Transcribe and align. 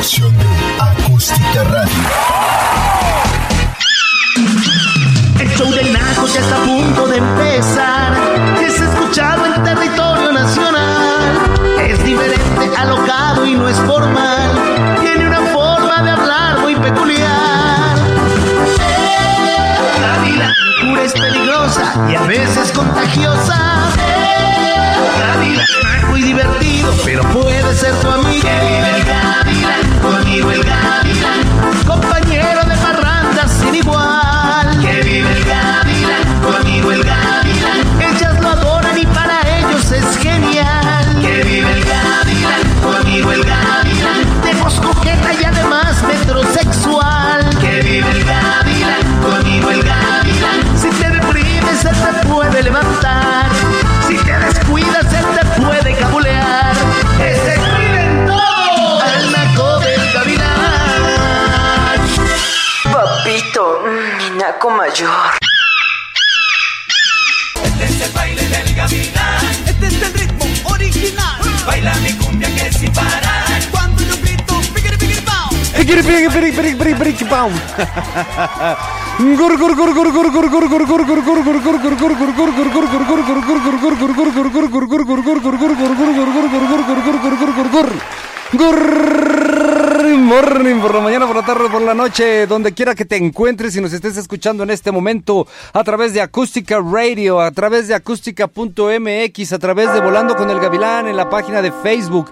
El 0.00 0.06
show 0.06 0.30
del 5.72 5.92
Naco 5.92 6.26
ya 6.26 6.40
está 6.40 6.56
a 6.56 6.64
punto 6.64 7.06
de 7.06 7.18
empezar. 7.18 8.14
Es 8.64 8.80
escuchado 8.80 9.44
en 9.44 9.62
territorio 9.62 10.32
nacional. 10.32 11.52
Es 11.86 12.02
diferente, 12.02 12.70
alocado 12.78 13.44
y 13.44 13.52
no 13.52 13.68
es 13.68 13.76
formal. 13.80 14.50
Tiene 15.02 15.26
una 15.26 15.42
forma 15.52 16.02
de 16.02 16.10
hablar 16.12 16.60
muy 16.60 16.74
peculiar. 16.76 17.98
La 20.38 20.54
locura 20.80 21.04
es 21.04 21.12
peligrosa 21.12 22.08
y 22.10 22.14
a 22.14 22.22
veces 22.22 22.72
contagiosa. 22.72 23.90
La 25.18 25.36
vida 25.44 25.62
es 25.98 26.08
muy 26.08 26.22
divertido, 26.22 26.90
pero 27.04 27.22
puede 27.24 27.74
ser 27.74 27.94
tu 27.96 28.08
amigo. 28.08 28.48
Morning, 90.16 90.80
por 90.80 90.94
la 90.94 91.00
mañana, 91.00 91.26
por 91.26 91.36
la 91.36 91.44
tarde, 91.44 91.68
por 91.70 91.82
la 91.82 91.94
noche, 91.94 92.46
donde 92.46 92.72
quiera 92.72 92.94
que 92.94 93.04
te 93.04 93.16
encuentres 93.16 93.76
y 93.76 93.80
nos 93.80 93.92
estés 93.92 94.16
escuchando 94.16 94.64
en 94.64 94.70
este 94.70 94.90
momento 94.90 95.46
a 95.72 95.84
través 95.84 96.14
de 96.14 96.20
Acústica 96.20 96.80
Radio, 96.80 97.40
a 97.40 97.50
través 97.52 97.86
de 97.86 97.94
acústica.mx, 97.94 99.52
a 99.52 99.58
través 99.58 99.92
de 99.92 100.00
Volando 100.00 100.36
con 100.36 100.50
el 100.50 100.58
Gavilán 100.58 101.06
en 101.06 101.16
la 101.16 101.30
página 101.30 101.62
de 101.62 101.70
Facebook, 101.70 102.30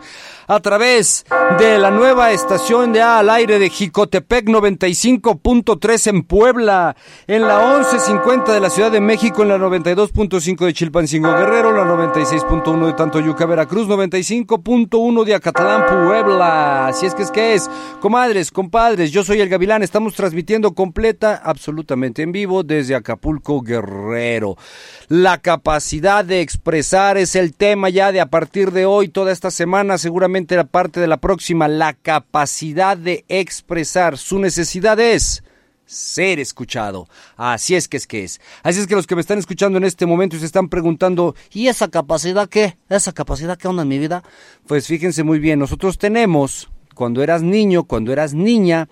a 0.48 0.60
través 0.60 1.26
de 1.58 1.78
la 1.78 1.90
nueva 1.90 2.32
estación 2.32 2.94
de 2.94 3.02
A 3.02 3.18
al 3.18 3.28
aire 3.28 3.58
de 3.58 3.68
Jicotepec 3.68 4.46
95.3 4.46 6.06
en 6.06 6.22
Puebla, 6.22 6.96
en 7.26 7.42
la 7.42 7.76
1150 7.76 8.54
de 8.54 8.60
la 8.60 8.70
Ciudad 8.70 8.90
de 8.90 9.02
México, 9.02 9.42
en 9.42 9.48
la 9.48 9.58
92.5 9.58 10.64
de 10.64 10.72
Chilpancingo 10.72 11.28
Guerrero, 11.28 11.72
la 11.72 11.84
96.1 11.84 12.86
de 12.86 12.92
Tantoyuca, 12.94 13.44
Veracruz, 13.44 13.86
95.1 13.88 15.24
de 15.24 15.34
Acatlán, 15.34 15.84
Puebla. 15.86 16.86
Así 16.86 17.04
es 17.04 17.14
que 17.14 17.24
es 17.24 17.30
que 17.30 17.52
es, 17.52 17.70
comadres, 18.00 18.50
compadres, 18.50 19.12
yo 19.12 19.24
soy 19.24 19.42
el 19.42 19.50
Gavilán, 19.50 19.82
estamos 19.82 20.14
transmitiendo 20.14 20.72
completa, 20.72 21.42
absolutamente 21.44 22.22
en 22.22 22.32
vivo 22.32 22.62
desde 22.62 22.94
Acapulco, 22.94 23.60
Guerrero. 23.60 24.56
La 25.08 25.38
capacidad 25.38 26.24
de 26.24 26.40
expresar 26.40 27.18
es 27.18 27.36
el 27.36 27.52
tema 27.52 27.90
ya 27.90 28.12
de 28.12 28.22
a 28.22 28.26
partir 28.26 28.72
de 28.72 28.86
hoy, 28.86 29.08
toda 29.08 29.30
esta 29.30 29.50
semana, 29.50 29.98
seguramente 29.98 30.37
la 30.48 30.64
parte 30.64 31.00
de 31.00 31.06
la 31.06 31.16
próxima, 31.18 31.68
la 31.68 31.94
capacidad 31.94 32.96
de 32.96 33.24
expresar. 33.28 34.18
Su 34.18 34.38
necesidad 34.38 34.98
es 35.00 35.42
ser 35.88 36.38
escuchado. 36.38 37.08
Así 37.36 37.74
es 37.74 37.88
que 37.88 37.96
es 37.96 38.06
que 38.06 38.24
es. 38.24 38.40
Así 38.62 38.78
es 38.78 38.86
que 38.86 38.94
los 38.94 39.06
que 39.06 39.14
me 39.14 39.20
están 39.20 39.38
escuchando 39.38 39.78
en 39.78 39.84
este 39.84 40.06
momento 40.06 40.36
y 40.36 40.40
se 40.40 40.46
están 40.46 40.68
preguntando, 40.68 41.34
¿y 41.50 41.68
esa 41.68 41.88
capacidad 41.88 42.48
qué? 42.48 42.76
¿Esa 42.88 43.12
capacidad 43.12 43.58
qué 43.58 43.68
onda 43.68 43.82
en 43.82 43.88
mi 43.88 43.98
vida? 43.98 44.22
Pues 44.66 44.86
fíjense 44.86 45.22
muy 45.22 45.38
bien, 45.38 45.58
nosotros 45.58 45.98
tenemos, 45.98 46.68
cuando 46.94 47.22
eras 47.22 47.42
niño, 47.42 47.84
cuando 47.84 48.12
eras 48.12 48.34
niña, 48.34 48.86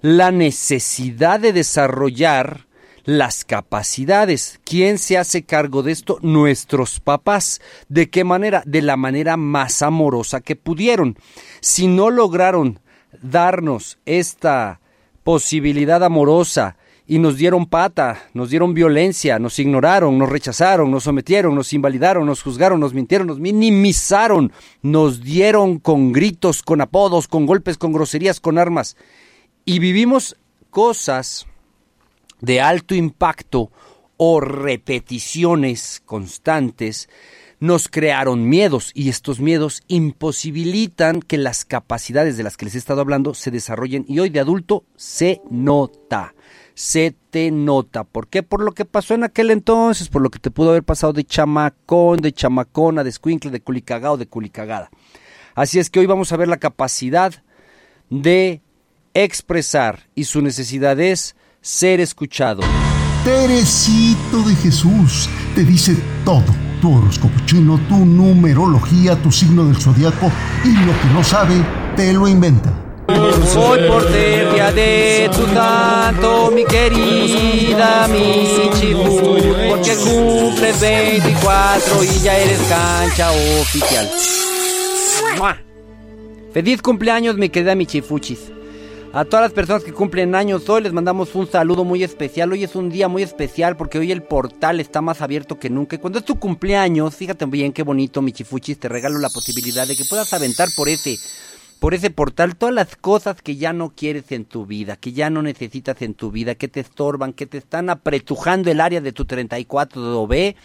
la 0.00 0.32
necesidad 0.32 1.38
de 1.38 1.52
desarrollar 1.52 2.66
las 3.04 3.44
capacidades. 3.44 4.60
¿Quién 4.64 4.98
se 4.98 5.18
hace 5.18 5.42
cargo 5.42 5.82
de 5.82 5.92
esto? 5.92 6.18
Nuestros 6.22 7.00
papás. 7.00 7.60
¿De 7.88 8.10
qué 8.10 8.24
manera? 8.24 8.62
De 8.66 8.82
la 8.82 8.96
manera 8.96 9.36
más 9.36 9.82
amorosa 9.82 10.40
que 10.40 10.56
pudieron. 10.56 11.16
Si 11.60 11.86
no 11.88 12.10
lograron 12.10 12.80
darnos 13.20 13.98
esta 14.06 14.80
posibilidad 15.24 16.02
amorosa 16.02 16.76
y 17.06 17.18
nos 17.18 17.36
dieron 17.36 17.66
pata, 17.66 18.22
nos 18.32 18.50
dieron 18.50 18.74
violencia, 18.74 19.38
nos 19.38 19.58
ignoraron, 19.58 20.18
nos 20.18 20.28
rechazaron, 20.28 20.90
nos 20.90 21.04
sometieron, 21.04 21.54
nos 21.54 21.72
invalidaron, 21.72 22.26
nos 22.26 22.42
juzgaron, 22.42 22.80
nos 22.80 22.94
mintieron, 22.94 23.26
nos 23.26 23.40
minimizaron, 23.40 24.52
nos 24.82 25.20
dieron 25.20 25.78
con 25.78 26.12
gritos, 26.12 26.62
con 26.62 26.80
apodos, 26.80 27.28
con 27.28 27.46
golpes, 27.46 27.76
con 27.76 27.92
groserías, 27.92 28.40
con 28.40 28.58
armas. 28.58 28.96
Y 29.64 29.78
vivimos 29.78 30.36
cosas 30.70 31.46
de 32.42 32.60
alto 32.60 32.94
impacto 32.94 33.70
o 34.18 34.40
repeticiones 34.40 36.02
constantes 36.04 37.08
nos 37.60 37.86
crearon 37.86 38.48
miedos 38.48 38.90
y 38.92 39.08
estos 39.08 39.38
miedos 39.38 39.82
imposibilitan 39.86 41.22
que 41.22 41.38
las 41.38 41.64
capacidades 41.64 42.36
de 42.36 42.42
las 42.42 42.56
que 42.56 42.64
les 42.64 42.74
he 42.74 42.78
estado 42.78 43.00
hablando 43.00 43.34
se 43.34 43.52
desarrollen 43.52 44.04
y 44.08 44.18
hoy 44.18 44.30
de 44.30 44.40
adulto 44.40 44.84
se 44.96 45.40
nota, 45.48 46.34
se 46.74 47.14
te 47.30 47.52
nota. 47.52 48.02
¿Por 48.02 48.26
qué? 48.26 48.42
Por 48.42 48.64
lo 48.64 48.72
que 48.72 48.84
pasó 48.84 49.14
en 49.14 49.22
aquel 49.22 49.52
entonces, 49.52 50.08
por 50.08 50.22
lo 50.22 50.30
que 50.30 50.40
te 50.40 50.50
pudo 50.50 50.70
haber 50.70 50.82
pasado 50.82 51.12
de 51.12 51.24
chamacón, 51.24 52.18
de 52.18 52.32
chamacona, 52.32 53.04
de 53.04 53.10
escuincle, 53.10 53.52
de 53.52 53.60
culicagado, 53.60 54.16
de 54.16 54.26
culicagada. 54.26 54.90
Así 55.54 55.78
es 55.78 55.88
que 55.88 56.00
hoy 56.00 56.06
vamos 56.06 56.32
a 56.32 56.36
ver 56.36 56.48
la 56.48 56.56
capacidad 56.56 57.32
de 58.10 58.60
expresar 59.14 60.08
y 60.16 60.24
su 60.24 60.42
necesidad 60.42 60.98
es 60.98 61.36
ser 61.62 62.00
escuchado. 62.00 62.60
Teresito 63.24 64.42
de 64.42 64.54
Jesús 64.56 65.30
te 65.54 65.64
dice 65.64 65.96
todo. 66.24 66.44
Tu 66.80 66.92
horóscopo 66.92 67.38
chino, 67.46 67.80
tu 67.88 68.04
numerología, 68.04 69.14
tu 69.22 69.30
signo 69.30 69.64
del 69.66 69.76
zodiaco 69.76 70.32
y 70.64 70.72
lo 70.72 70.92
que 71.00 71.08
no 71.14 71.22
sabe, 71.22 71.54
te 71.94 72.12
lo 72.12 72.26
inventa. 72.26 72.76
Hoy 73.06 73.86
por 73.86 74.02
ser 74.10 74.52
día 74.52 74.72
de 74.72 75.30
tu 75.32 75.46
santo, 75.46 76.50
mi 76.50 76.64
querida 76.64 78.08
Michifu, 78.08 79.38
porque 79.68 79.94
cumples 79.94 80.80
24 80.80 82.04
y 82.04 82.18
ya 82.20 82.38
eres 82.38 82.60
cancha 82.62 83.30
oficial. 83.60 84.10
¡Mua! 85.38 85.56
Feliz 86.52 86.82
cumpleaños, 86.82 87.36
mi 87.36 87.48
querida 87.48 87.76
Michifuchis. 87.76 88.50
A 89.14 89.26
todas 89.26 89.42
las 89.42 89.52
personas 89.52 89.84
que 89.84 89.92
cumplen 89.92 90.34
años 90.34 90.66
hoy 90.70 90.80
les 90.80 90.94
mandamos 90.94 91.34
un 91.34 91.46
saludo 91.46 91.84
muy 91.84 92.02
especial. 92.02 92.50
Hoy 92.50 92.64
es 92.64 92.74
un 92.74 92.88
día 92.88 93.08
muy 93.08 93.22
especial 93.22 93.76
porque 93.76 93.98
hoy 93.98 94.10
el 94.10 94.22
portal 94.22 94.80
está 94.80 95.02
más 95.02 95.20
abierto 95.20 95.58
que 95.58 95.68
nunca. 95.68 95.96
Y 95.96 95.98
cuando 95.98 96.18
es 96.18 96.24
tu 96.24 96.38
cumpleaños, 96.38 97.14
fíjate 97.14 97.44
bien 97.44 97.74
qué 97.74 97.82
bonito, 97.82 98.22
Michifuchis, 98.22 98.78
te 98.78 98.88
regalo 98.88 99.18
la 99.18 99.28
posibilidad 99.28 99.86
de 99.86 99.96
que 99.96 100.06
puedas 100.06 100.32
aventar 100.32 100.70
por 100.74 100.88
ese, 100.88 101.18
por 101.78 101.92
ese 101.92 102.08
portal 102.08 102.56
todas 102.56 102.74
las 102.74 102.96
cosas 102.96 103.42
que 103.42 103.56
ya 103.56 103.74
no 103.74 103.90
quieres 103.94 104.32
en 104.32 104.46
tu 104.46 104.64
vida, 104.64 104.96
que 104.96 105.12
ya 105.12 105.28
no 105.28 105.42
necesitas 105.42 106.00
en 106.00 106.14
tu 106.14 106.30
vida, 106.30 106.54
que 106.54 106.68
te 106.68 106.80
estorban, 106.80 107.34
que 107.34 107.44
te 107.44 107.58
están 107.58 107.90
apretujando 107.90 108.70
el 108.70 108.80
área 108.80 109.02
de 109.02 109.12
tu 109.12 109.26
34 109.26 110.26
B 110.26 110.56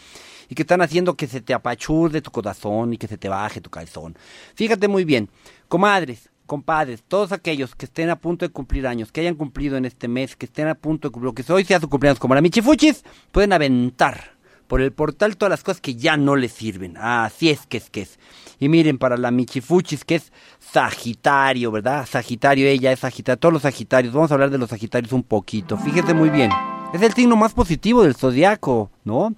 y 0.47 0.55
que 0.55 0.61
están 0.61 0.81
haciendo 0.81 1.15
que 1.15 1.27
se 1.27 1.41
te 1.41 1.53
apachurde 1.53 2.21
tu 2.21 2.31
corazón 2.31 2.93
y 2.93 2.97
que 2.97 3.07
se 3.07 3.17
te 3.17 3.27
baje 3.27 3.59
tu 3.59 3.69
calzón. 3.69 4.17
Fíjate 4.55 4.87
muy 4.87 5.03
bien, 5.03 5.29
comadres, 5.67 6.29
compadres, 6.47 7.03
todos 7.07 7.31
aquellos 7.31 7.75
que 7.75 7.85
estén 7.85 8.09
a 8.09 8.15
punto 8.15 8.45
de 8.45 8.51
cumplir 8.51 8.87
años, 8.87 9.11
que 9.11 9.21
hayan 9.21 9.35
cumplido 9.35 9.77
en 9.77 9.85
este 9.85 10.07
mes, 10.07 10.35
que 10.35 10.47
estén 10.47 10.67
a 10.67 10.73
punto 10.73 11.09
de 11.09 11.11
cumplir, 11.11 11.33
que 11.35 11.53
hoy 11.53 11.63
sea 11.63 11.79
su 11.79 11.89
cumpleaños 11.89 12.19
como 12.19 12.33
la 12.33 12.41
Michifuchis, 12.41 13.03
pueden 13.31 13.53
aventar 13.53 14.37
por 14.67 14.81
el 14.81 14.91
portal 14.91 15.37
todas 15.37 15.49
las 15.49 15.63
cosas 15.63 15.81
que 15.81 15.95
ya 15.95 16.17
no 16.17 16.35
les 16.35 16.51
sirven. 16.51 16.97
Así 16.97 17.49
es 17.49 17.65
que 17.67 17.77
es 17.77 17.89
que 17.89 18.01
es. 18.01 18.19
Y 18.59 18.69
miren, 18.69 18.97
para 18.97 19.17
la 19.17 19.31
Michifuchis, 19.31 20.03
que 20.03 20.15
es 20.15 20.31
Sagitario, 20.59 21.71
¿verdad? 21.71 22.05
Sagitario, 22.05 22.67
ella 22.67 22.91
es 22.91 22.99
Sagitario, 22.99 23.37
todos 23.37 23.53
los 23.53 23.61
Sagitarios. 23.61 24.13
Vamos 24.13 24.31
a 24.31 24.33
hablar 24.33 24.49
de 24.49 24.57
los 24.57 24.69
Sagitarios 24.69 25.13
un 25.13 25.23
poquito. 25.23 25.77
Fíjese 25.77 26.13
muy 26.13 26.29
bien. 26.29 26.51
Es 26.93 27.01
el 27.01 27.13
signo 27.13 27.35
más 27.35 27.53
positivo 27.53 28.03
del 28.03 28.15
zodiaco, 28.15 28.89
¿no? 29.03 29.35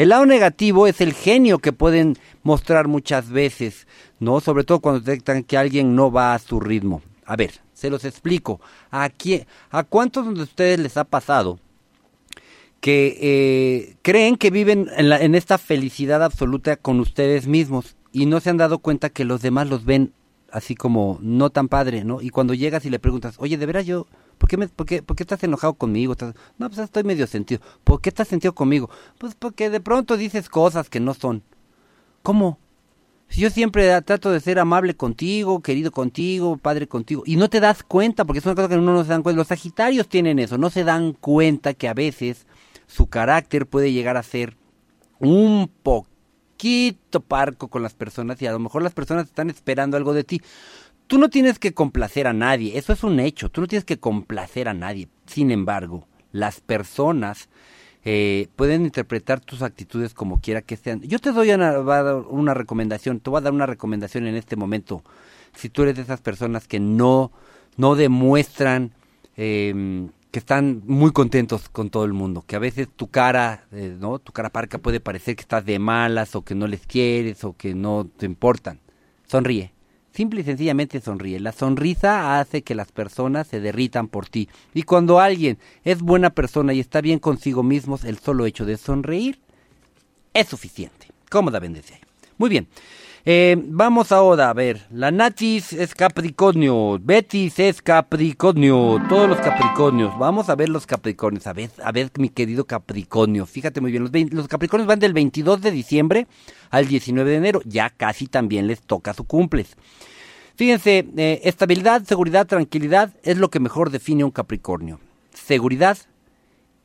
El 0.00 0.08
lado 0.08 0.24
negativo 0.24 0.86
es 0.86 1.02
el 1.02 1.12
genio 1.12 1.58
que 1.58 1.74
pueden 1.74 2.16
mostrar 2.42 2.88
muchas 2.88 3.28
veces, 3.28 3.86
¿no? 4.18 4.40
Sobre 4.40 4.64
todo 4.64 4.80
cuando 4.80 5.02
detectan 5.02 5.42
que 5.44 5.58
alguien 5.58 5.94
no 5.94 6.10
va 6.10 6.32
a 6.32 6.38
su 6.38 6.58
ritmo. 6.58 7.02
A 7.26 7.36
ver, 7.36 7.60
se 7.74 7.90
los 7.90 8.06
explico. 8.06 8.62
¿A, 8.90 9.10
quién, 9.10 9.46
a 9.70 9.84
cuántos 9.84 10.34
de 10.34 10.42
ustedes 10.42 10.78
les 10.80 10.96
ha 10.96 11.04
pasado 11.04 11.58
que 12.80 13.18
eh, 13.20 13.96
creen 14.00 14.36
que 14.36 14.50
viven 14.50 14.88
en, 14.96 15.10
la- 15.10 15.20
en 15.20 15.34
esta 15.34 15.58
felicidad 15.58 16.24
absoluta 16.24 16.76
con 16.76 16.98
ustedes 16.98 17.46
mismos 17.46 17.94
y 18.10 18.24
no 18.24 18.40
se 18.40 18.48
han 18.48 18.56
dado 18.56 18.78
cuenta 18.78 19.10
que 19.10 19.26
los 19.26 19.42
demás 19.42 19.68
los 19.68 19.84
ven 19.84 20.14
así 20.50 20.74
como 20.74 21.18
no 21.20 21.50
tan 21.50 21.68
padre, 21.68 22.04
¿no? 22.04 22.22
Y 22.22 22.30
cuando 22.30 22.54
llegas 22.54 22.86
y 22.86 22.90
le 22.90 23.00
preguntas, 23.00 23.34
oye, 23.36 23.58
de 23.58 23.66
veras 23.66 23.84
yo, 23.84 24.06
¿por 24.40 24.48
qué, 24.48 24.56
me, 24.56 24.68
por 24.68 24.86
qué, 24.86 25.02
qué 25.02 25.22
estás 25.22 25.44
enojado 25.44 25.74
conmigo? 25.74 26.16
No, 26.56 26.70
pues 26.70 26.78
estoy 26.78 27.04
medio 27.04 27.26
sentido. 27.26 27.60
¿Por 27.84 28.00
qué 28.00 28.08
estás 28.08 28.26
sentido 28.26 28.54
conmigo? 28.54 28.88
Pues 29.18 29.34
porque 29.34 29.68
de 29.68 29.80
pronto 29.80 30.16
dices 30.16 30.48
cosas 30.48 30.88
que 30.88 30.98
no 30.98 31.12
son. 31.12 31.42
¿Cómo? 32.22 32.58
Si 33.28 33.42
Yo 33.42 33.50
siempre 33.50 34.00
trato 34.00 34.30
de 34.30 34.40
ser 34.40 34.58
amable 34.58 34.96
contigo, 34.96 35.60
querido 35.60 35.92
contigo, 35.92 36.56
padre 36.56 36.88
contigo, 36.88 37.22
y 37.26 37.36
no 37.36 37.50
te 37.50 37.60
das 37.60 37.82
cuenta, 37.82 38.24
porque 38.24 38.38
es 38.38 38.46
una 38.46 38.54
cosa 38.54 38.68
que 38.68 38.78
no 38.78 39.04
se 39.04 39.10
dan 39.10 39.22
cuenta. 39.22 39.36
Los 39.36 39.48
Sagitarios 39.48 40.08
tienen 40.08 40.38
eso, 40.38 40.56
no 40.56 40.70
se 40.70 40.84
dan 40.84 41.12
cuenta 41.12 41.74
que 41.74 41.86
a 41.86 41.94
veces 41.94 42.46
su 42.86 43.08
carácter 43.08 43.66
puede 43.66 43.92
llegar 43.92 44.16
a 44.16 44.22
ser 44.22 44.56
un 45.18 45.70
poquito 45.82 47.20
parco 47.20 47.68
con 47.68 47.82
las 47.82 47.92
personas 47.92 48.40
y 48.40 48.46
a 48.46 48.52
lo 48.52 48.58
mejor 48.58 48.82
las 48.82 48.94
personas 48.94 49.26
están 49.26 49.50
esperando 49.50 49.98
algo 49.98 50.14
de 50.14 50.24
ti. 50.24 50.40
Tú 51.10 51.18
no 51.18 51.28
tienes 51.28 51.58
que 51.58 51.74
complacer 51.74 52.28
a 52.28 52.32
nadie, 52.32 52.78
eso 52.78 52.92
es 52.92 53.02
un 53.02 53.18
hecho, 53.18 53.48
tú 53.48 53.62
no 53.62 53.66
tienes 53.66 53.84
que 53.84 53.98
complacer 53.98 54.68
a 54.68 54.74
nadie. 54.74 55.08
Sin 55.26 55.50
embargo, 55.50 56.06
las 56.30 56.60
personas 56.60 57.48
eh, 58.04 58.46
pueden 58.54 58.84
interpretar 58.84 59.40
tus 59.40 59.62
actitudes 59.62 60.14
como 60.14 60.40
quiera 60.40 60.62
que 60.62 60.76
sean. 60.76 61.00
Yo 61.00 61.18
te 61.18 61.32
doy 61.32 61.50
una, 61.50 61.80
una 61.80 62.54
recomendación, 62.54 63.18
te 63.18 63.28
voy 63.28 63.38
a 63.38 63.40
dar 63.40 63.52
una 63.52 63.66
recomendación 63.66 64.28
en 64.28 64.36
este 64.36 64.54
momento. 64.54 65.02
Si 65.56 65.68
tú 65.68 65.82
eres 65.82 65.96
de 65.96 66.02
esas 66.02 66.20
personas 66.20 66.68
que 66.68 66.78
no, 66.78 67.32
no 67.76 67.96
demuestran 67.96 68.92
eh, 69.36 70.06
que 70.30 70.38
están 70.38 70.80
muy 70.86 71.10
contentos 71.10 71.68
con 71.70 71.90
todo 71.90 72.04
el 72.04 72.12
mundo, 72.12 72.44
que 72.46 72.54
a 72.54 72.60
veces 72.60 72.86
tu 72.88 73.08
cara, 73.08 73.64
eh, 73.72 73.96
¿no? 73.98 74.20
Tu 74.20 74.30
cara 74.30 74.50
parca 74.50 74.78
puede 74.78 75.00
parecer 75.00 75.34
que 75.34 75.42
estás 75.42 75.64
de 75.64 75.80
malas 75.80 76.36
o 76.36 76.44
que 76.44 76.54
no 76.54 76.68
les 76.68 76.86
quieres 76.86 77.42
o 77.42 77.56
que 77.56 77.74
no 77.74 78.08
te 78.16 78.26
importan. 78.26 78.78
Sonríe. 79.26 79.72
Simple 80.20 80.42
y 80.42 80.44
sencillamente 80.44 81.00
sonríe. 81.00 81.40
La 81.40 81.50
sonrisa 81.50 82.38
hace 82.38 82.60
que 82.60 82.74
las 82.74 82.92
personas 82.92 83.46
se 83.46 83.58
derritan 83.58 84.06
por 84.06 84.28
ti. 84.28 84.50
Y 84.74 84.82
cuando 84.82 85.18
alguien 85.18 85.56
es 85.82 86.02
buena 86.02 86.28
persona 86.28 86.74
y 86.74 86.80
está 86.80 87.00
bien 87.00 87.18
consigo 87.18 87.62
mismos, 87.62 88.04
el 88.04 88.18
solo 88.18 88.44
hecho 88.44 88.66
de 88.66 88.76
sonreír 88.76 89.38
es 90.34 90.46
suficiente. 90.46 91.06
Cómoda 91.30 91.58
bendece 91.58 91.94
ahí. 91.94 92.00
Muy 92.36 92.50
bien. 92.50 92.68
Eh, 93.24 93.56
vamos 93.64 94.12
ahora 94.12 94.50
a 94.50 94.52
ver. 94.52 94.82
La 94.90 95.10
Natis 95.10 95.72
es 95.72 95.94
Capricornio. 95.94 96.98
Betis 97.00 97.58
es 97.58 97.80
Capricornio. 97.80 99.00
Todos 99.08 99.26
los 99.26 99.38
Capricornios. 99.38 100.18
Vamos 100.18 100.50
a 100.50 100.54
ver 100.54 100.68
los 100.68 100.86
Capricornios. 100.86 101.46
A 101.46 101.54
ver, 101.54 101.70
a 101.82 101.92
ver, 101.92 102.10
mi 102.18 102.28
querido 102.28 102.66
Capricornio. 102.66 103.46
Fíjate 103.46 103.80
muy 103.80 103.90
bien. 103.90 104.02
Los, 104.02 104.12
los 104.32 104.48
Capricornios 104.48 104.86
van 104.86 104.98
del 104.98 105.14
22 105.14 105.62
de 105.62 105.70
diciembre 105.70 106.26
al 106.68 106.88
19 106.88 107.30
de 107.30 107.36
enero. 107.38 107.62
Ya 107.64 107.88
casi 107.88 108.26
también 108.26 108.66
les 108.66 108.82
toca 108.82 109.14
su 109.14 109.24
cumples. 109.24 109.78
Fíjense, 110.60 111.08
eh, 111.16 111.40
estabilidad, 111.44 112.04
seguridad, 112.04 112.46
tranquilidad 112.46 113.14
es 113.22 113.38
lo 113.38 113.48
que 113.48 113.60
mejor 113.60 113.88
define 113.88 114.24
un 114.24 114.30
Capricornio. 114.30 115.00
Seguridad 115.32 115.96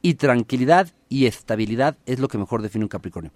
y 0.01 0.13
tranquilidad 0.13 0.94
y 1.10 1.25
estabilidad 1.25 1.98
es 2.06 2.19
lo 2.19 2.30
que 2.30 2.38
mejor 2.38 2.62
define 2.62 2.86
un 2.86 2.88
Capricornio. 2.88 3.33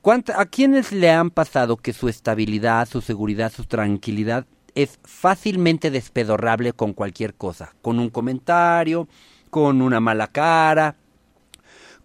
¿Cuánta- 0.00 0.40
¿A 0.40 0.46
quiénes 0.46 0.90
le 0.90 1.10
han 1.10 1.28
pasado 1.28 1.76
que 1.76 1.92
su 1.92 2.08
estabilidad, 2.08 2.88
su 2.88 3.02
seguridad, 3.02 3.52
su 3.52 3.64
tranquilidad 3.64 4.46
es 4.74 4.98
fácilmente 5.04 5.90
despedorrable 5.90 6.72
con 6.72 6.94
cualquier 6.94 7.34
cosa? 7.34 7.74
Con 7.82 7.98
un 7.98 8.08
comentario, 8.08 9.06
con 9.50 9.82
una 9.82 10.00
mala 10.00 10.28
cara, 10.28 10.96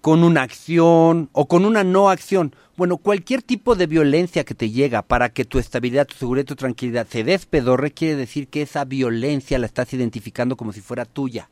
con 0.01 0.25
una 0.25 0.41
acción 0.41 1.29
o 1.31 1.47
con 1.47 1.63
una 1.63 1.85
no 1.85 2.09
acción. 2.09 2.53
Bueno, 2.81 2.97
cualquier 2.97 3.43
tipo 3.43 3.75
de 3.75 3.85
violencia 3.85 4.43
que 4.43 4.55
te 4.55 4.71
llega 4.71 5.03
para 5.03 5.29
que 5.29 5.45
tu 5.45 5.59
estabilidad, 5.59 6.07
tu 6.07 6.15
seguridad, 6.15 6.47
tu 6.47 6.55
tranquilidad 6.55 7.05
se 7.07 7.23
despedorre, 7.23 7.91
quiere 7.91 8.15
decir 8.15 8.47
que 8.47 8.63
esa 8.63 8.85
violencia 8.85 9.59
la 9.59 9.67
estás 9.67 9.93
identificando 9.93 10.57
como 10.57 10.73
si 10.73 10.81
fuera 10.81 11.05
tuya. 11.05 11.51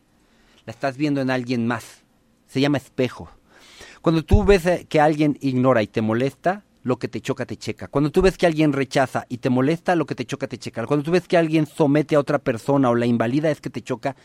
La 0.65 0.71
estás 0.71 0.97
viendo 0.97 1.21
en 1.21 1.29
alguien 1.29 1.67
más. 1.67 2.01
Se 2.47 2.59
llama 2.59 2.79
espejo. 2.79 3.29
Cuando 4.01 4.25
tú 4.25 4.43
ves 4.43 4.65
eh, 4.65 4.87
que 4.89 4.99
alguien 4.99 5.37
ignora 5.39 5.83
y 5.83 5.87
te 5.87 6.01
molesta, 6.01 6.63
lo 6.81 6.97
que 6.97 7.07
te 7.07 7.21
choca 7.21 7.45
te 7.45 7.57
checa. 7.57 7.89
Cuando 7.89 8.09
tú 8.09 8.23
ves 8.23 8.35
que 8.35 8.47
alguien 8.47 8.73
rechaza 8.73 9.27
y 9.29 9.37
te 9.37 9.51
molesta, 9.51 9.95
lo 9.95 10.07
que 10.07 10.15
te 10.15 10.25
choca 10.25 10.47
te 10.47 10.57
checa. 10.57 10.87
Cuando 10.87 11.03
tú 11.03 11.11
ves 11.11 11.27
que 11.27 11.37
alguien 11.37 11.67
somete 11.67 12.15
a 12.15 12.21
otra 12.21 12.39
persona 12.39 12.89
o 12.89 12.95
la 12.95 13.05
invalida, 13.05 13.51
es 13.51 13.61
que 13.61 13.69
te 13.69 13.83
choca 13.83 14.15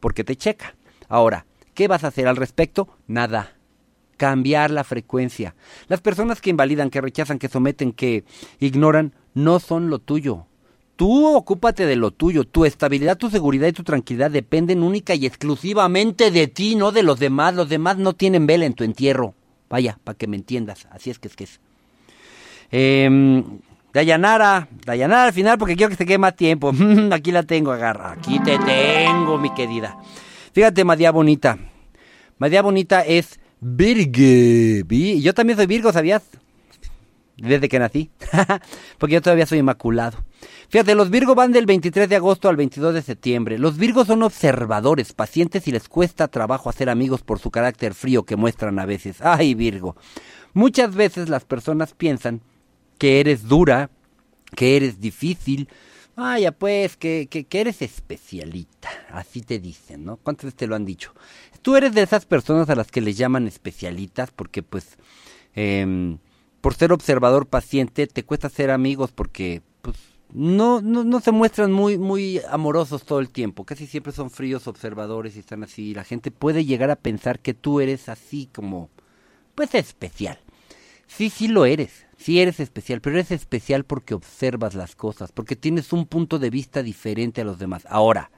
porque 0.00 0.24
te 0.24 0.34
checa. 0.34 0.74
Ahora, 1.08 1.46
¿qué 1.74 1.86
vas 1.86 2.02
a 2.02 2.08
hacer 2.08 2.26
al 2.26 2.34
respecto? 2.34 2.88
Nada. 3.06 3.59
Cambiar 4.20 4.70
la 4.70 4.84
frecuencia. 4.84 5.54
Las 5.88 6.02
personas 6.02 6.42
que 6.42 6.50
invalidan, 6.50 6.90
que 6.90 7.00
rechazan, 7.00 7.38
que 7.38 7.48
someten, 7.48 7.92
que 7.92 8.24
ignoran, 8.58 9.14
no 9.32 9.60
son 9.60 9.88
lo 9.88 9.98
tuyo. 9.98 10.44
Tú 10.96 11.34
ocúpate 11.34 11.86
de 11.86 11.96
lo 11.96 12.10
tuyo. 12.10 12.44
Tu 12.44 12.66
estabilidad, 12.66 13.16
tu 13.16 13.30
seguridad 13.30 13.68
y 13.68 13.72
tu 13.72 13.82
tranquilidad 13.82 14.30
dependen 14.30 14.82
única 14.82 15.14
y 15.14 15.24
exclusivamente 15.24 16.30
de 16.30 16.48
ti, 16.48 16.76
no 16.76 16.92
de 16.92 17.02
los 17.02 17.18
demás. 17.18 17.54
Los 17.54 17.70
demás 17.70 17.96
no 17.96 18.12
tienen 18.12 18.46
vela 18.46 18.66
en 18.66 18.74
tu 18.74 18.84
entierro. 18.84 19.32
Vaya, 19.70 19.98
para 20.04 20.18
que 20.18 20.26
me 20.26 20.36
entiendas. 20.36 20.86
Así 20.90 21.08
es 21.08 21.18
que 21.18 21.28
es 21.28 21.36
que 21.36 21.44
es. 21.44 21.60
Eh, 22.70 23.42
Dayanara, 23.94 24.68
Dayanara 24.84 25.24
al 25.24 25.32
final 25.32 25.56
porque 25.56 25.76
quiero 25.76 25.88
que 25.88 25.96
se 25.96 26.04
quede 26.04 26.18
más 26.18 26.36
tiempo. 26.36 26.74
Aquí 27.10 27.32
la 27.32 27.44
tengo, 27.44 27.72
agarra. 27.72 28.12
Aquí 28.12 28.38
te 28.40 28.58
tengo, 28.58 29.38
mi 29.38 29.48
querida. 29.54 29.96
Fíjate, 30.52 30.84
María 30.84 31.10
Bonita. 31.10 31.56
María 32.36 32.60
Bonita 32.60 33.00
es 33.00 33.39
Virgo. 33.60 34.86
Vi- 34.86 35.20
Yo 35.22 35.34
también 35.34 35.56
soy 35.56 35.66
Virgo, 35.66 35.92
¿sabías? 35.92 36.22
Desde 37.36 37.68
que 37.68 37.78
nací. 37.78 38.10
porque 38.98 39.14
yo 39.14 39.22
todavía 39.22 39.46
soy 39.46 39.58
inmaculado. 39.58 40.18
Fíjate, 40.68 40.94
los 40.94 41.10
Virgo 41.10 41.34
van 41.34 41.52
del 41.52 41.66
23 41.66 42.08
de 42.08 42.16
agosto 42.16 42.48
al 42.48 42.56
22 42.56 42.94
de 42.94 43.02
septiembre. 43.02 43.58
Los 43.58 43.76
Virgos 43.78 44.06
son 44.06 44.22
observadores, 44.22 45.12
pacientes 45.12 45.66
y 45.66 45.72
les 45.72 45.88
cuesta 45.88 46.28
trabajo 46.28 46.68
hacer 46.68 46.88
amigos 46.90 47.22
por 47.22 47.38
su 47.38 47.50
carácter 47.50 47.94
frío 47.94 48.24
que 48.24 48.36
muestran 48.36 48.78
a 48.78 48.86
veces. 48.86 49.16
Ay, 49.20 49.54
Virgo. 49.54 49.96
Muchas 50.52 50.94
veces 50.94 51.28
las 51.28 51.44
personas 51.44 51.94
piensan 51.94 52.42
que 52.98 53.20
eres 53.20 53.48
dura, 53.48 53.90
que 54.54 54.76
eres 54.76 55.00
difícil. 55.00 55.68
Vaya, 56.16 56.52
pues, 56.52 56.96
que, 56.98 57.28
que, 57.30 57.44
que 57.44 57.60
eres 57.62 57.80
especialita. 57.80 58.90
Así 59.10 59.40
te 59.40 59.58
dicen, 59.58 60.04
¿no? 60.04 60.18
¿Cuántas 60.18 60.46
veces 60.46 60.56
te 60.58 60.66
lo 60.66 60.76
han 60.76 60.84
dicho? 60.84 61.14
Tú 61.62 61.76
eres 61.76 61.94
de 61.94 62.02
esas 62.02 62.24
personas 62.26 62.70
a 62.70 62.74
las 62.74 62.90
que 62.90 63.00
les 63.00 63.16
llaman 63.16 63.46
especialitas 63.46 64.30
porque, 64.30 64.62
pues, 64.62 64.96
em, 65.54 66.18
por 66.60 66.74
ser 66.74 66.92
observador 66.92 67.46
paciente, 67.46 68.06
te 68.06 68.24
cuesta 68.24 68.48
ser 68.48 68.70
amigos 68.70 69.12
porque, 69.12 69.62
pues, 69.82 69.96
no, 70.32 70.80
no, 70.80 71.04
no 71.04 71.20
se 71.20 71.32
muestran 71.32 71.72
muy, 71.72 71.98
muy 71.98 72.40
amorosos 72.48 73.04
todo 73.04 73.20
el 73.20 73.30
tiempo. 73.30 73.64
Casi 73.64 73.86
siempre 73.86 74.12
son 74.12 74.30
fríos 74.30 74.68
observadores 74.68 75.36
y 75.36 75.40
están 75.40 75.62
así. 75.64 75.94
La 75.94 76.04
gente 76.04 76.30
puede 76.30 76.64
llegar 76.64 76.90
a 76.90 76.96
pensar 76.96 77.40
que 77.40 77.54
tú 77.54 77.80
eres 77.80 78.08
así 78.08 78.48
como, 78.52 78.88
pues, 79.54 79.74
especial. 79.74 80.38
Sí, 81.06 81.28
sí 81.28 81.48
lo 81.48 81.66
eres. 81.66 82.06
Sí 82.16 82.40
eres 82.40 82.60
especial, 82.60 83.00
pero 83.00 83.16
eres 83.16 83.32
especial 83.32 83.84
porque 83.84 84.14
observas 84.14 84.74
las 84.74 84.94
cosas, 84.94 85.32
porque 85.32 85.56
tienes 85.56 85.92
un 85.92 86.06
punto 86.06 86.38
de 86.38 86.50
vista 86.50 86.82
diferente 86.82 87.40
a 87.40 87.44
los 87.44 87.58
demás. 87.58 87.86
Ahora, 87.88 88.30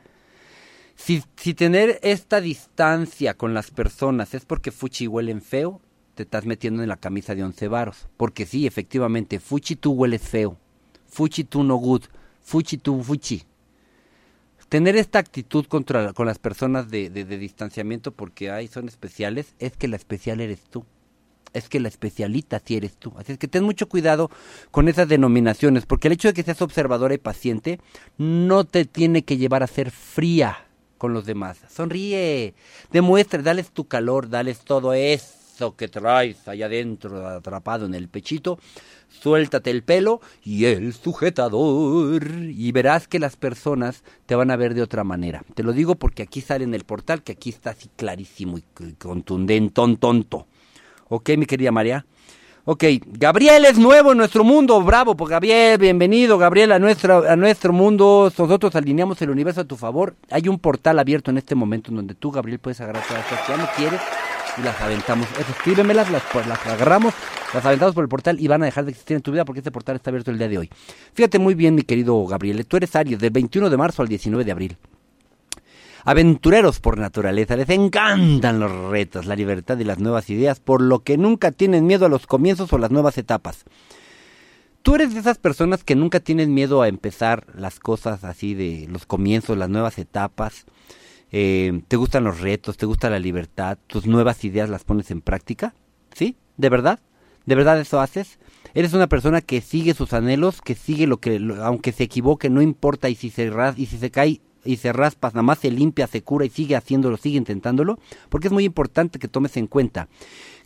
si, 1.04 1.24
si 1.36 1.52
tener 1.52 1.98
esta 2.02 2.40
distancia 2.40 3.34
con 3.34 3.54
las 3.54 3.72
personas 3.72 4.34
es 4.34 4.44
porque 4.44 4.70
Fuchi 4.70 5.08
huelen 5.08 5.42
feo, 5.42 5.80
te 6.14 6.22
estás 6.22 6.46
metiendo 6.46 6.80
en 6.80 6.88
la 6.88 6.96
camisa 6.96 7.34
de 7.34 7.42
once 7.42 7.66
varos. 7.66 8.06
Porque 8.16 8.46
sí, 8.46 8.68
efectivamente, 8.68 9.40
Fuchi 9.40 9.74
tú 9.74 9.92
hueles 9.92 10.22
feo. 10.22 10.56
Fuchi 11.08 11.42
tú 11.42 11.64
no 11.64 11.74
good. 11.74 12.02
Fuchi 12.40 12.76
tú 12.76 13.02
fuchi. 13.02 13.42
Tener 14.68 14.94
esta 14.94 15.18
actitud 15.18 15.66
contra, 15.66 16.12
con 16.12 16.26
las 16.26 16.38
personas 16.38 16.88
de, 16.88 17.10
de, 17.10 17.24
de 17.24 17.36
distanciamiento 17.36 18.12
porque 18.12 18.52
ay, 18.52 18.68
son 18.68 18.86
especiales, 18.86 19.54
es 19.58 19.76
que 19.76 19.88
la 19.88 19.96
especial 19.96 20.40
eres 20.40 20.62
tú 20.62 20.84
es 21.52 21.68
que 21.68 21.80
la 21.80 21.88
especialita 21.88 22.62
sí 22.64 22.76
eres 22.76 22.96
tú. 22.96 23.12
Así 23.18 23.32
es 23.32 23.38
que 23.38 23.46
ten 23.46 23.62
mucho 23.62 23.86
cuidado 23.86 24.30
con 24.70 24.88
esas 24.88 25.06
denominaciones, 25.06 25.84
porque 25.84 26.08
el 26.08 26.14
hecho 26.14 26.28
de 26.28 26.32
que 26.32 26.42
seas 26.42 26.62
observadora 26.62 27.12
y 27.12 27.18
paciente 27.18 27.78
no 28.16 28.64
te 28.64 28.86
tiene 28.86 29.22
que 29.22 29.36
llevar 29.36 29.62
a 29.62 29.66
ser 29.66 29.90
fría 29.90 30.64
con 31.02 31.14
los 31.14 31.26
demás. 31.26 31.58
Sonríe, 31.68 32.54
demuestra, 32.92 33.42
dales 33.42 33.72
tu 33.72 33.88
calor, 33.88 34.28
dales 34.28 34.60
todo 34.60 34.94
eso 34.94 35.74
que 35.76 35.88
traes 35.88 36.46
allá 36.46 36.66
adentro, 36.66 37.26
atrapado 37.26 37.86
en 37.86 37.94
el 37.94 38.06
pechito. 38.06 38.60
Suéltate 39.08 39.72
el 39.72 39.82
pelo 39.82 40.20
y 40.44 40.66
el 40.66 40.92
sujetador 40.92 42.22
y 42.24 42.70
verás 42.70 43.08
que 43.08 43.18
las 43.18 43.34
personas 43.34 44.04
te 44.26 44.36
van 44.36 44.52
a 44.52 44.56
ver 44.56 44.74
de 44.74 44.82
otra 44.82 45.02
manera. 45.02 45.42
Te 45.56 45.64
lo 45.64 45.72
digo 45.72 45.96
porque 45.96 46.22
aquí 46.22 46.40
sale 46.40 46.62
en 46.62 46.72
el 46.72 46.84
portal 46.84 47.24
que 47.24 47.32
aquí 47.32 47.50
está 47.50 47.70
así 47.70 47.90
clarísimo 47.96 48.58
y 48.58 48.62
contundente, 48.92 49.82
tonto. 49.98 50.46
¿Ok, 51.08 51.30
mi 51.36 51.46
querida 51.46 51.72
María? 51.72 52.06
Ok, 52.64 52.84
Gabriel 53.06 53.64
es 53.64 53.76
nuevo 53.76 54.12
en 54.12 54.18
nuestro 54.18 54.44
mundo, 54.44 54.80
bravo, 54.82 55.16
pues 55.16 55.28
Gabriel, 55.28 55.78
bienvenido 55.78 56.38
Gabriel 56.38 56.70
a, 56.70 56.78
nuestra, 56.78 57.32
a 57.32 57.34
nuestro 57.34 57.72
mundo, 57.72 58.32
nosotros 58.38 58.76
alineamos 58.76 59.20
el 59.20 59.30
universo 59.30 59.62
a 59.62 59.64
tu 59.64 59.76
favor, 59.76 60.14
hay 60.30 60.46
un 60.46 60.60
portal 60.60 61.00
abierto 61.00 61.32
en 61.32 61.38
este 61.38 61.56
momento 61.56 61.90
en 61.90 61.96
donde 61.96 62.14
tú 62.14 62.30
Gabriel 62.30 62.60
puedes 62.60 62.80
agarrar 62.80 63.02
todas 63.08 63.24
cosas 63.24 63.44
que 63.44 63.52
ya 63.52 63.58
no 63.58 63.68
quieres 63.76 64.00
y 64.58 64.62
las 64.62 64.80
aventamos, 64.80 65.26
escríbemelas, 65.40 66.08
las, 66.12 66.22
pues, 66.32 66.46
las 66.46 66.64
agarramos, 66.64 67.12
las 67.52 67.66
aventamos 67.66 67.96
por 67.96 68.04
el 68.04 68.08
portal 68.08 68.38
y 68.38 68.46
van 68.46 68.62
a 68.62 68.66
dejar 68.66 68.84
de 68.84 68.92
existir 68.92 69.16
en 69.16 69.22
tu 69.22 69.32
vida 69.32 69.44
porque 69.44 69.58
este 69.58 69.72
portal 69.72 69.96
está 69.96 70.10
abierto 70.10 70.30
el 70.30 70.38
día 70.38 70.48
de 70.48 70.58
hoy. 70.58 70.70
Fíjate 71.14 71.40
muy 71.40 71.56
bien 71.56 71.74
mi 71.74 71.82
querido 71.82 72.24
Gabriel, 72.26 72.64
tú 72.64 72.76
eres 72.76 72.94
Aries 72.94 73.18
del 73.18 73.30
21 73.30 73.70
de 73.70 73.76
marzo 73.76 74.02
al 74.02 74.08
19 74.08 74.44
de 74.44 74.52
abril. 74.52 74.76
Aventureros 76.04 76.80
por 76.80 76.98
naturaleza, 76.98 77.56
les 77.56 77.68
encantan 77.68 78.58
los 78.58 78.90
retos, 78.90 79.26
la 79.26 79.36
libertad 79.36 79.78
y 79.78 79.84
las 79.84 79.98
nuevas 79.98 80.30
ideas, 80.30 80.58
por 80.58 80.80
lo 80.80 81.00
que 81.00 81.16
nunca 81.16 81.52
tienen 81.52 81.86
miedo 81.86 82.06
a 82.06 82.08
los 82.08 82.26
comienzos 82.26 82.72
o 82.72 82.78
las 82.78 82.90
nuevas 82.90 83.18
etapas. 83.18 83.64
Tú 84.82 84.96
eres 84.96 85.14
de 85.14 85.20
esas 85.20 85.38
personas 85.38 85.84
que 85.84 85.94
nunca 85.94 86.18
tienen 86.18 86.54
miedo 86.54 86.82
a 86.82 86.88
empezar 86.88 87.46
las 87.54 87.78
cosas 87.78 88.24
así 88.24 88.54
de 88.54 88.88
los 88.90 89.06
comienzos, 89.06 89.56
las 89.56 89.68
nuevas 89.68 89.96
etapas. 89.98 90.66
Eh, 91.30 91.82
¿Te 91.86 91.96
gustan 91.96 92.24
los 92.24 92.40
retos? 92.40 92.76
¿Te 92.76 92.86
gusta 92.86 93.08
la 93.08 93.20
libertad? 93.20 93.78
¿Tus 93.86 94.06
nuevas 94.06 94.44
ideas 94.44 94.68
las 94.68 94.82
pones 94.82 95.12
en 95.12 95.20
práctica? 95.20 95.72
¿Sí? 96.14 96.36
¿De 96.56 96.68
verdad? 96.68 96.98
¿De 97.46 97.54
verdad 97.54 97.80
eso 97.80 98.00
haces? 98.00 98.40
Eres 98.74 98.92
una 98.92 99.06
persona 99.06 99.40
que 99.40 99.60
sigue 99.60 99.94
sus 99.94 100.12
anhelos, 100.14 100.60
que 100.60 100.74
sigue 100.74 101.06
lo 101.06 101.18
que, 101.18 101.40
aunque 101.62 101.92
se 101.92 102.04
equivoque, 102.04 102.50
no 102.50 102.60
importa, 102.60 103.08
y 103.08 103.14
si 103.14 103.30
se, 103.30 103.52
y 103.76 103.86
si 103.86 103.98
se 103.98 104.10
cae, 104.10 104.40
y 104.64 104.76
se 104.76 104.92
raspa, 104.92 105.28
nada 105.28 105.42
más 105.42 105.58
se 105.58 105.70
limpia, 105.70 106.06
se 106.06 106.22
cura 106.22 106.44
y 106.44 106.50
sigue 106.50 106.76
haciéndolo, 106.76 107.16
sigue 107.16 107.38
intentándolo, 107.38 107.98
porque 108.28 108.48
es 108.48 108.52
muy 108.52 108.64
importante 108.64 109.18
que 109.18 109.28
tomes 109.28 109.56
en 109.56 109.66
cuenta 109.66 110.08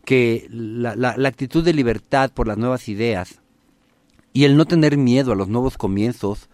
que 0.04 0.46
la, 0.50 1.10
actitud 1.26 1.64
de 1.64 1.74
libertad 1.74 2.30
por 2.32 2.46
las 2.46 2.56
nuevas 2.56 2.88
ideas 2.88 3.40
y 4.32 4.44
el 4.44 4.56
no 4.56 4.64
tener 4.66 4.96
miedo 4.96 5.32
a 5.32 5.36
los 5.36 5.48
nuevos 5.48 5.76
comienzos, 5.76 6.48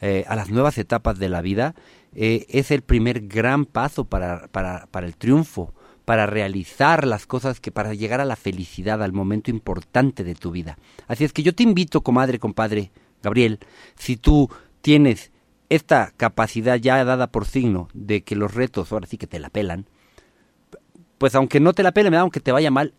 eh, 0.00 0.24
a 0.28 0.36
las 0.36 0.50
nuevas 0.50 0.76
etapas 0.78 1.18
de 1.18 1.28
la 1.28 1.40
vida, 1.40 1.74
eh, 2.14 2.46
es 2.48 2.70
el 2.70 2.82
primer 2.82 3.26
gran 3.28 3.64
paso 3.64 4.04
para, 4.04 4.48
para, 4.48 4.86
para 4.90 5.06
el 5.06 5.16
triunfo, 5.16 5.72
para 6.04 6.26
realizar 6.26 7.06
las 7.06 7.26
cosas 7.26 7.60
que 7.60 7.70
para 7.70 7.94
llegar 7.94 8.20
a 8.20 8.24
la 8.24 8.36
felicidad, 8.36 9.02
al 9.02 9.12
momento 9.12 9.50
importante 9.50 10.24
de 10.24 10.34
tu 10.34 10.50
vida. 10.50 10.76
Así 11.06 11.24
es 11.24 11.32
que 11.32 11.42
yo 11.42 11.54
te 11.54 11.62
invito, 11.62 12.02
comadre, 12.02 12.38
compadre, 12.38 12.90
Gabriel, 13.22 13.60
si 13.96 14.16
tú 14.16 14.50
tienes 14.82 15.31
esta 15.74 16.12
capacidad 16.18 16.76
ya 16.76 17.02
dada 17.04 17.28
por 17.28 17.46
signo 17.46 17.88
de 17.94 18.22
que 18.22 18.36
los 18.36 18.54
retos 18.54 18.92
ahora 18.92 19.06
sí 19.06 19.16
que 19.16 19.26
te 19.26 19.38
la 19.38 19.48
pelan, 19.48 19.86
pues 21.16 21.34
aunque 21.34 21.60
no 21.60 21.72
te 21.72 21.82
la 21.82 21.92
pelen, 21.92 22.14
aunque 22.14 22.40
te 22.40 22.52
vaya 22.52 22.70
mal, 22.70 22.92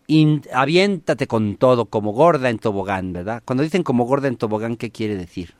aviéntate 0.52 1.28
con 1.28 1.56
todo, 1.56 1.86
como 1.86 2.12
gorda 2.12 2.50
en 2.50 2.58
tobogán, 2.58 3.12
¿verdad? 3.12 3.42
Cuando 3.44 3.62
dicen 3.62 3.84
como 3.84 4.06
gorda 4.06 4.26
en 4.26 4.36
tobogán, 4.36 4.76
¿qué 4.76 4.90
quiere 4.90 5.16
decir? 5.16 5.54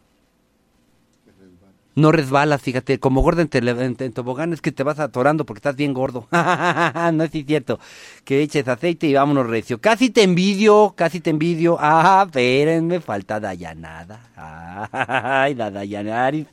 No 1.97 2.11
resbalas, 2.11 2.61
fíjate, 2.61 2.99
como 2.99 3.21
gorda 3.21 3.47
en, 3.49 4.13
tobogán 4.13 4.53
es 4.53 4.61
que 4.61 4.73
te 4.73 4.83
vas 4.83 4.99
atorando 4.99 5.47
porque 5.47 5.59
estás 5.59 5.77
bien 5.77 5.95
gordo. 5.95 6.27
no 7.13 7.25
es 7.25 7.31
cierto. 7.31 7.79
Que 8.25 8.43
eches 8.43 8.67
aceite 8.67 9.07
y 9.07 9.15
vámonos 9.15 9.47
recio. 9.47 9.81
Casi 9.81 10.11
te 10.11 10.25
envidio, 10.25 10.95
casi 10.97 11.21
te 11.21 11.31
envidio. 11.31 11.77
Ah, 11.79 12.25
espérenme, 12.27 13.01
falta 13.01 13.39
Dayanada. 13.39 14.21
Ay, 14.37 15.55
la 15.55 15.71
Dayanaris. 15.71 16.47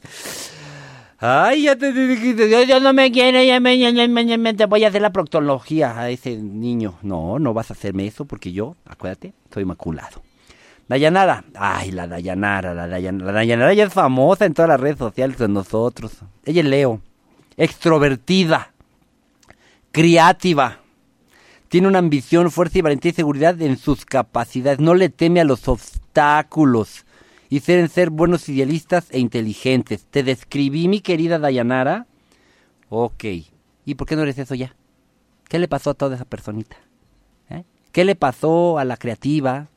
Ay, 1.23 1.63
ya 1.63 1.75
te 1.75 1.91
dijiste, 1.91 2.67
yo 2.67 2.79
no 2.79 2.93
me 2.93 3.11
quiere, 3.11 3.45
ya 3.45 3.59
me, 3.59 3.77
ya 3.77 3.91
me, 3.91 4.53
te 4.55 4.65
voy 4.65 4.83
a 4.83 4.87
hacer 4.87 5.03
la 5.03 5.11
proctología 5.11 5.99
a 5.99 6.09
ese 6.09 6.35
niño. 6.37 6.95
No, 7.03 7.37
no 7.37 7.53
vas 7.53 7.69
a 7.69 7.73
hacerme 7.73 8.07
eso 8.07 8.25
porque 8.25 8.51
yo, 8.51 8.75
acuérdate, 8.85 9.33
soy 9.53 9.65
maculado. 9.65 10.23
Dayanara, 10.91 11.45
ay, 11.55 11.91
la 11.91 12.05
Dayanara, 12.05 12.73
la 12.73 12.85
Dayanara, 12.85 13.25
la 13.27 13.31
Dayanara 13.31 13.73
ya 13.73 13.85
es 13.85 13.93
famosa 13.93 14.45
en 14.45 14.53
todas 14.53 14.67
las 14.67 14.79
redes 14.81 14.97
sociales 14.97 15.37
de 15.37 15.47
nosotros. 15.47 16.17
Ella 16.43 16.59
es 16.59 16.67
Leo, 16.67 16.99
extrovertida, 17.55 18.73
creativa, 19.93 20.79
tiene 21.69 21.87
una 21.87 21.99
ambición, 21.99 22.51
fuerza 22.51 22.79
y 22.79 22.81
valentía 22.81 23.11
y 23.11 23.13
seguridad 23.13 23.61
en 23.61 23.77
sus 23.77 24.03
capacidades, 24.03 24.81
no 24.81 24.93
le 24.93 25.07
teme 25.07 25.39
a 25.39 25.45
los 25.45 25.69
obstáculos 25.69 27.05
y 27.47 27.61
ser 27.61 27.87
ser 27.87 28.09
buenos 28.09 28.49
idealistas 28.49 29.07
e 29.11 29.19
inteligentes. 29.19 30.03
Te 30.11 30.23
describí, 30.23 30.89
mi 30.89 30.99
querida 30.99 31.39
Dayanara. 31.39 32.05
Ok. 32.89 33.23
¿Y 33.85 33.95
por 33.95 34.07
qué 34.07 34.17
no 34.17 34.23
eres 34.23 34.39
eso 34.39 34.55
ya? 34.55 34.75
¿Qué 35.47 35.57
le 35.57 35.69
pasó 35.69 35.91
a 35.91 35.93
toda 35.93 36.15
esa 36.15 36.25
personita? 36.25 36.75
¿Eh? 37.49 37.63
¿Qué 37.93 38.03
le 38.03 38.17
pasó 38.17 38.77
a 38.77 38.83
la 38.83 38.97
creativa, 38.97 39.69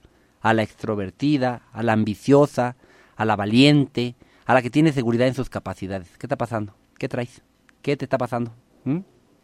a 0.44 0.52
la 0.52 0.62
extrovertida, 0.62 1.62
a 1.72 1.82
la 1.82 1.94
ambiciosa, 1.94 2.76
a 3.16 3.24
la 3.24 3.34
valiente, 3.34 4.14
a 4.44 4.54
la 4.54 4.62
que 4.62 4.70
tiene 4.70 4.92
seguridad 4.92 5.26
en 5.26 5.34
sus 5.34 5.48
capacidades? 5.48 6.10
¿Qué 6.18 6.26
está 6.26 6.36
pasando? 6.36 6.76
¿Qué 6.98 7.08
traes? 7.08 7.42
¿Qué 7.82 7.96
te 7.96 8.04
está 8.04 8.18
pasando? 8.18 8.52
¿Mm? 8.84 8.98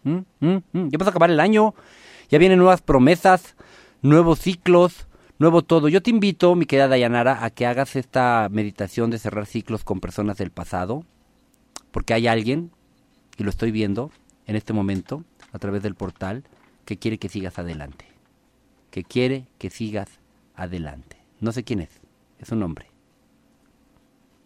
¿Mm? 0.04 0.18
¿Mm? 0.40 0.88
Ya 0.90 0.98
vas 0.98 1.08
a 1.08 1.10
acabar 1.10 1.30
el 1.30 1.40
año. 1.40 1.74
Ya 2.28 2.38
vienen 2.38 2.58
nuevas 2.58 2.82
promesas, 2.82 3.56
nuevos 4.02 4.40
ciclos, 4.40 5.08
Nuevo 5.40 5.62
todo. 5.62 5.88
Yo 5.88 6.02
te 6.02 6.10
invito, 6.10 6.54
mi 6.54 6.66
querida 6.66 6.86
Dayanara, 6.86 7.42
a 7.42 7.48
que 7.48 7.64
hagas 7.64 7.96
esta 7.96 8.46
meditación 8.50 9.08
de 9.08 9.18
cerrar 9.18 9.46
ciclos 9.46 9.84
con 9.84 9.98
personas 9.98 10.36
del 10.36 10.50
pasado, 10.50 11.06
porque 11.92 12.12
hay 12.12 12.26
alguien, 12.26 12.72
y 13.38 13.44
lo 13.44 13.48
estoy 13.48 13.70
viendo 13.70 14.10
en 14.46 14.54
este 14.54 14.74
momento, 14.74 15.24
a 15.50 15.58
través 15.58 15.82
del 15.82 15.94
portal, 15.94 16.44
que 16.84 16.98
quiere 16.98 17.16
que 17.16 17.30
sigas 17.30 17.58
adelante. 17.58 18.04
Que 18.90 19.02
quiere 19.02 19.46
que 19.56 19.70
sigas 19.70 20.19
adelante. 20.60 21.16
No 21.40 21.52
sé 21.52 21.64
quién 21.64 21.80
es, 21.80 21.88
es 22.38 22.50
un 22.50 22.62
hombre. 22.62 22.86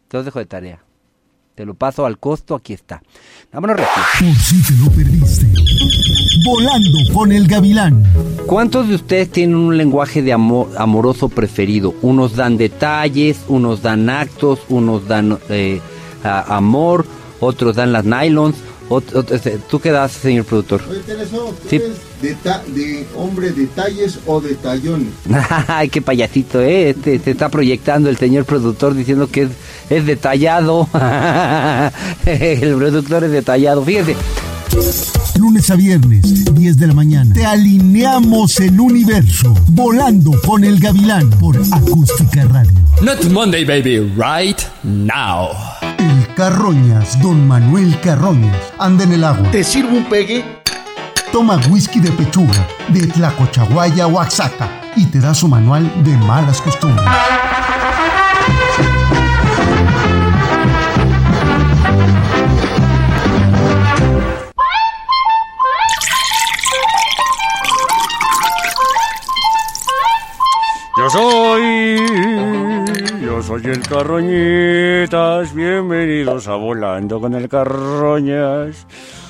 Te 0.08 0.16
lo 0.16 0.22
dejo 0.22 0.38
de 0.38 0.46
tarea. 0.46 0.80
Te 1.54 1.64
lo 1.64 1.74
paso 1.74 2.04
al 2.04 2.18
costo, 2.18 2.54
aquí 2.54 2.72
está. 2.72 3.02
Vámonos 3.52 3.76
rápido. 3.76 4.06
Por 4.18 4.36
si 4.36 4.62
te 4.62 4.74
lo 4.74 4.90
perdiste. 4.90 5.46
Volando 6.44 6.98
con 7.12 7.32
el 7.32 7.46
gavilán. 7.46 8.04
¿Cuántos 8.46 8.88
de 8.88 8.96
ustedes 8.96 9.30
tienen 9.30 9.56
un 9.56 9.76
lenguaje 9.76 10.22
de 10.22 10.32
amor, 10.32 10.70
amoroso 10.76 11.28
preferido? 11.28 11.94
Unos 12.02 12.34
dan 12.34 12.56
detalles, 12.56 13.44
unos 13.48 13.82
dan 13.82 14.10
actos, 14.10 14.60
unos 14.68 15.06
dan 15.06 15.38
eh, 15.48 15.80
amor, 16.22 17.06
otros 17.40 17.76
dan 17.76 17.92
las 17.92 18.04
nylons. 18.04 18.56
Este, 19.30 19.58
¿Tú 19.70 19.80
qué 19.80 19.90
das, 19.90 20.12
señor 20.12 20.44
productor? 20.44 20.82
sí. 21.68 21.80
de, 22.20 23.06
hombre 23.16 23.50
detalles 23.50 24.18
o 24.26 24.40
detallones? 24.40 25.08
Ay, 25.66 25.88
qué 25.88 26.02
payasito, 26.02 26.60
¿eh? 26.60 26.90
Este, 26.90 27.18
se 27.18 27.30
está 27.30 27.48
proyectando 27.48 28.10
el 28.10 28.18
señor 28.18 28.44
productor 28.44 28.94
diciendo 28.94 29.28
que 29.30 29.42
es, 29.42 29.50
es 29.88 30.06
detallado. 30.06 30.88
el 32.26 32.76
productor 32.76 33.24
es 33.24 33.30
detallado. 33.30 33.84
Fíjense, 33.84 34.16
Lunes 35.38 35.70
a 35.70 35.76
viernes, 35.76 36.54
10 36.54 36.76
de 36.76 36.86
la 36.86 36.94
mañana. 36.94 37.32
Te 37.34 37.44
alineamos 37.44 38.58
el 38.60 38.80
universo. 38.80 39.54
Volando 39.68 40.32
con 40.44 40.64
el 40.64 40.80
gavilán 40.80 41.30
por 41.30 41.56
Acústica 41.72 42.44
Radio. 42.44 42.72
Not 43.02 43.24
Monday, 43.30 43.64
baby. 43.64 44.00
Right 44.16 44.60
now. 44.82 45.48
El 45.98 46.34
Carroñas, 46.34 47.20
don 47.20 47.46
Manuel 47.46 47.98
Carroñas. 48.00 48.56
Anda 48.78 49.04
en 49.04 49.12
el 49.12 49.24
agua. 49.24 49.50
¿Te 49.50 49.62
sirvo 49.62 49.96
un 49.96 50.04
pegue? 50.04 50.44
Toma 51.32 51.60
whisky 51.68 52.00
de 52.00 52.10
pechuga, 52.12 52.66
de 52.88 53.06
Tlacochahuaya, 53.06 54.06
Oaxaca. 54.06 54.68
Y 54.96 55.06
te 55.06 55.20
da 55.20 55.34
su 55.34 55.48
manual 55.48 55.90
de 56.04 56.16
malas 56.16 56.60
costumbres. 56.60 57.04
Yo 71.04 71.10
soy, 71.10 71.96
yo 73.20 73.42
soy 73.42 73.62
el 73.66 73.80
Carroñitas, 73.86 75.54
bienvenidos 75.54 76.48
a 76.48 76.54
Volando 76.54 77.20
con 77.20 77.34
el 77.34 77.46
Carroñas. 77.46 78.86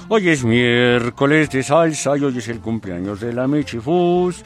Hoy 0.09 0.29
es 0.29 0.45
miércoles 0.45 1.51
de 1.51 1.65
salsa 1.65 2.17
y 2.17 2.23
hoy 2.23 2.39
es 2.39 2.47
el 2.47 2.61
cumpleaños 2.61 3.19
de 3.19 3.33
la 3.33 3.49
Michifus. 3.49 4.45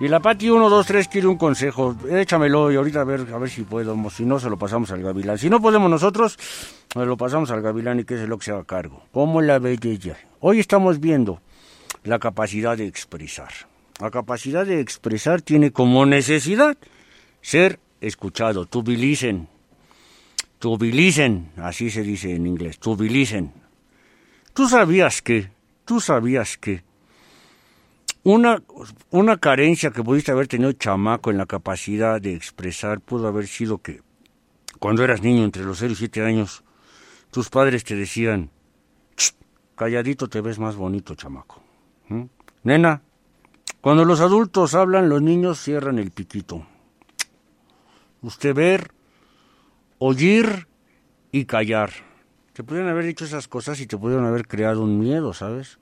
Y 0.00 0.08
la 0.08 0.18
Pati 0.18 0.50
1, 0.50 0.68
2, 0.68 0.84
3 0.84 1.06
quiere 1.06 1.28
un 1.28 1.36
consejo. 1.36 1.94
Échamelo 2.10 2.72
y 2.72 2.74
ahorita 2.74 3.02
a 3.02 3.04
ver, 3.04 3.24
a 3.32 3.38
ver 3.38 3.50
si 3.50 3.62
podemos. 3.62 4.14
Si 4.14 4.24
no, 4.24 4.40
se 4.40 4.50
lo 4.50 4.58
pasamos 4.58 4.90
al 4.90 5.00
Gavilán. 5.00 5.38
Si 5.38 5.48
no 5.48 5.60
podemos 5.60 5.88
nosotros, 5.88 6.36
se 6.92 7.06
lo 7.06 7.16
pasamos 7.16 7.52
al 7.52 7.62
Gavilán 7.62 8.00
y 8.00 8.04
que 8.04 8.14
es 8.14 8.28
lo 8.28 8.36
que 8.36 8.46
se 8.46 8.50
haga 8.50 8.64
cargo. 8.64 9.04
Como 9.12 9.40
la 9.42 9.60
belleza. 9.60 10.16
Hoy 10.40 10.58
estamos 10.58 10.98
viendo 10.98 11.40
la 12.02 12.18
capacidad 12.18 12.76
de 12.76 12.88
expresar. 12.88 13.52
La 14.00 14.10
capacidad 14.10 14.66
de 14.66 14.80
expresar 14.80 15.42
tiene 15.42 15.70
como 15.70 16.04
necesidad 16.04 16.76
ser 17.40 17.78
escuchado. 18.00 18.66
To 18.66 18.82
be. 18.82 18.96
To. 20.58 20.78
Así 21.62 21.90
se 21.90 22.02
dice 22.02 22.34
en 22.34 22.46
inglés. 22.46 22.78
To. 22.78 22.96
Tú 24.52 24.68
sabías 24.68 25.22
que, 25.22 25.50
tú 25.84 26.00
sabías 26.00 26.56
que 26.56 26.82
una, 28.24 28.62
una 29.10 29.36
carencia 29.36 29.90
que 29.90 30.02
pudiste 30.02 30.32
haber 30.32 30.48
tenido 30.48 30.72
chamaco 30.72 31.30
en 31.30 31.38
la 31.38 31.46
capacidad 31.46 32.20
de 32.20 32.34
expresar 32.34 33.00
pudo 33.00 33.28
haber 33.28 33.46
sido 33.46 33.78
que 33.78 34.00
cuando 34.78 35.04
eras 35.04 35.22
niño, 35.22 35.44
entre 35.44 35.64
los 35.64 35.78
0 35.78 35.92
y 35.92 35.96
7 35.96 36.22
años, 36.22 36.64
tus 37.30 37.48
padres 37.48 37.84
te 37.84 37.94
decían, 37.94 38.50
"Ch, 39.16 39.34
calladito 39.76 40.28
te 40.28 40.40
ves 40.40 40.58
más 40.58 40.76
bonito, 40.76 41.14
chamaco. 41.14 41.62
Nena, 42.62 43.02
cuando 43.84 44.06
los 44.06 44.22
adultos 44.22 44.74
hablan, 44.74 45.10
los 45.10 45.20
niños 45.20 45.60
cierran 45.60 45.98
el 45.98 46.10
piquito. 46.10 46.66
Usted 48.22 48.54
ver, 48.54 48.92
oír 49.98 50.68
y 51.30 51.44
callar. 51.44 51.90
Te 52.54 52.64
pudieron 52.64 52.88
haber 52.88 53.04
dicho 53.04 53.26
esas 53.26 53.46
cosas 53.46 53.78
y 53.80 53.86
te 53.86 53.98
pudieron 53.98 54.24
haber 54.24 54.48
creado 54.48 54.82
un 54.82 54.98
miedo, 54.98 55.34
¿sabes? 55.34 55.78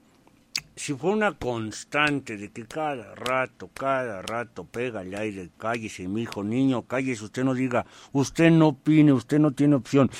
Si 0.75 0.95
fue 0.95 1.11
una 1.11 1.39
constante 1.39 2.37
de 2.37 2.51
que 2.51 2.67
cada 2.67 3.15
rato, 3.15 3.71
cada 3.73 4.21
rato 4.21 4.65
pega 4.65 5.03
el 5.03 5.15
aire, 5.15 5.51
cállese, 5.57 6.09
mi 6.09 6.23
hijo, 6.23 6.43
niño, 6.43 6.83
cállese, 6.83 7.27
usted 7.27 7.45
no 7.45 7.55
diga, 7.55 7.87
usted 8.11 8.51
no 8.51 8.67
opine, 8.67 9.13
usted 9.13 9.39
no 9.39 9.53
tiene 9.53 9.77
opción. 9.77 10.11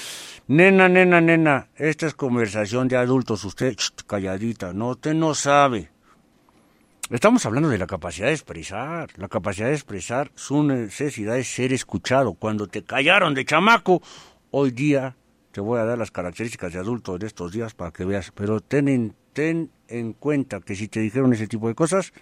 Nena, 0.47 0.89
nena, 0.89 1.21
nena, 1.21 1.67
esta 1.75 2.07
es 2.07 2.15
conversación 2.15 2.87
de 2.87 2.97
adultos, 2.97 3.45
usted 3.45 3.75
calladita, 4.07 4.73
no, 4.73 4.91
usted 4.91 5.15
no 5.15 5.35
sabe. 5.35 5.91
Estamos 7.11 7.45
hablando 7.45 7.69
de 7.69 7.79
la 7.79 7.87
capacidad 7.87 8.29
de 8.29 8.33
expresar. 8.33 9.11
La 9.17 9.29
capacidad 9.29 9.69
de 9.69 9.75
expresar, 9.75 10.31
su 10.35 10.63
necesidad 10.63 11.37
es 11.37 11.49
ser 11.49 11.73
escuchado. 11.73 12.35
Cuando 12.35 12.69
te 12.69 12.85
callaron 12.85 13.35
de 13.35 13.45
chamaco, 13.45 14.01
hoy 14.51 14.71
día 14.71 15.17
te 15.51 15.61
voy 15.61 15.79
a 15.79 15.85
dar 15.85 15.99
las 15.99 16.11
características 16.11 16.73
de 16.73 16.79
adulto 16.79 17.19
de 17.19 17.27
estos 17.27 17.53
días 17.53 17.75
para 17.75 17.91
que 17.91 18.07
veas. 18.07 18.31
Pero 18.31 18.61
ten 18.61 18.89
en, 18.89 19.15
ten 19.35 19.71
en 19.89 20.15
cuenta 20.15 20.61
que 20.61 20.75
si 20.75 20.89
te 20.89 21.01
dijeron 21.01 21.33
ese 21.35 21.49
tipo 21.49 21.69
de 21.69 21.75
cosas, 21.75 22.13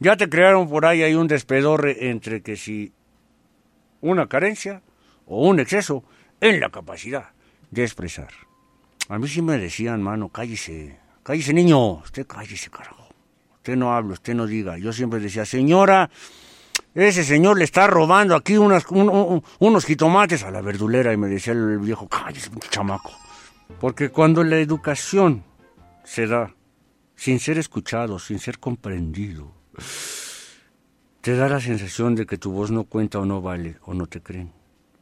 ya 0.00 0.16
te 0.16 0.28
crearon 0.28 0.68
por 0.68 0.86
ahí 0.86 1.02
hay 1.02 1.14
un 1.14 1.28
despedorre 1.28 2.08
entre 2.08 2.42
que 2.42 2.56
si 2.56 2.92
una 4.00 4.26
carencia 4.26 4.82
o 5.26 5.46
un 5.46 5.60
exceso 5.60 6.02
en 6.40 6.58
la 6.58 6.70
capacidad 6.70 7.30
de 7.70 7.84
expresar. 7.84 8.28
A 9.08 9.18
mí 9.18 9.28
sí 9.28 9.40
me 9.40 9.56
decían, 9.56 10.02
mano, 10.02 10.30
cállese, 10.30 10.98
cállese 11.22 11.52
niño, 11.52 11.98
usted 11.98 12.26
cállese, 12.26 12.70
carajo. 12.70 13.03
Usted 13.64 13.76
no 13.76 13.94
hable, 13.96 14.12
usted 14.12 14.34
no 14.34 14.46
diga. 14.46 14.76
Yo 14.76 14.92
siempre 14.92 15.20
decía, 15.20 15.46
señora, 15.46 16.10
ese 16.94 17.24
señor 17.24 17.56
le 17.56 17.64
está 17.64 17.86
robando 17.86 18.36
aquí 18.36 18.58
unas, 18.58 18.84
un- 18.90 19.08
un- 19.08 19.42
unos 19.58 19.86
jitomates 19.86 20.42
a 20.42 20.50
la 20.50 20.60
verdulera. 20.60 21.14
Y 21.14 21.16
me 21.16 21.28
decía 21.28 21.54
el 21.54 21.78
viejo, 21.78 22.06
cállese, 22.06 22.50
chamaco. 22.68 23.10
Porque 23.80 24.10
cuando 24.10 24.44
la 24.44 24.58
educación 24.58 25.44
se 26.04 26.26
da 26.26 26.54
sin 27.16 27.40
ser 27.40 27.56
escuchado, 27.56 28.18
sin 28.18 28.38
ser 28.38 28.58
comprendido, 28.58 29.50
te 31.22 31.34
da 31.34 31.48
la 31.48 31.58
sensación 31.58 32.14
de 32.16 32.26
que 32.26 32.36
tu 32.36 32.52
voz 32.52 32.70
no 32.70 32.84
cuenta 32.84 33.18
o 33.18 33.24
no 33.24 33.40
vale 33.40 33.78
o 33.86 33.94
no 33.94 34.06
te 34.06 34.20
creen. 34.20 34.52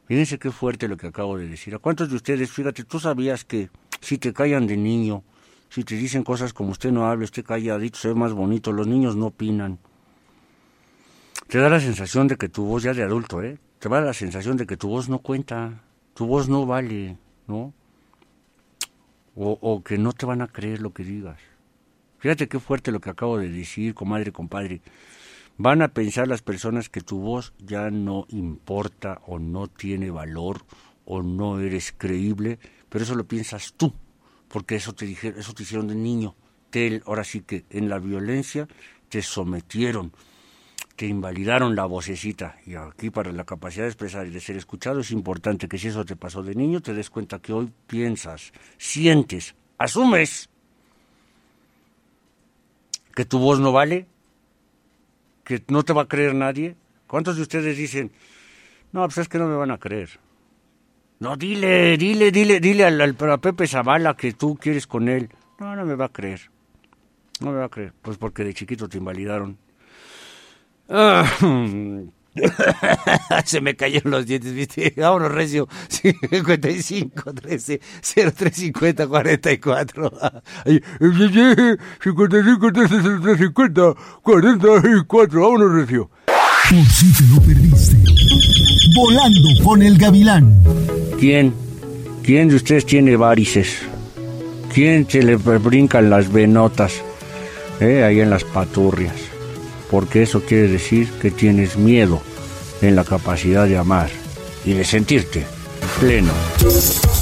Fíjense 0.07 0.39
qué 0.39 0.51
fuerte 0.51 0.87
lo 0.87 0.95
que 0.95 1.07
acabo 1.07 1.37
de 1.37 1.49
decir. 1.49 1.75
¿A 1.75 1.79
cuántos 1.79 2.09
de 2.09 2.15
ustedes, 2.15 2.49
fíjate, 2.49 2.85
tú 2.85 2.97
sabías 3.01 3.43
que 3.43 3.69
si 3.99 4.17
te 4.17 4.31
callan 4.31 4.67
de 4.67 4.77
niño, 4.77 5.21
si 5.73 5.83
te 5.83 5.95
dicen 5.95 6.23
cosas 6.23 6.53
como 6.53 6.69
usted 6.69 6.91
no 6.91 7.07
hable, 7.07 7.25
usted 7.25 7.43
calladito, 7.43 7.97
se 7.97 8.09
ve 8.09 8.13
más 8.13 8.31
bonito, 8.31 8.71
los 8.71 8.85
niños 8.85 9.15
no 9.15 9.27
opinan? 9.27 9.79
Te 11.47 11.57
da 11.57 11.67
la 11.67 11.79
sensación 11.79 12.27
de 12.27 12.37
que 12.37 12.47
tu 12.47 12.63
voz 12.63 12.83
ya 12.83 12.93
de 12.93 13.01
adulto, 13.01 13.41
¿eh? 13.41 13.57
Te 13.79 13.89
da 13.89 13.99
la 13.99 14.13
sensación 14.13 14.55
de 14.55 14.67
que 14.67 14.77
tu 14.77 14.87
voz 14.89 15.09
no 15.09 15.17
cuenta, 15.17 15.81
tu 16.13 16.27
voz 16.27 16.47
no 16.47 16.67
vale, 16.67 17.17
¿no? 17.47 17.73
O, 19.35 19.57
o 19.59 19.83
que 19.83 19.97
no 19.97 20.13
te 20.13 20.27
van 20.27 20.43
a 20.43 20.47
creer 20.47 20.79
lo 20.79 20.93
que 20.93 21.03
digas. 21.03 21.39
Fíjate 22.19 22.47
qué 22.47 22.59
fuerte 22.59 22.91
lo 22.91 23.01
que 23.01 23.09
acabo 23.09 23.39
de 23.39 23.49
decir, 23.49 23.95
comadre, 23.95 24.31
compadre. 24.31 24.81
Van 25.57 25.81
a 25.81 25.87
pensar 25.87 26.27
las 26.27 26.43
personas 26.43 26.87
que 26.87 27.01
tu 27.01 27.17
voz 27.17 27.51
ya 27.57 27.89
no 27.89 28.27
importa 28.29 29.21
o 29.25 29.39
no 29.39 29.67
tiene 29.69 30.11
valor 30.11 30.61
o 31.05 31.23
no 31.23 31.59
eres 31.59 31.95
creíble, 31.97 32.59
pero 32.89 33.05
eso 33.05 33.15
lo 33.15 33.23
piensas 33.23 33.73
tú, 33.75 33.91
porque 34.53 34.75
eso 34.75 34.93
te 34.93 35.07
dijeron, 35.07 35.39
eso 35.39 35.51
te 35.55 35.63
hicieron 35.63 35.87
de 35.87 35.95
niño. 35.95 36.35
Te, 36.69 37.01
ahora 37.07 37.23
sí 37.23 37.41
que 37.41 37.65
en 37.71 37.89
la 37.89 37.97
violencia 37.97 38.67
te 39.09 39.23
sometieron, 39.23 40.13
te 40.95 41.07
invalidaron 41.07 41.75
la 41.75 41.85
vocecita. 41.85 42.59
Y 42.67 42.75
aquí 42.75 43.09
para 43.09 43.31
la 43.31 43.45
capacidad 43.45 43.85
de 43.85 43.89
expresar 43.89 44.27
y 44.27 44.29
de 44.29 44.39
ser 44.39 44.55
escuchado 44.55 44.99
es 44.99 45.09
importante 45.09 45.67
que 45.67 45.79
si 45.79 45.87
eso 45.87 46.05
te 46.05 46.15
pasó 46.15 46.43
de 46.43 46.53
niño, 46.53 46.81
te 46.81 46.93
des 46.93 47.09
cuenta 47.09 47.39
que 47.39 47.51
hoy 47.51 47.73
piensas, 47.87 48.53
sientes, 48.77 49.55
asumes 49.79 50.51
que 53.15 53.25
tu 53.25 53.39
voz 53.39 53.59
no 53.59 53.71
vale, 53.71 54.05
que 55.45 55.63
no 55.69 55.81
te 55.81 55.93
va 55.93 56.03
a 56.03 56.07
creer 56.07 56.35
nadie. 56.35 56.75
¿Cuántos 57.07 57.37
de 57.37 57.41
ustedes 57.41 57.75
dicen, 57.75 58.11
no, 58.91 59.03
pues 59.05 59.17
es 59.17 59.27
que 59.27 59.39
no 59.39 59.47
me 59.47 59.55
van 59.55 59.71
a 59.71 59.79
creer? 59.79 60.11
No, 61.23 61.37
dile, 61.37 61.95
dile, 61.97 62.31
dile, 62.31 62.59
dile 62.59 62.83
al, 62.85 62.99
al- 62.99 63.15
a 63.31 63.37
Pepe 63.37 63.65
Zavala 63.65 64.15
que 64.17 64.33
tú 64.33 64.57
quieres 64.59 64.85
con 64.87 65.07
él. 65.07 65.29
No, 65.57 65.73
no 65.73 65.85
me 65.85 65.95
va 65.95 66.05
a 66.05 66.09
creer. 66.09 66.51
No 67.39 67.51
me 67.51 67.59
va 67.59 67.65
a 67.65 67.69
creer. 67.69 67.93
Pues 68.01 68.17
porque 68.17 68.43
de 68.43 68.53
chiquito 68.53 68.89
te 68.89 68.97
invalidaron. 68.97 69.57
Ah, 70.89 71.23
Se 73.45 73.61
me 73.61 73.75
cayeron 73.75 74.11
los 74.11 74.25
dientes, 74.25 74.53
¿viste? 74.53 74.93
Vámonos, 74.97 75.31
Recio. 75.31 75.67
55, 75.87 77.33
13, 77.33 77.79
03, 78.35 78.53
50, 78.55 79.07
44. 79.07 80.11
Ay, 80.65 80.81
55, 80.99 82.71
13, 82.73 82.95
03, 83.21 83.37
50, 83.37 83.93
44. 84.21 85.41
Vámonos, 85.41 85.71
Recio. 85.73 86.09
Por 86.69 86.85
si 86.87 87.13
te 87.13 87.23
lo 87.33 87.41
perdiste. 87.41 87.95
Volando 88.95 89.49
con 89.63 89.81
el 89.81 89.97
gavilán. 89.97 90.61
¿Quién? 91.19 91.53
¿Quién 92.23 92.49
de 92.49 92.55
ustedes 92.55 92.85
tiene 92.85 93.15
varices? 93.15 93.79
¿Quién 94.73 95.07
se 95.09 95.21
le 95.21 95.35
brincan 95.35 96.09
las 96.09 96.31
venotas? 96.31 96.93
Eh, 97.79 98.03
ahí 98.03 98.21
en 98.21 98.29
las 98.29 98.43
paturrias. 98.43 99.15
Porque 99.91 100.23
eso 100.23 100.41
quiere 100.41 100.67
decir 100.67 101.09
que 101.21 101.31
tienes 101.31 101.77
miedo 101.77 102.21
en 102.81 102.95
la 102.95 103.03
capacidad 103.03 103.67
de 103.67 103.77
amar 103.77 104.09
y 104.65 104.73
de 104.73 104.83
sentirte 104.83 105.45
pleno. 105.99 106.31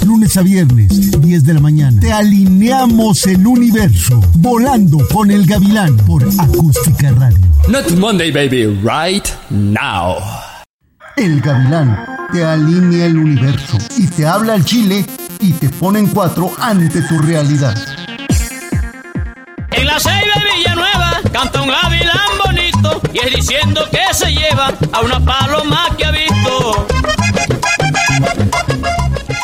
Lunes 0.05 0.37
a 0.37 0.41
viernes, 0.41 1.19
10 1.19 1.43
de 1.43 1.53
la 1.53 1.59
mañana. 1.59 1.99
Te 1.99 2.11
alineamos 2.11 3.25
el 3.27 3.45
universo. 3.45 4.21
Volando 4.35 4.99
con 5.11 5.31
el 5.31 5.45
gavilán 5.45 5.97
por 5.97 6.23
Acústica 6.23 7.11
Radio. 7.11 7.45
Not 7.67 7.91
Monday, 7.91 8.31
baby, 8.31 8.65
right 8.83 9.27
now. 9.49 10.15
El 11.17 11.41
gavilán 11.41 12.10
te 12.31 12.45
alinea 12.45 13.07
el 13.07 13.17
universo 13.17 13.77
y 13.97 14.07
te 14.07 14.25
habla 14.25 14.53
al 14.53 14.63
chile 14.63 15.05
y 15.39 15.53
te 15.53 15.69
pone 15.69 15.99
en 15.99 16.07
cuatro 16.07 16.51
ante 16.59 17.01
tu 17.01 17.19
realidad. 17.19 17.75
En 19.71 19.85
la 19.85 19.99
ceiba 19.99 20.35
de 20.35 20.57
Villanueva 20.57 21.21
canta 21.31 21.61
un 21.61 21.69
gavilán 21.69 22.37
bonito 22.43 23.01
y 23.13 23.19
es 23.19 23.35
diciendo 23.35 23.85
que 23.91 24.13
se 24.13 24.31
lleva 24.31 24.73
a 24.91 25.01
una 25.01 25.19
paloma 25.19 25.87
que 25.97 26.05
ha 26.05 26.11
visto. 26.11 26.87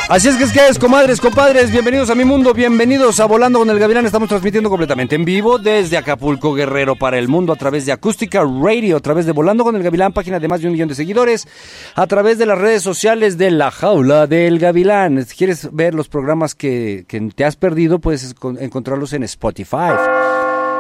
Así 0.10 0.30
es 0.30 0.38
que 0.38 0.46
es 0.46 0.54
que 0.54 0.66
es, 0.66 0.80
comadres, 0.80 1.20
compadres, 1.20 1.70
bienvenidos 1.70 2.10
a 2.10 2.16
mi 2.16 2.24
mundo, 2.24 2.54
bienvenidos 2.54 3.20
a 3.20 3.26
Volando 3.26 3.60
con 3.60 3.70
el 3.70 3.78
Gavilán. 3.78 4.06
Estamos 4.06 4.30
transmitiendo 4.30 4.70
completamente 4.70 5.16
en 5.16 5.26
vivo 5.26 5.58
desde 5.58 5.98
Acapulco, 5.98 6.54
Guerrero, 6.54 6.96
para 6.96 7.20
el 7.20 7.28
mundo 7.28 7.52
a 7.52 7.58
través 7.58 7.86
de 7.86 7.92
Acústica 7.92 8.42
Radio, 8.42 8.96
a 8.96 9.00
través 9.02 9.26
de 9.26 9.34
Volando 9.34 9.66
con 9.66 9.76
el 9.76 9.84
Gavilán, 9.84 10.14
página 10.14 10.40
de 10.40 10.48
más 10.48 10.62
de 10.62 10.68
un 10.68 10.74
millón 10.74 10.88
de 10.88 10.96
seguidores, 10.96 11.46
a 11.94 12.08
través 12.08 12.38
de 12.38 12.46
las 12.46 12.58
redes 12.58 12.84
sociales 12.84 13.38
de 13.38 13.52
La 13.52 13.70
Jaula 13.70 14.28
del 14.28 14.60
Gavilán. 14.60 15.26
Si 15.26 15.36
quieres 15.36 15.68
ver 15.74 15.94
los 15.94 16.08
programas 16.08 16.56
que, 16.56 17.04
que 17.06 17.20
te 17.36 17.44
has 17.44 17.58
perdido, 17.58 18.00
puedes 18.00 18.34
encontrarlos 18.62 19.12
en 19.12 19.24
Spotify. 19.24 19.92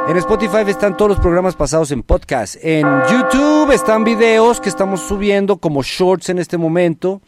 En 0.07 0.15
Spotify 0.15 0.63
están 0.67 0.95
todos 0.95 1.09
los 1.09 1.19
programas 1.19 1.53
pasados 1.57 1.91
en 1.91 2.01
podcast. 2.01 2.55
En 2.61 2.87
YouTube 3.11 3.73
están 3.73 4.05
videos 4.05 4.61
que 4.61 4.69
estamos 4.69 5.01
subiendo 5.01 5.57
como 5.57 5.83
shorts 5.83 6.29
en 6.29 6.39
este 6.39 6.57
momento. 6.57 7.21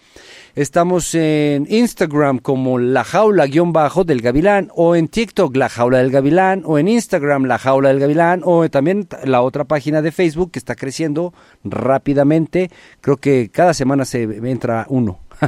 Estamos 0.60 1.16
en 1.16 1.68
Instagram 1.70 2.40
como 2.40 2.80
La 2.80 3.06
Jaula 3.06 3.46
guion 3.46 3.72
bajo 3.72 4.04
del 4.04 4.20
Gavilán 4.20 4.70
o 4.76 4.94
en 4.98 5.08
TikTok 5.08 5.56
La 5.56 5.70
Jaula 5.70 6.00
del 6.00 6.12
Gavilán 6.12 6.64
o 6.66 6.78
en 6.78 6.90
Instagram 6.90 7.46
La 7.46 7.58
Jaula 7.58 7.88
del 7.88 8.02
Gavilán 8.02 8.42
o 8.44 8.70
también 8.70 9.08
la 9.24 9.42
otra 9.42 9.64
página 9.64 10.02
de 10.02 10.12
Facebook 10.12 10.52
que 10.52 10.60
está 10.60 10.76
creciendo 10.76 11.34
rápidamente. 11.64 12.70
Creo 13.00 13.16
que 13.16 13.50
cada 13.50 13.74
semana 13.74 14.04
se 14.04 14.24
entra 14.24 14.86
uno. 14.90 15.20
en 15.40 15.48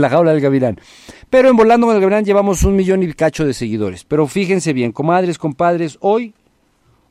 la 0.00 0.08
jaula 0.08 0.32
del 0.32 0.40
gavilán. 0.40 0.80
Pero 1.28 1.50
en 1.50 1.56
Volando 1.56 1.86
con 1.86 1.96
el 1.96 2.00
Gavilán 2.00 2.24
llevamos 2.24 2.62
un 2.62 2.76
millón 2.76 3.02
y 3.02 3.12
cacho 3.12 3.44
de 3.44 3.52
seguidores. 3.52 4.04
Pero 4.04 4.26
fíjense 4.26 4.72
bien, 4.72 4.90
comadres, 4.90 5.36
compadres, 5.36 5.98
hoy, 6.00 6.32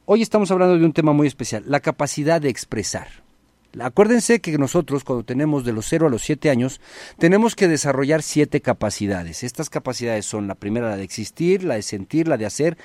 hoy 0.05 0.23
estamos 0.23 0.49
hablando 0.49 0.79
de 0.79 0.83
un 0.83 0.93
tema 0.93 1.13
muy 1.13 1.27
especial, 1.27 1.63
la 1.67 1.79
capacidad 1.79 2.41
de 2.41 2.49
expresar. 2.49 3.22
Acuérdense 3.79 4.39
que 4.39 4.57
nosotros 4.57 5.03
cuando 5.03 5.25
tenemos 5.25 5.65
de 5.65 5.73
los 5.73 5.87
0 5.87 6.07
a 6.07 6.09
los 6.09 6.21
7 6.21 6.49
años 6.49 6.79
tenemos 7.17 7.55
que 7.55 7.67
desarrollar 7.67 8.21
siete 8.21 8.61
capacidades. 8.61 9.43
Estas 9.43 9.69
capacidades 9.69 10.25
son 10.25 10.47
la 10.47 10.55
primera, 10.55 10.89
la 10.89 10.97
de 10.97 11.03
existir, 11.03 11.63
la 11.63 11.75
de 11.75 11.81
sentir, 11.81 12.27
la 12.27 12.37
de 12.37 12.45
hacer, 12.45 12.77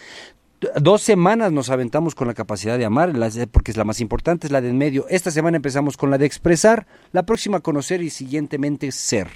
Dos 0.81 1.03
semanas 1.03 1.53
nos 1.53 1.70
aventamos 1.70 2.16
con 2.16 2.27
la 2.27 2.35
capacidad 2.35 2.79
de 2.79 2.85
amar, 2.85 3.12
porque 3.53 3.70
es 3.70 3.77
la 3.77 3.85
más 3.85 4.01
importante, 4.01 4.48
es 4.48 4.51
la 4.51 4.61
de 4.61 4.70
en 4.70 4.77
medio. 4.77 5.07
Esta 5.09 5.31
semana 5.31 5.57
empezamos 5.57 5.96
con 5.96 6.11
la 6.11 6.18
de 6.18 6.27
expresar, 6.27 6.88
la 7.12 7.22
próxima 7.22 7.61
conocer 7.61 8.03
y 8.03 8.11
siguientemente 8.11 8.90
ser. 8.90 9.29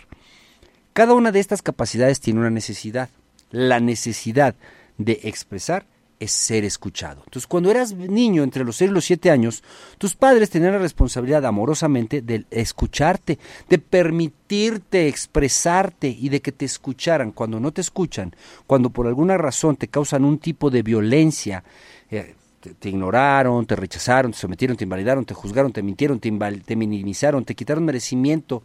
Cada 0.92 1.14
una 1.14 1.30
de 1.30 1.38
estas 1.38 1.62
capacidades 1.62 2.18
tiene 2.18 2.40
una 2.40 2.50
necesidad. 2.50 3.08
La 3.52 3.78
necesidad 3.78 4.56
de 4.98 5.20
expresar 5.22 5.86
es 6.22 6.30
ser 6.30 6.64
escuchado. 6.64 7.22
Entonces, 7.24 7.48
cuando 7.48 7.70
eras 7.70 7.94
niño, 7.94 8.44
entre 8.44 8.64
los 8.64 8.76
6 8.76 8.90
y 8.90 8.94
los 8.94 9.04
7 9.04 9.30
años, 9.30 9.64
tus 9.98 10.14
padres 10.14 10.50
tenían 10.50 10.72
la 10.72 10.78
responsabilidad 10.78 11.44
amorosamente 11.44 12.22
de 12.22 12.46
escucharte, 12.50 13.38
de 13.68 13.78
permitirte 13.78 15.08
expresarte 15.08 16.08
y 16.08 16.28
de 16.28 16.40
que 16.40 16.52
te 16.52 16.64
escucharan. 16.64 17.32
Cuando 17.32 17.58
no 17.58 17.72
te 17.72 17.80
escuchan, 17.80 18.36
cuando 18.68 18.90
por 18.90 19.08
alguna 19.08 19.36
razón 19.36 19.76
te 19.76 19.88
causan 19.88 20.24
un 20.24 20.38
tipo 20.38 20.70
de 20.70 20.82
violencia, 20.82 21.64
eh, 22.08 22.36
te, 22.78 22.88
ignoraron, 22.88 23.66
te 23.66 23.74
rechazaron, 23.74 24.30
te 24.30 24.38
sometieron, 24.38 24.76
te 24.76 24.84
invalidaron, 24.84 25.24
te 25.24 25.34
juzgaron, 25.34 25.72
te 25.72 25.82
mintieron, 25.82 26.20
te, 26.20 26.30
te 26.30 26.76
minimizaron, 26.76 27.44
te 27.44 27.56
quitaron 27.56 27.84
merecimiento, 27.84 28.62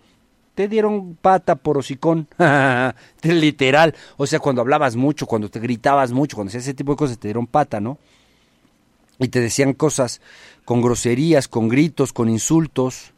te 0.57 0.67
dieron 0.67 1.15
pata 1.21 1.53
por 1.53 1.77
hocicón, 1.77 2.27
literal. 3.21 3.93
O 4.17 4.25
sea, 4.25 4.39
cuando 4.39 4.59
hablabas 4.61 4.95
mucho, 4.95 5.27
cuando 5.27 5.51
te 5.51 5.59
gritabas 5.59 6.11
mucho, 6.11 6.35
cuando 6.35 6.49
hacías 6.49 6.63
ese 6.63 6.73
tipo 6.73 6.93
de 6.93 6.97
cosas, 6.97 7.19
te 7.19 7.27
dieron 7.27 7.45
pata, 7.45 7.79
¿no? 7.79 7.99
Y 9.19 9.27
te 9.27 9.39
decían 9.39 9.73
cosas 9.73 10.19
con 10.65 10.81
groserías, 10.81 11.47
con 11.47 11.69
gritos, 11.69 12.11
con 12.11 12.27
insultos. 12.27 13.13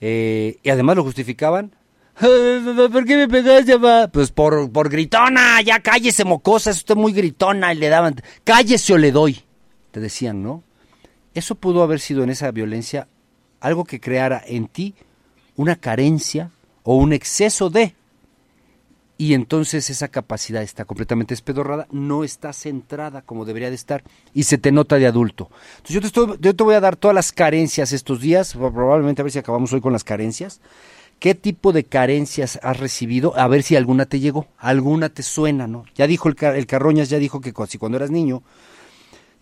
eh, 0.00 0.58
y 0.64 0.70
además 0.70 0.96
lo 0.96 1.04
justificaban. 1.04 1.76
¿Por 2.18 3.04
qué 3.04 3.16
me 3.16 3.28
pegaste, 3.28 3.74
papá? 3.78 4.08
Pues 4.12 4.32
por, 4.32 4.72
por 4.72 4.88
gritona, 4.88 5.62
ya 5.62 5.78
cállese, 5.78 6.24
mocosa, 6.24 6.70
es 6.70 6.78
usted 6.78 6.96
muy 6.96 7.12
gritona. 7.12 7.72
Y 7.72 7.76
le 7.76 7.88
daban, 7.90 8.16
cállese 8.42 8.92
o 8.92 8.98
le 8.98 9.12
doy. 9.12 9.44
Te 9.92 10.00
decían, 10.00 10.42
¿no? 10.42 10.64
Eso 11.32 11.54
pudo 11.54 11.84
haber 11.84 12.00
sido 12.00 12.24
en 12.24 12.30
esa 12.30 12.50
violencia 12.50 13.06
algo 13.60 13.84
que 13.84 14.00
creara 14.00 14.42
en 14.44 14.66
ti 14.66 14.96
una 15.60 15.76
carencia 15.76 16.50
o 16.84 16.96
un 16.96 17.12
exceso 17.12 17.68
de. 17.68 17.94
Y 19.18 19.34
entonces 19.34 19.90
esa 19.90 20.08
capacidad 20.08 20.62
está 20.62 20.86
completamente 20.86 21.34
espedorrada, 21.34 21.86
no 21.90 22.24
está 22.24 22.54
centrada 22.54 23.20
como 23.20 23.44
debería 23.44 23.68
de 23.68 23.74
estar 23.74 24.02
y 24.32 24.44
se 24.44 24.56
te 24.56 24.72
nota 24.72 24.96
de 24.96 25.06
adulto. 25.06 25.50
Entonces 25.76 25.94
yo 25.94 26.00
te, 26.00 26.06
estoy, 26.06 26.38
yo 26.40 26.56
te 26.56 26.64
voy 26.64 26.74
a 26.74 26.80
dar 26.80 26.96
todas 26.96 27.14
las 27.14 27.30
carencias 27.30 27.92
estos 27.92 28.22
días, 28.22 28.54
probablemente 28.54 29.20
a 29.20 29.24
ver 29.24 29.32
si 29.32 29.38
acabamos 29.38 29.74
hoy 29.74 29.82
con 29.82 29.92
las 29.92 30.04
carencias. 30.04 30.62
¿Qué 31.18 31.34
tipo 31.34 31.74
de 31.74 31.84
carencias 31.84 32.58
has 32.62 32.80
recibido? 32.80 33.36
A 33.36 33.46
ver 33.46 33.62
si 33.62 33.76
alguna 33.76 34.06
te 34.06 34.20
llegó, 34.20 34.46
alguna 34.56 35.10
te 35.10 35.22
suena, 35.22 35.66
¿no? 35.66 35.84
Ya 35.94 36.06
dijo 36.06 36.30
el, 36.30 36.34
Ca- 36.34 36.56
el 36.56 36.66
Carroñas, 36.66 37.10
ya 37.10 37.18
dijo 37.18 37.42
que 37.42 37.52
si 37.68 37.76
cuando 37.76 37.98
eras 37.98 38.10
niño 38.10 38.42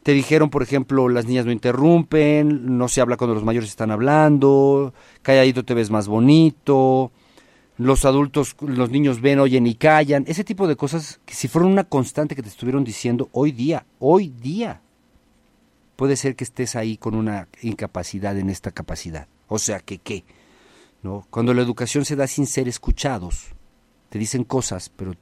te 0.09 0.15
dijeron, 0.15 0.49
por 0.49 0.63
ejemplo, 0.63 1.11
las 1.11 1.27
niñas 1.27 1.45
no 1.45 1.53
interrumpen, 1.53 2.79
no 2.79 2.89
se 2.89 3.03
habla 3.03 3.19
cuando 3.19 3.35
los 3.35 3.45
mayores 3.45 3.69
están 3.69 3.91
hablando, 3.91 4.95
calladito 5.21 5.67
te 5.67 5.75
ves 5.75 5.91
más 5.91 6.09
bonito, 6.09 7.13
los 7.77 8.07
adultos, 8.07 8.57
los 8.63 8.89
niños 8.89 9.21
ven, 9.21 9.39
oyen 9.39 9.67
y 9.67 9.75
callan, 9.75 10.25
ese 10.27 10.45
tipo 10.45 10.67
de 10.67 10.77
cosas 10.77 11.21
que 11.27 11.35
si 11.35 11.47
fueron 11.47 11.71
una 11.71 11.85
constante 11.85 12.35
que 12.35 12.43
te 12.43 12.49
estuvieron 12.49 12.85
diciendo 12.85 13.29
hoy 13.33 13.53
día, 13.53 13.85
hoy 13.99 14.31
día, 14.31 14.81
puede 15.97 16.17
ser 16.17 16.37
que 16.37 16.45
estés 16.45 16.75
ahí 16.75 16.97
con 16.97 17.15
una 17.15 17.49
incapacidad 17.61 18.39
en 18.39 18.49
esta 18.49 18.71
capacidad. 18.71 19.29
O 19.47 19.59
sea, 19.59 19.81
que 19.81 19.99
qué, 19.99 20.25
¿no? 21.03 21.27
Cuando 21.29 21.53
la 21.53 21.61
educación 21.61 22.07
se 22.07 22.17
da 22.17 22.27
sin 22.27 22.47
ser 22.47 22.67
escuchados, 22.67 23.49
te 24.09 24.19
dicen 24.19 24.45
cosas, 24.45 24.89
pero 24.89 25.13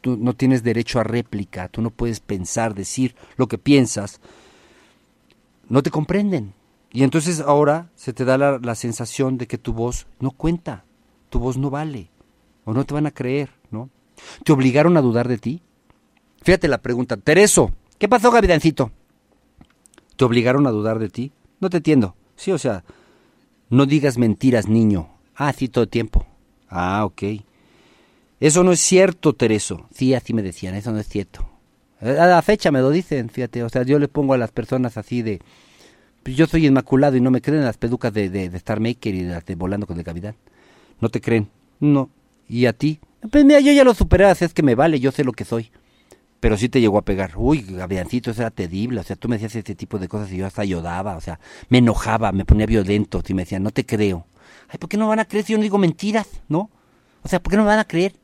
tú 0.00 0.16
no 0.16 0.34
tienes 0.34 0.62
derecho 0.62 1.00
a 1.00 1.04
réplica, 1.04 1.68
tú 1.68 1.82
no 1.82 1.90
puedes 1.90 2.20
pensar, 2.20 2.74
decir 2.74 3.14
lo 3.36 3.48
que 3.48 3.58
piensas, 3.58 4.20
no 5.68 5.82
te 5.82 5.90
comprenden. 5.90 6.54
Y 6.92 7.04
entonces 7.04 7.40
ahora 7.40 7.90
se 7.94 8.12
te 8.12 8.24
da 8.24 8.36
la, 8.36 8.58
la 8.58 8.74
sensación 8.74 9.38
de 9.38 9.46
que 9.46 9.58
tu 9.58 9.72
voz 9.72 10.06
no 10.18 10.32
cuenta, 10.32 10.84
tu 11.28 11.38
voz 11.38 11.56
no 11.56 11.70
vale, 11.70 12.10
o 12.64 12.72
no 12.72 12.84
te 12.84 12.94
van 12.94 13.06
a 13.06 13.12
creer, 13.12 13.50
¿no? 13.70 13.90
¿Te 14.44 14.52
obligaron 14.52 14.96
a 14.96 15.02
dudar 15.02 15.28
de 15.28 15.38
ti? 15.38 15.62
Fíjate 16.42 16.68
la 16.68 16.78
pregunta, 16.78 17.16
Tereso, 17.16 17.70
¿qué 17.98 18.08
pasó, 18.08 18.30
Gavidancito? 18.30 18.90
¿Te 20.16 20.24
obligaron 20.24 20.66
a 20.66 20.70
dudar 20.70 20.98
de 20.98 21.08
ti? 21.08 21.32
No 21.60 21.70
te 21.70 21.78
entiendo. 21.78 22.14
Sí, 22.36 22.52
o 22.52 22.58
sea, 22.58 22.84
no 23.68 23.86
digas 23.86 24.18
mentiras, 24.18 24.68
niño. 24.68 25.08
Ah, 25.34 25.52
sí, 25.52 25.68
todo 25.68 25.84
el 25.84 25.90
tiempo. 25.90 26.26
Ah, 26.68 27.04
ok. 27.04 27.22
Eso 28.40 28.64
no 28.64 28.72
es 28.72 28.80
cierto, 28.80 29.34
Tereso. 29.34 29.86
Sí, 29.94 30.14
así 30.14 30.32
me 30.32 30.42
decían, 30.42 30.74
eso 30.74 30.90
no 30.92 30.98
es 30.98 31.08
cierto. 31.08 31.46
A 32.00 32.26
la 32.26 32.40
fecha 32.40 32.70
me 32.70 32.80
lo 32.80 32.90
dicen, 32.90 33.28
fíjate. 33.28 33.62
O 33.62 33.68
sea, 33.68 33.82
yo 33.82 33.98
le 33.98 34.08
pongo 34.08 34.32
a 34.32 34.38
las 34.38 34.50
personas 34.50 34.96
así 34.96 35.20
de... 35.20 35.40
pues 36.22 36.34
yo 36.36 36.46
soy 36.46 36.66
inmaculado 36.66 37.16
y 37.16 37.20
no 37.20 37.30
me 37.30 37.42
creen 37.42 37.62
las 37.62 37.76
peducas 37.76 38.12
de, 38.14 38.30
de, 38.30 38.48
de 38.48 38.56
Star 38.56 38.80
Maker 38.80 39.14
y 39.14 39.22
de 39.24 39.32
las 39.32 39.44
de 39.44 39.54
Volando 39.54 39.86
con 39.86 39.98
el 39.98 40.04
Cavidad. 40.04 40.34
No 41.00 41.10
te 41.10 41.20
creen. 41.20 41.50
No. 41.78 42.08
¿Y 42.48 42.64
a 42.64 42.72
ti? 42.72 42.98
Pues 43.30 43.44
mira, 43.44 43.60
yo 43.60 43.72
ya 43.72 43.84
lo 43.84 43.92
superé, 43.92 44.24
así 44.24 44.46
es 44.46 44.54
que 44.54 44.62
me 44.62 44.74
vale, 44.74 44.98
yo 44.98 45.12
sé 45.12 45.24
lo 45.24 45.32
que 45.32 45.44
soy. 45.44 45.70
Pero 46.40 46.56
sí 46.56 46.70
te 46.70 46.80
llegó 46.80 46.96
a 46.96 47.04
pegar. 47.04 47.32
Uy, 47.36 47.60
Gaviancito, 47.68 48.30
eso 48.30 48.40
era 48.40 48.50
terrible. 48.50 49.00
O 49.00 49.02
sea, 49.02 49.14
tú 49.16 49.28
me 49.28 49.36
decías 49.36 49.56
ese 49.56 49.74
tipo 49.74 49.98
de 49.98 50.08
cosas 50.08 50.32
y 50.32 50.38
yo 50.38 50.46
hasta 50.46 50.62
ayudaba. 50.62 51.16
O 51.16 51.20
sea, 51.20 51.38
me 51.68 51.78
enojaba, 51.78 52.32
me 52.32 52.46
ponía 52.46 52.64
violento. 52.64 53.22
Y 53.28 53.34
me 53.34 53.42
decían, 53.42 53.62
no 53.62 53.70
te 53.70 53.84
creo. 53.84 54.26
Ay, 54.68 54.78
¿por 54.78 54.88
qué 54.88 54.96
no 54.96 55.06
van 55.06 55.18
a 55.18 55.26
creer 55.26 55.44
si 55.44 55.52
yo 55.52 55.58
no 55.58 55.64
digo 55.64 55.76
mentiras? 55.76 56.26
¿No? 56.48 56.70
O 57.22 57.28
sea, 57.28 57.42
¿por 57.42 57.50
qué 57.50 57.58
no 57.58 57.64
me 57.64 57.68
van 57.68 57.80
a 57.80 57.84
creer? 57.84 58.14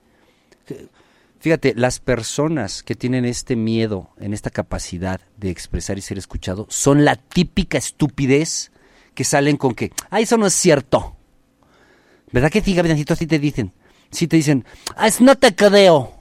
Fíjate, 1.39 1.75
las 1.77 2.01
personas 2.01 2.83
que 2.83 2.95
tienen 2.95 3.25
este 3.25 3.57
miedo 3.57 4.11
en 4.19 4.33
esta 4.33 4.51
capacidad 4.51 5.21
de 5.37 5.51
expresar 5.51 5.99
y 5.99 6.01
ser 6.01 6.19
escuchado 6.19 6.67
son 6.69 7.05
la 7.05 7.17
típica 7.17 7.79
estupidez 7.79 8.73
que 9.15 9.25
salen 9.25 9.57
con 9.57 9.75
que, 9.75 9.93
ah, 10.11 10.21
eso 10.21 10.37
no 10.37 10.47
es 10.47 10.55
cierto. 10.55 11.17
¿Verdad 12.33 12.51
que 12.51 12.61
sí, 12.61 12.75
Gaviancito? 12.75 13.15
Así 13.15 13.27
te 13.27 13.39
dicen. 13.39 13.73
Sí 14.11 14.27
te 14.27 14.37
dicen, 14.37 14.65
ah, 14.97 15.07
es 15.07 15.21
no 15.21 15.37
te 15.37 15.55
creo. 15.55 16.13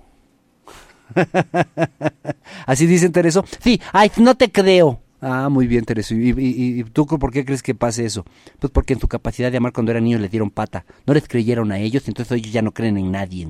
Así 2.65 2.85
dicen, 2.85 3.11
Tereso. 3.11 3.45
Sí, 3.61 3.81
ay, 3.93 4.11
no 4.17 4.35
te 4.35 4.51
creo. 4.51 5.01
Ah, 5.21 5.49
muy 5.49 5.67
bien, 5.67 5.85
Tereso. 5.85 6.13
¿Y, 6.13 6.29
y, 6.29 6.79
y 6.79 6.83
tú 6.83 7.05
por 7.05 7.31
qué 7.31 7.45
crees 7.45 7.63
que 7.63 7.73
pase 7.73 8.05
eso? 8.05 8.25
Pues 8.59 8.71
porque 8.71 8.93
en 8.93 8.99
su 8.99 9.07
capacidad 9.07 9.51
de 9.51 9.57
amar 9.57 9.73
cuando 9.73 9.91
eran 9.91 10.03
niños 10.03 10.21
les 10.21 10.31
dieron 10.31 10.51
pata. 10.51 10.85
No 11.05 11.13
les 11.13 11.27
creyeron 11.27 11.71
a 11.71 11.79
ellos, 11.79 12.07
entonces 12.07 12.37
ellos 12.37 12.53
ya 12.53 12.61
no 12.61 12.73
creen 12.73 12.97
en 12.97 13.11
nadie. 13.11 13.47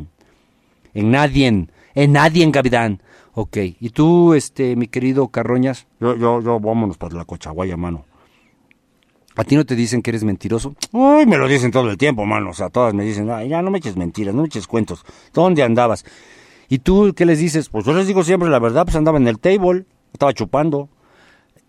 En 0.96 1.12
nadie. 1.12 1.68
En 1.94 2.12
nadie, 2.14 2.50
Gavidán. 2.50 3.04
Ok. 3.34 3.58
¿Y 3.80 3.90
tú, 3.90 4.34
este, 4.34 4.76
mi 4.78 4.88
querido 4.88 5.28
Carroñas? 5.28 5.88
Yo, 6.00 6.16
yo, 6.16 6.42
yo, 6.42 6.60
vámonos 6.60 6.98
para 6.98 7.16
la 7.16 7.26
cochaguaya, 7.26 7.76
mano. 7.78 8.06
¿A 9.36 9.44
ti 9.44 9.58
no 9.58 9.66
te 9.66 9.76
dicen 9.76 10.02
que 10.02 10.12
eres 10.12 10.24
mentiroso? 10.24 10.74
Uy, 10.94 11.26
me 11.26 11.38
lo 11.38 11.50
dicen 11.50 11.70
todo 11.70 11.92
el 11.92 11.98
tiempo, 11.98 12.26
mano. 12.26 12.52
O 12.52 12.54
sea, 12.54 12.70
todas 12.70 12.94
me 12.94 13.04
dicen, 13.04 13.30
ay, 13.30 13.50
ya 13.50 13.62
no 13.62 13.70
me 13.72 13.80
eches 13.80 13.98
mentiras, 13.98 14.34
no 14.34 14.42
me 14.42 14.48
eches 14.48 14.66
cuentos. 14.68 15.04
¿Dónde 15.34 15.64
andabas? 15.64 16.06
¿Y 16.70 16.80
tú 16.80 17.14
qué 17.14 17.26
les 17.26 17.40
dices? 17.40 17.68
Pues 17.68 17.86
yo 17.86 17.94
les 17.94 18.08
digo 18.08 18.24
siempre 18.24 18.50
la 18.50 18.60
verdad, 18.60 18.86
pues 18.86 18.96
andaba 18.96 19.18
en 19.18 19.28
el 19.28 19.40
table, 19.40 19.86
estaba 20.14 20.34
chupando. 20.34 20.88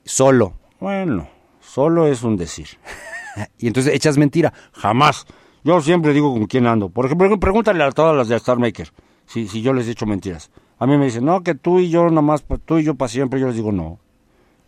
Solo. 0.04 0.52
Bueno, 0.78 1.28
solo 1.58 2.06
es 2.06 2.22
un 2.22 2.36
decir. 2.36 2.68
y 3.58 3.66
entonces 3.66 3.92
echas 3.92 4.16
mentira. 4.16 4.52
Jamás. 4.72 5.26
Yo 5.64 5.80
siempre 5.80 6.12
digo 6.12 6.32
con 6.32 6.46
quién 6.46 6.68
ando. 6.68 6.90
Por 6.90 7.06
ejemplo, 7.06 7.40
pregúntale 7.40 7.82
a 7.82 7.90
todas 7.90 8.16
las 8.16 8.28
de 8.28 8.36
Star 8.36 8.60
Maker 8.60 8.92
si, 9.26 9.48
si 9.48 9.62
yo 9.62 9.72
les 9.72 9.88
he 9.88 9.92
hecho 9.92 10.06
mentiras. 10.06 10.50
A 10.78 10.86
mí 10.86 10.96
me 10.98 11.06
dicen, 11.06 11.24
no, 11.24 11.42
que 11.42 11.54
tú 11.54 11.78
y 11.78 11.88
yo 11.88 12.10
nomás, 12.10 12.44
tú 12.64 12.78
y 12.78 12.84
yo 12.84 12.94
para 12.94 13.08
siempre. 13.08 13.40
Yo 13.40 13.46
les 13.46 13.56
digo, 13.56 13.72
no, 13.72 13.98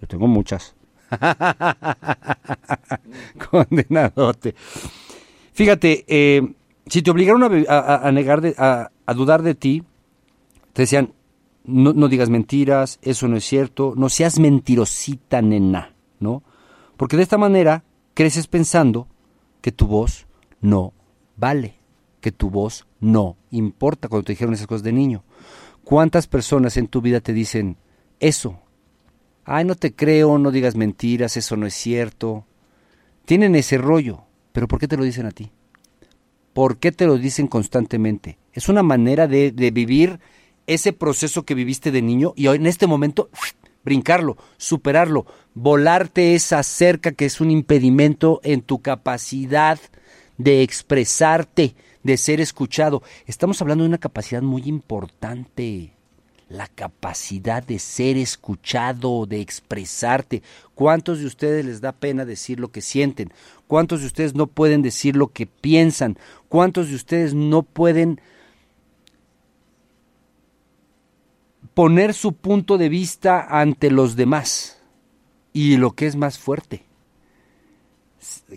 yo 0.01 0.09
tengo 0.09 0.27
muchas. 0.27 0.75
Condenadote. 3.51 4.55
Fíjate, 5.53 6.05
eh, 6.07 6.55
si 6.87 7.03
te 7.03 7.11
obligaron 7.11 7.67
a 7.69 8.13
negar, 8.13 8.41
de, 8.41 8.55
a, 8.59 8.91
a, 9.05 9.15
dudar 9.15 9.43
de 9.43 9.55
ti, 9.55 9.83
te 10.73 10.83
decían, 10.83 11.13
no, 11.65 11.93
no, 11.93 12.09
digas 12.09 12.31
mentiras, 12.31 12.99
eso 13.03 13.29
no 13.29 13.37
es 13.37 13.45
cierto, 13.45 13.95
no 13.97 14.09
seas 14.09 14.39
mentirosita, 14.39 15.43
nena, 15.43 15.95
¿no? 16.21 16.43
Porque 16.97 17.17
de 17.17 17.23
esta 17.23 17.39
manera 17.39 17.85
creces 18.15 18.47
pensando 18.47 19.09
que 19.61 19.73
tu 19.73 19.87
voz 19.87 20.27
no 20.61 20.93
vale, 21.37 21.78
que 22.21 22.33
tu 22.33 22.51
voz 22.51 22.87
no 23.01 23.37
importa 23.51 24.09
cuando 24.09 24.25
te 24.25 24.33
dijeron 24.33 24.55
esas 24.55 24.67
cosas 24.67 24.83
de 24.83 24.93
niño. 24.93 25.25
¿Cuántas 25.85 26.27
personas 26.27 26.77
en 26.77 26.89
tu 26.89 27.01
vida 27.01 27.21
te 27.21 27.33
dicen 27.33 27.77
eso? 28.21 28.61
Ay, 29.45 29.65
no 29.65 29.75
te 29.75 29.95
creo, 29.95 30.39
no 30.39 30.51
digas 30.51 30.77
mentiras, 30.77 31.37
eso 31.37 31.57
no 31.57 31.67
es 31.67 31.75
cierto. 31.75 32.45
Tienen 33.25 33.55
ese 33.55 33.79
rollo, 33.79 34.25
pero 34.53 34.69
¿por 34.69 34.79
qué 34.79 34.89
te 34.89 34.97
lo 34.97 35.05
dicen 35.05 35.27
a 35.27 35.31
ti? 35.31 35.51
¿Por 36.53 36.79
qué 36.79 36.93
te 36.93 37.07
lo 37.07 37.17
dicen 37.17 37.47
constantemente? 37.47 38.39
Es 38.53 38.69
una 38.69 38.83
manera 38.83 39.27
de, 39.27 39.53
de 39.53 39.71
vivir 39.71 40.21
ese 40.67 40.93
proceso 40.93 41.45
que 41.45 41.55
viviste 41.55 41.91
de 41.91 42.03
niño 42.03 42.35
y 42.37 42.49
en 42.49 42.67
este 42.67 42.87
momento 42.87 43.31
brincarlo, 43.85 44.37
superarlo, 44.59 45.25
volarte 45.55 46.35
esa 46.35 46.63
cerca 46.63 47.13
que 47.13 47.25
es 47.25 47.41
un 47.41 47.51
impedimento 47.51 48.41
en 48.45 48.61
tu 48.61 48.81
capacidad 48.81 49.79
de 50.37 50.63
expresarte, 50.63 51.75
de 52.03 52.17
ser 52.17 52.41
escuchado. 52.41 53.03
Estamos 53.27 53.61
hablando 53.61 53.85
de 53.85 53.89
una 53.89 53.99
capacidad 53.99 54.43
muy 54.43 54.63
importante, 54.63 55.93
la 56.49 56.67
capacidad 56.69 57.63
de 57.63 57.79
ser 57.79 58.17
escuchado, 58.17 59.27
de 59.27 59.41
expresarte. 59.41 60.43
¿Cuántos 60.75 61.21
de 61.21 61.27
ustedes 61.27 61.65
les 61.65 61.81
da 61.81 61.93
pena 61.93 62.25
decir 62.25 62.59
lo 62.59 62.71
que 62.71 62.81
sienten? 62.81 63.33
¿Cuántos 63.67 64.01
de 64.01 64.07
ustedes 64.07 64.35
no 64.35 64.47
pueden 64.47 64.83
decir 64.83 65.17
lo 65.17 65.29
que 65.29 65.47
piensan? 65.47 66.19
¿Cuántos 66.49 66.89
de 66.89 66.95
ustedes 66.95 67.35
no 67.35 67.63
pueden 67.63 68.21
poner 71.75 72.15
su 72.15 72.33
punto 72.33 72.79
de 72.79 72.89
vista 72.89 73.47
ante 73.61 73.91
los 73.91 74.17
demás? 74.17 74.81
Y 75.53 75.77
lo 75.77 75.93
que 75.93 76.07
es 76.07 76.15
más 76.15 76.39
fuerte, 76.39 76.85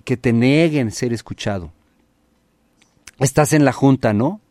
que 0.06 0.18
te 0.18 0.34
neguen 0.34 0.92
ser 0.92 1.14
escuchado. 1.14 1.72
Estás 3.22 3.54
en 3.54 3.64
la 3.66 3.72
junta, 3.72 4.14
¿no? 4.14 4.42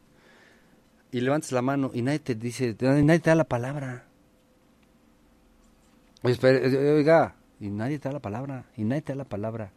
y 1.12 1.20
levantas 1.20 1.52
la 1.52 1.62
mano 1.62 1.90
y 1.92 2.02
nadie 2.02 2.20
te 2.20 2.34
dice, 2.34 2.76
nadie 2.80 3.18
te 3.18 3.30
da 3.30 3.36
la 3.36 3.44
palabra. 3.44 4.04
Oiga, 6.22 7.34
y 7.58 7.68
nadie 7.68 7.98
te 7.98 8.08
da 8.08 8.12
la 8.12 8.20
palabra, 8.20 8.66
y 8.76 8.84
nadie 8.84 9.02
te 9.02 9.12
da 9.12 9.16
la 9.16 9.24
palabra. 9.24 9.72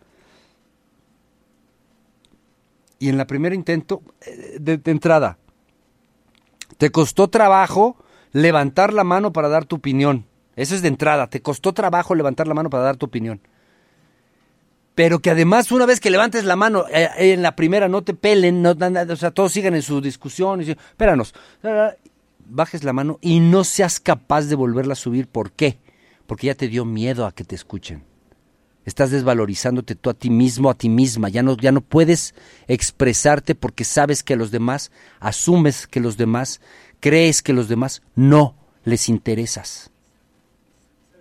Y 3.00 3.10
en 3.10 3.18
la 3.18 3.26
primer 3.26 3.54
intento, 3.54 4.02
eh, 4.22 4.58
de, 4.60 4.78
de 4.78 4.92
entrada, 4.92 5.38
te 6.78 6.92
costó 6.92 7.30
trabajo 7.30 7.98
levantar 8.32 8.94
la 8.94 9.04
mano 9.04 9.34
para 9.34 9.50
dar 9.50 9.66
tu 9.66 9.78
opinión. 9.78 10.26
Eso 10.56 10.76
es 10.76 10.82
de 10.82 10.90
entrada, 10.90 11.28
te 11.28 11.42
costó 11.42 11.74
trabajo 11.74 12.14
levantar 12.14 12.48
la 12.48 12.54
mano 12.54 12.70
para 12.70 12.84
dar 12.84 12.98
tu 12.98 13.08
opinión 13.08 13.42
pero 14.96 15.20
que 15.20 15.32
además 15.32 15.72
una 15.72 15.86
vez 15.86 16.00
que 16.00 16.12
levantes 16.12 16.44
la 16.44 16.56
mano 16.56 16.86
eh, 16.90 17.10
en 17.18 17.42
la 17.42 17.56
primera 17.56 17.88
no 17.88 18.04
te 18.04 18.14
pelen, 18.14 18.62
no, 18.62 18.72
o 18.72 19.16
sea, 19.16 19.32
todos 19.32 19.52
sigan 19.52 19.76
en 19.76 19.82
su 19.82 20.02
discusión, 20.02 20.62
y, 20.62 20.72
espéranos, 20.72 21.34
bajes 22.46 22.84
la 22.84 22.94
mano 22.94 23.18
y 23.22 23.40
no 23.40 23.64
seas 23.64 24.00
capaz 24.00 24.44
de 24.44 24.56
volverla 24.56 24.94
a 24.94 24.98
subir. 24.98 25.28
¿Por 25.28 25.52
qué? 25.52 25.80
Porque 26.28 26.48
ya 26.48 26.56
te 26.56 26.68
dio 26.68 26.86
miedo 26.86 27.26
a 27.26 27.34
que 27.34 27.44
te 27.44 27.56
escuchen. 27.56 28.04
Estás 28.86 29.12
desvalorizándote 29.12 29.96
tú 29.96 30.10
a 30.10 30.14
ti 30.14 30.30
mismo, 30.30 30.70
a 30.70 30.74
ti 30.74 30.90
misma. 30.90 31.30
Ya 31.30 31.42
no, 31.42 31.56
ya 31.56 31.72
no 31.72 31.82
puedes 31.82 32.36
expresarte 32.68 33.56
porque 33.56 33.86
sabes 33.86 34.24
que 34.24 34.34
a 34.34 34.38
los 34.38 34.52
demás, 34.52 34.92
asumes 35.20 35.88
que 35.88 36.02
los 36.02 36.18
demás, 36.18 36.60
crees 37.00 37.42
que 37.42 37.54
los 37.54 37.70
demás 37.70 38.02
no 38.16 38.56
les 38.84 39.08
interesas. 39.08 39.90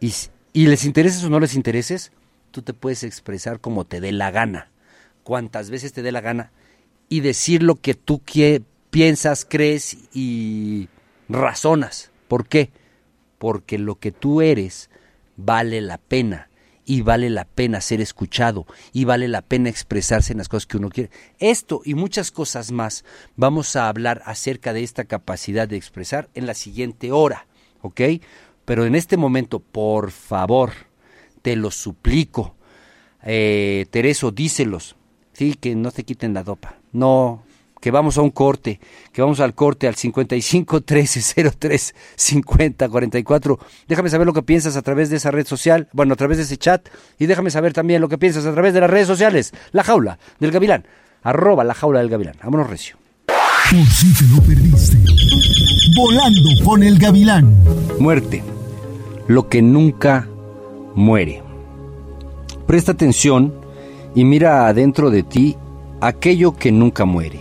Y, 0.00 0.12
y 0.52 0.66
les 0.66 0.84
intereses 0.84 1.22
o 1.22 1.30
no 1.30 1.38
les 1.38 1.54
intereses, 1.54 2.10
tú 2.52 2.62
te 2.62 2.74
puedes 2.74 3.02
expresar 3.02 3.60
como 3.60 3.84
te 3.84 4.00
dé 4.00 4.12
la 4.12 4.30
gana, 4.30 4.70
cuantas 5.24 5.70
veces 5.70 5.92
te 5.92 6.02
dé 6.02 6.12
la 6.12 6.20
gana, 6.20 6.52
y 7.08 7.20
decir 7.20 7.62
lo 7.62 7.76
que 7.76 7.94
tú 7.94 8.22
piensas, 8.90 9.44
crees 9.48 9.96
y 10.14 10.88
razonas. 11.28 12.10
¿Por 12.28 12.46
qué? 12.46 12.70
Porque 13.38 13.78
lo 13.78 13.96
que 13.96 14.12
tú 14.12 14.40
eres 14.40 14.88
vale 15.36 15.80
la 15.80 15.98
pena 15.98 16.48
y 16.84 17.02
vale 17.02 17.30
la 17.30 17.44
pena 17.44 17.80
ser 17.80 18.00
escuchado 18.00 18.66
y 18.92 19.04
vale 19.04 19.28
la 19.28 19.42
pena 19.42 19.68
expresarse 19.68 20.32
en 20.32 20.38
las 20.38 20.48
cosas 20.48 20.66
que 20.66 20.76
uno 20.76 20.88
quiere. 20.88 21.10
Esto 21.38 21.82
y 21.84 21.94
muchas 21.94 22.30
cosas 22.30 22.72
más 22.72 23.04
vamos 23.36 23.76
a 23.76 23.88
hablar 23.88 24.22
acerca 24.24 24.72
de 24.72 24.82
esta 24.82 25.04
capacidad 25.04 25.68
de 25.68 25.76
expresar 25.76 26.28
en 26.34 26.46
la 26.46 26.54
siguiente 26.54 27.12
hora, 27.12 27.46
¿ok? 27.82 28.00
Pero 28.64 28.86
en 28.86 28.94
este 28.94 29.16
momento, 29.16 29.60
por 29.60 30.10
favor, 30.10 30.72
te 31.42 31.56
lo 31.56 31.70
suplico. 31.70 32.54
Eh, 33.24 33.86
Tereso, 33.90 34.30
díselos, 34.30 34.96
sí, 35.32 35.54
que 35.54 35.74
no 35.74 35.90
te 35.90 36.04
quiten 36.04 36.34
la 36.34 36.42
dopa. 36.42 36.76
No, 36.92 37.42
que 37.80 37.90
vamos 37.90 38.16
a 38.16 38.22
un 38.22 38.30
corte, 38.30 38.80
que 39.12 39.22
vamos 39.22 39.40
al 39.40 39.54
corte 39.54 39.88
al 39.88 39.96
55 39.96 40.82
13 40.82 41.50
03 41.50 41.94
50 42.16 42.88
44. 42.88 43.58
Déjame 43.88 44.08
saber 44.08 44.26
lo 44.26 44.32
que 44.32 44.42
piensas 44.42 44.76
a 44.76 44.82
través 44.82 45.10
de 45.10 45.16
esa 45.16 45.30
red 45.30 45.46
social, 45.46 45.88
bueno, 45.92 46.14
a 46.14 46.16
través 46.16 46.38
de 46.38 46.44
ese 46.44 46.56
chat, 46.56 46.88
y 47.18 47.26
déjame 47.26 47.50
saber 47.50 47.72
también 47.72 48.00
lo 48.00 48.08
que 48.08 48.18
piensas 48.18 48.46
a 48.46 48.52
través 48.52 48.72
de 48.72 48.80
las 48.80 48.90
redes 48.90 49.06
sociales. 49.06 49.52
La 49.72 49.82
jaula 49.82 50.18
del 50.38 50.52
gavilán, 50.52 50.86
arroba 51.22 51.64
la 51.64 51.74
jaula 51.74 52.00
del 52.00 52.08
gavilán. 52.08 52.36
Vámonos 52.42 52.70
recio. 52.70 52.96
Por 53.26 53.86
si 53.86 54.12
te 54.14 54.24
lo 54.32 54.42
perdiste. 54.42 54.98
Volando 55.96 56.64
con 56.64 56.82
el 56.82 56.98
gavilán. 56.98 57.56
Muerte. 57.98 58.42
Lo 59.28 59.48
que 59.48 59.62
nunca 59.62 60.28
muere. 60.94 61.42
Presta 62.66 62.92
atención 62.92 63.52
y 64.14 64.24
mira 64.24 64.66
adentro 64.66 65.10
de 65.10 65.22
ti 65.22 65.56
aquello 66.00 66.56
que 66.56 66.72
nunca 66.72 67.04
muere. 67.04 67.40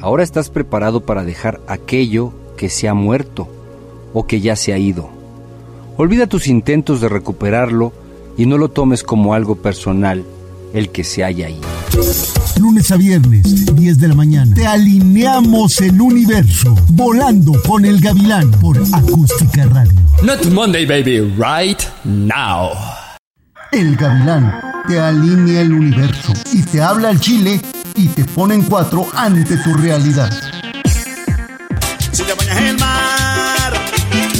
Ahora 0.00 0.22
estás 0.22 0.48
preparado 0.50 1.00
para 1.00 1.24
dejar 1.24 1.60
aquello 1.66 2.32
que 2.56 2.68
se 2.68 2.88
ha 2.88 2.94
muerto 2.94 3.48
o 4.14 4.26
que 4.26 4.40
ya 4.40 4.56
se 4.56 4.72
ha 4.72 4.78
ido. 4.78 5.08
Olvida 5.96 6.26
tus 6.26 6.46
intentos 6.46 7.00
de 7.00 7.08
recuperarlo 7.08 7.92
y 8.36 8.46
no 8.46 8.58
lo 8.58 8.68
tomes 8.68 9.02
como 9.02 9.34
algo 9.34 9.56
personal 9.56 10.24
el 10.72 10.90
que 10.90 11.04
se 11.04 11.24
haya 11.24 11.48
ido. 11.48 11.68
Lunes 12.60 12.90
a 12.90 12.96
viernes, 12.96 13.74
10 13.74 13.98
de 13.98 14.08
la 14.08 14.14
mañana. 14.14 14.54
Te 14.54 14.66
alineamos 14.66 15.80
el 15.80 16.00
universo. 16.00 16.74
Volando 16.90 17.52
con 17.62 17.84
el 17.84 18.00
gavilán 18.00 18.50
por 18.52 18.76
Acústica 18.92 19.64
Radio. 19.66 20.00
Not 20.22 20.44
Monday, 20.46 20.84
baby, 20.84 21.20
right 21.36 21.80
now. 22.04 22.70
El 23.70 23.96
gavilán 23.96 24.60
te 24.88 24.98
alinea 24.98 25.60
el 25.60 25.72
universo 25.72 26.32
y 26.52 26.62
te 26.62 26.80
habla 26.80 27.10
al 27.10 27.20
chile 27.20 27.60
y 27.94 28.06
te 28.08 28.24
pone 28.24 28.54
en 28.54 28.62
cuatro 28.62 29.06
ante 29.12 29.56
tu 29.58 29.74
realidad. 29.74 30.30
Si 32.12 32.22
te 32.22 32.32
bañas 32.34 32.56
en 32.58 32.66
el 32.68 32.78
mar, 32.78 33.17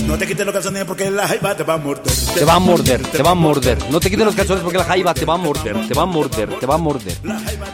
no 0.09 0.17
te 0.17 0.27
quites 0.27 0.47
los 0.47 0.55
calzones 0.55 0.85
porque 0.87 1.11
la 1.11 1.29
jaiba 1.29 1.55
te 1.55 1.65
va 1.65 1.75
a 1.75 1.77
morder. 1.77 2.15
Te 2.35 2.45
va 2.45 2.55
a 2.55 2.59
morder, 2.59 3.03
te 3.03 3.23
va 3.23 3.31
a 3.31 3.35
morder. 3.35 3.79
No 3.91 4.01
te 4.01 4.09
quites 4.09 4.25
los 4.25 4.35
calzones 4.35 4.65
porque 4.65 4.79
la 4.79 4.85
jaiba 4.85 5.13
te 5.13 5.27
va 5.27 5.35
a 5.35 5.37
morder, 5.37 5.87
te 5.87 5.93
va 5.93 6.03
a 6.03 6.07
morder, 6.07 6.59
te 6.59 6.67
va 6.67 6.75
a 6.75 6.79
morder. 6.79 7.13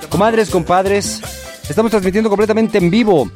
Comadres, 0.09 0.51
compadres, 0.51 1.23
estamos 1.69 1.93
transmitiendo 1.93 2.29
completamente 2.29 2.79
en 2.79 2.91
vivo. 2.91 3.31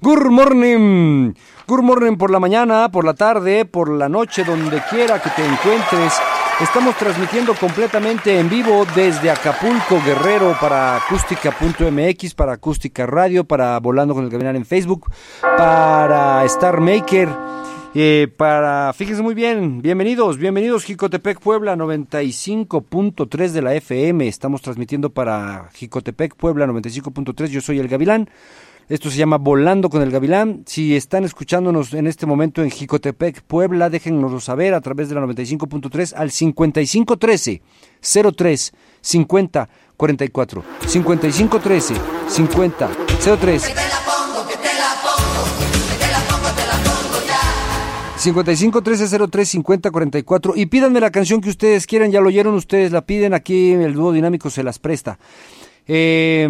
Good 0.00 0.30
morning. 0.30 1.34
Good 1.66 1.82
morning 1.82 2.16
por 2.16 2.30
la 2.30 2.38
mañana, 2.38 2.88
por 2.88 3.04
la 3.04 3.14
tarde, 3.14 3.64
por 3.64 3.90
la 3.90 4.08
noche, 4.08 4.44
donde 4.44 4.80
quiera 4.88 5.20
que 5.20 5.30
te 5.30 5.44
encuentres. 5.44 6.12
Estamos 6.62 6.96
transmitiendo 6.96 7.54
completamente 7.54 8.38
en 8.38 8.48
vivo 8.48 8.86
desde 8.94 9.30
Acapulco, 9.30 10.00
Guerrero, 10.06 10.56
para 10.60 10.96
acústica.mx, 10.96 12.34
para 12.34 12.52
acústica 12.52 13.04
radio, 13.04 13.44
para 13.44 13.78
Volando 13.80 14.14
con 14.14 14.22
el 14.22 14.30
Gavilán 14.30 14.54
en 14.54 14.64
Facebook, 14.64 15.10
para 15.40 16.44
Star 16.44 16.80
Maker. 16.80 17.28
Eh, 17.94 18.28
para, 18.36 18.92
fíjense 18.92 19.22
muy 19.22 19.34
bien, 19.34 19.82
bienvenidos, 19.82 20.38
bienvenidos 20.38 20.84
Jicotepec 20.84 21.40
Puebla 21.40 21.74
95.3 21.74 23.48
de 23.50 23.60
la 23.60 23.74
FM. 23.74 24.28
Estamos 24.28 24.62
transmitiendo 24.62 25.10
para 25.10 25.68
Jicotepec 25.74 26.36
Puebla 26.36 26.66
95.3. 26.66 27.48
Yo 27.48 27.60
soy 27.60 27.80
el 27.80 27.88
Gavilán. 27.88 28.30
Esto 28.92 29.10
se 29.10 29.16
llama 29.16 29.38
Volando 29.38 29.88
con 29.88 30.02
el 30.02 30.10
Gavilán. 30.10 30.64
Si 30.66 30.94
están 30.94 31.24
escuchándonos 31.24 31.94
en 31.94 32.06
este 32.06 32.26
momento 32.26 32.62
en 32.62 32.70
Jicotepec, 32.70 33.40
Puebla, 33.40 33.88
déjennoslo 33.88 34.38
saber 34.38 34.74
a 34.74 34.82
través 34.82 35.08
de 35.08 35.14
la 35.14 35.22
95.3 35.22 36.12
al 36.14 36.30
5513 36.30 37.62
03 38.36 38.72
50 39.00 39.68
44. 39.96 40.64
5513 40.86 41.94
50 42.28 42.90
03 43.40 43.74
55 48.18 48.82
13 48.82 49.18
03 49.30 49.48
50 49.48 49.90
44 49.90 50.52
y 50.54 50.66
pídanme 50.66 51.00
la 51.00 51.10
canción 51.10 51.40
que 51.40 51.48
ustedes 51.48 51.86
quieran, 51.86 52.10
ya 52.10 52.20
lo 52.20 52.28
oyeron 52.28 52.52
ustedes, 52.52 52.92
la 52.92 53.06
piden 53.06 53.32
aquí, 53.32 53.72
el 53.72 53.94
dúo 53.94 54.12
dinámico 54.12 54.50
se 54.50 54.62
las 54.62 54.78
presta. 54.78 55.18
Eh, 55.86 56.46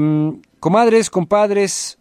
comadres, 0.59 1.09
compadres, 1.09 2.00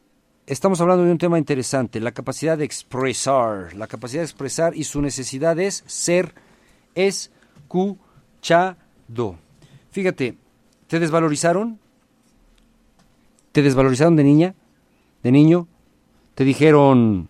estamos 0.52 0.82
hablando 0.82 1.06
de 1.06 1.12
un 1.12 1.18
tema 1.18 1.38
interesante, 1.38 2.02
la 2.02 2.12
capacidad 2.12 2.58
de 2.58 2.66
expresar, 2.66 3.74
la 3.74 3.88
capacidad 3.88 4.22
de 4.22 4.26
expresar 4.26 4.76
y 4.76 4.84
su 4.84 5.02
necesidad 5.02 5.58
es 5.60 5.84
ser 5.88 6.36
escuchado. 6.94 8.76
Fíjate, 9.92 10.38
¿te 10.88 11.00
desvalorizaron? 11.00 11.80
¿Te 13.54 13.62
desvalorizaron 13.62 14.18
de 14.18 14.24
niña? 14.24 14.56
¿De 15.24 15.32
niño? 15.32 15.68
¿Te 16.36 16.44
dijeron... 16.44 17.30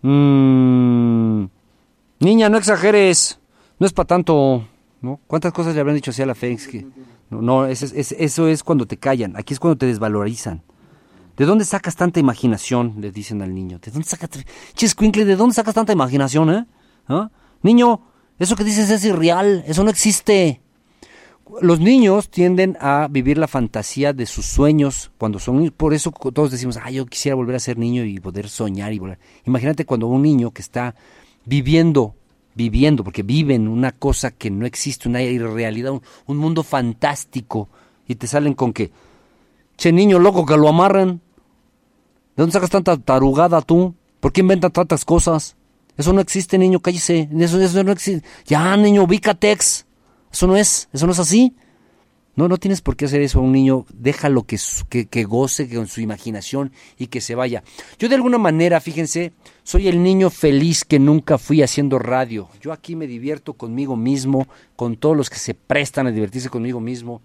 Mmm, 0.00 1.44
Niña, 2.20 2.48
no 2.48 2.56
exageres, 2.56 3.40
no 3.78 3.86
es 3.86 3.92
para 3.92 4.06
tanto, 4.06 4.66
¿no? 5.00 5.20
¿Cuántas 5.26 5.52
cosas 5.52 5.74
le 5.74 5.80
habrán 5.80 5.96
dicho 5.96 6.12
así 6.12 6.22
a 6.22 6.26
la 6.26 6.36
Fénix? 6.36 6.68
No, 7.30 7.42
no 7.42 7.66
eso, 7.66 7.84
es, 7.84 8.12
eso 8.12 8.46
es 8.46 8.62
cuando 8.62 8.86
te 8.86 8.96
callan, 8.96 9.36
aquí 9.36 9.54
es 9.54 9.60
cuando 9.60 9.76
te 9.76 9.86
desvalorizan. 9.86 10.62
¿De 11.36 11.46
dónde 11.46 11.64
sacas 11.64 11.96
tanta 11.96 12.20
imaginación? 12.20 12.96
Le 12.98 13.10
dicen 13.10 13.42
al 13.42 13.54
niño. 13.54 13.78
¿De 13.78 13.90
dónde 13.90 14.08
sacas, 14.08 14.30
Chiscuincle, 14.74 15.24
¿de 15.24 15.36
dónde 15.36 15.54
sacas 15.54 15.74
tanta 15.74 15.92
imaginación, 15.92 16.50
eh? 16.50 16.66
¿Ah? 17.08 17.30
Niño, 17.62 18.02
eso 18.38 18.56
que 18.56 18.64
dices 18.64 18.90
es 18.90 19.04
irreal, 19.04 19.64
eso 19.66 19.84
no 19.84 19.90
existe. 19.90 20.60
los 21.60 21.80
niños 21.80 22.30
tienden 22.30 22.76
a 22.80 23.08
vivir 23.10 23.36
la 23.38 23.48
fantasía 23.48 24.12
de 24.12 24.26
sus 24.26 24.46
sueños 24.46 25.10
cuando 25.18 25.38
son 25.38 25.58
niños. 25.58 25.74
Por 25.76 25.94
eso 25.94 26.10
todos 26.10 26.50
decimos, 26.50 26.78
ah, 26.82 26.90
yo 26.90 27.06
quisiera 27.06 27.36
volver 27.36 27.56
a 27.56 27.60
ser 27.60 27.78
niño 27.78 28.04
y 28.04 28.18
poder 28.20 28.48
soñar 28.48 28.92
y 28.92 28.98
volar. 28.98 29.18
Imagínate 29.44 29.84
cuando 29.84 30.06
un 30.06 30.22
niño 30.22 30.50
que 30.50 30.62
está 30.62 30.94
viviendo, 31.44 32.14
viviendo, 32.54 33.04
porque 33.04 33.22
viven 33.22 33.68
una 33.68 33.92
cosa 33.92 34.30
que 34.30 34.50
no 34.50 34.66
existe, 34.66 35.08
una 35.08 35.22
irrealidad, 35.22 35.92
un, 35.92 36.02
un 36.26 36.36
mundo 36.36 36.62
fantástico, 36.62 37.68
y 38.06 38.14
te 38.14 38.26
salen 38.26 38.54
con 38.54 38.72
que, 38.72 38.90
che 39.82 39.90
niño 39.90 40.20
loco 40.20 40.46
que 40.46 40.56
lo 40.56 40.68
amarran. 40.68 41.20
¿De 42.36 42.42
dónde 42.42 42.52
sacas 42.52 42.70
tanta 42.70 42.96
tarugada 42.98 43.60
tú? 43.62 43.96
¿Por 44.20 44.32
qué 44.32 44.40
inventan 44.40 44.70
tantas 44.70 45.04
cosas? 45.04 45.56
Eso 45.96 46.12
no 46.12 46.20
existe, 46.20 46.56
niño, 46.56 46.78
cállese. 46.78 47.28
Eso, 47.36 47.60
eso 47.60 47.82
no 47.82 47.90
existe. 47.90 48.24
Ya, 48.46 48.76
niño, 48.76 49.02
ubícatex. 49.02 49.84
Eso 50.32 50.46
no 50.46 50.56
es, 50.56 50.88
eso 50.92 51.06
no 51.06 51.12
es 51.12 51.18
así. 51.18 51.56
No, 52.36 52.46
no 52.46 52.58
tienes 52.58 52.80
por 52.80 52.94
qué 52.94 53.06
hacer 53.06 53.22
eso 53.22 53.40
a 53.40 53.42
un 53.42 53.50
niño. 53.50 53.84
Déjalo 53.92 54.44
que, 54.44 54.56
que, 54.88 55.06
que 55.06 55.24
goce 55.24 55.68
con 55.68 55.88
su 55.88 56.00
imaginación 56.00 56.70
y 56.96 57.08
que 57.08 57.20
se 57.20 57.34
vaya. 57.34 57.64
Yo 57.98 58.08
de 58.08 58.14
alguna 58.14 58.38
manera, 58.38 58.80
fíjense, 58.80 59.32
soy 59.64 59.88
el 59.88 60.00
niño 60.00 60.30
feliz 60.30 60.84
que 60.84 61.00
nunca 61.00 61.38
fui 61.38 61.60
haciendo 61.60 61.98
radio. 61.98 62.48
Yo 62.60 62.72
aquí 62.72 62.94
me 62.94 63.08
divierto 63.08 63.54
conmigo 63.54 63.96
mismo, 63.96 64.46
con 64.76 64.96
todos 64.96 65.16
los 65.16 65.28
que 65.28 65.38
se 65.38 65.54
prestan 65.54 66.06
a 66.06 66.12
divertirse 66.12 66.50
conmigo 66.50 66.78
mismo. 66.78 67.20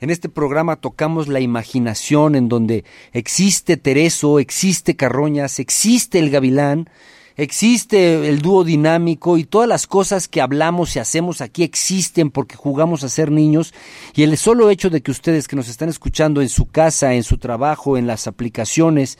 En 0.00 0.10
este 0.10 0.28
programa 0.28 0.76
tocamos 0.76 1.26
la 1.26 1.40
imaginación 1.40 2.34
en 2.34 2.48
donde 2.48 2.84
existe 3.12 3.76
Tereso, 3.76 4.38
existe 4.38 4.94
Carroñas, 4.94 5.58
existe 5.58 6.18
el 6.18 6.30
Gavilán, 6.30 6.90
existe 7.36 8.28
el 8.28 8.40
dúo 8.40 8.62
dinámico 8.62 9.38
y 9.38 9.44
todas 9.44 9.68
las 9.68 9.86
cosas 9.86 10.28
que 10.28 10.42
hablamos 10.42 10.96
y 10.96 10.98
hacemos 10.98 11.40
aquí 11.40 11.62
existen 11.62 12.30
porque 12.30 12.56
jugamos 12.56 13.04
a 13.04 13.08
ser 13.08 13.30
niños 13.30 13.72
y 14.14 14.22
el 14.22 14.36
solo 14.36 14.68
hecho 14.70 14.90
de 14.90 15.02
que 15.02 15.10
ustedes 15.10 15.48
que 15.48 15.56
nos 15.56 15.68
están 15.68 15.88
escuchando 15.88 16.42
en 16.42 16.50
su 16.50 16.66
casa, 16.66 17.14
en 17.14 17.22
su 17.22 17.38
trabajo, 17.38 17.96
en 17.96 18.06
las 18.06 18.26
aplicaciones, 18.26 19.18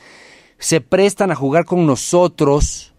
se 0.59 0.79
prestan 0.81 1.31
a 1.31 1.35
jugar 1.35 1.65
con 1.65 1.87
nosotros, 1.87 2.93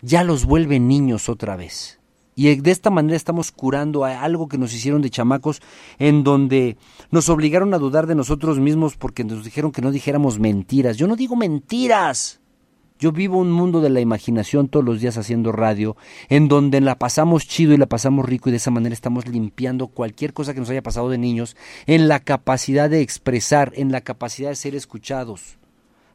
ya 0.00 0.24
los 0.24 0.44
vuelve 0.44 0.80
niños 0.80 1.28
otra 1.28 1.54
vez. 1.54 2.01
Y 2.34 2.54
de 2.54 2.70
esta 2.70 2.90
manera 2.90 3.16
estamos 3.16 3.52
curando 3.52 4.04
a 4.04 4.22
algo 4.22 4.48
que 4.48 4.58
nos 4.58 4.72
hicieron 4.74 5.02
de 5.02 5.10
chamacos, 5.10 5.60
en 5.98 6.24
donde 6.24 6.76
nos 7.10 7.28
obligaron 7.28 7.74
a 7.74 7.78
dudar 7.78 8.06
de 8.06 8.14
nosotros 8.14 8.58
mismos 8.58 8.96
porque 8.96 9.24
nos 9.24 9.44
dijeron 9.44 9.72
que 9.72 9.82
no 9.82 9.90
dijéramos 9.90 10.38
mentiras. 10.38 10.96
Yo 10.96 11.06
no 11.06 11.16
digo 11.16 11.36
mentiras. 11.36 12.40
Yo 12.98 13.10
vivo 13.10 13.38
un 13.38 13.50
mundo 13.50 13.80
de 13.80 13.90
la 13.90 14.00
imaginación 14.00 14.68
todos 14.68 14.84
los 14.84 15.00
días 15.00 15.18
haciendo 15.18 15.50
radio, 15.50 15.96
en 16.28 16.46
donde 16.46 16.80
la 16.80 17.00
pasamos 17.00 17.48
chido 17.48 17.74
y 17.74 17.76
la 17.76 17.86
pasamos 17.86 18.24
rico 18.24 18.48
y 18.48 18.52
de 18.52 18.58
esa 18.58 18.70
manera 18.70 18.92
estamos 18.92 19.26
limpiando 19.26 19.88
cualquier 19.88 20.32
cosa 20.32 20.54
que 20.54 20.60
nos 20.60 20.70
haya 20.70 20.84
pasado 20.84 21.10
de 21.10 21.18
niños 21.18 21.56
en 21.86 22.06
la 22.06 22.20
capacidad 22.20 22.88
de 22.88 23.00
expresar, 23.00 23.72
en 23.74 23.90
la 23.90 24.02
capacidad 24.02 24.50
de 24.50 24.54
ser 24.54 24.76
escuchados. 24.76 25.58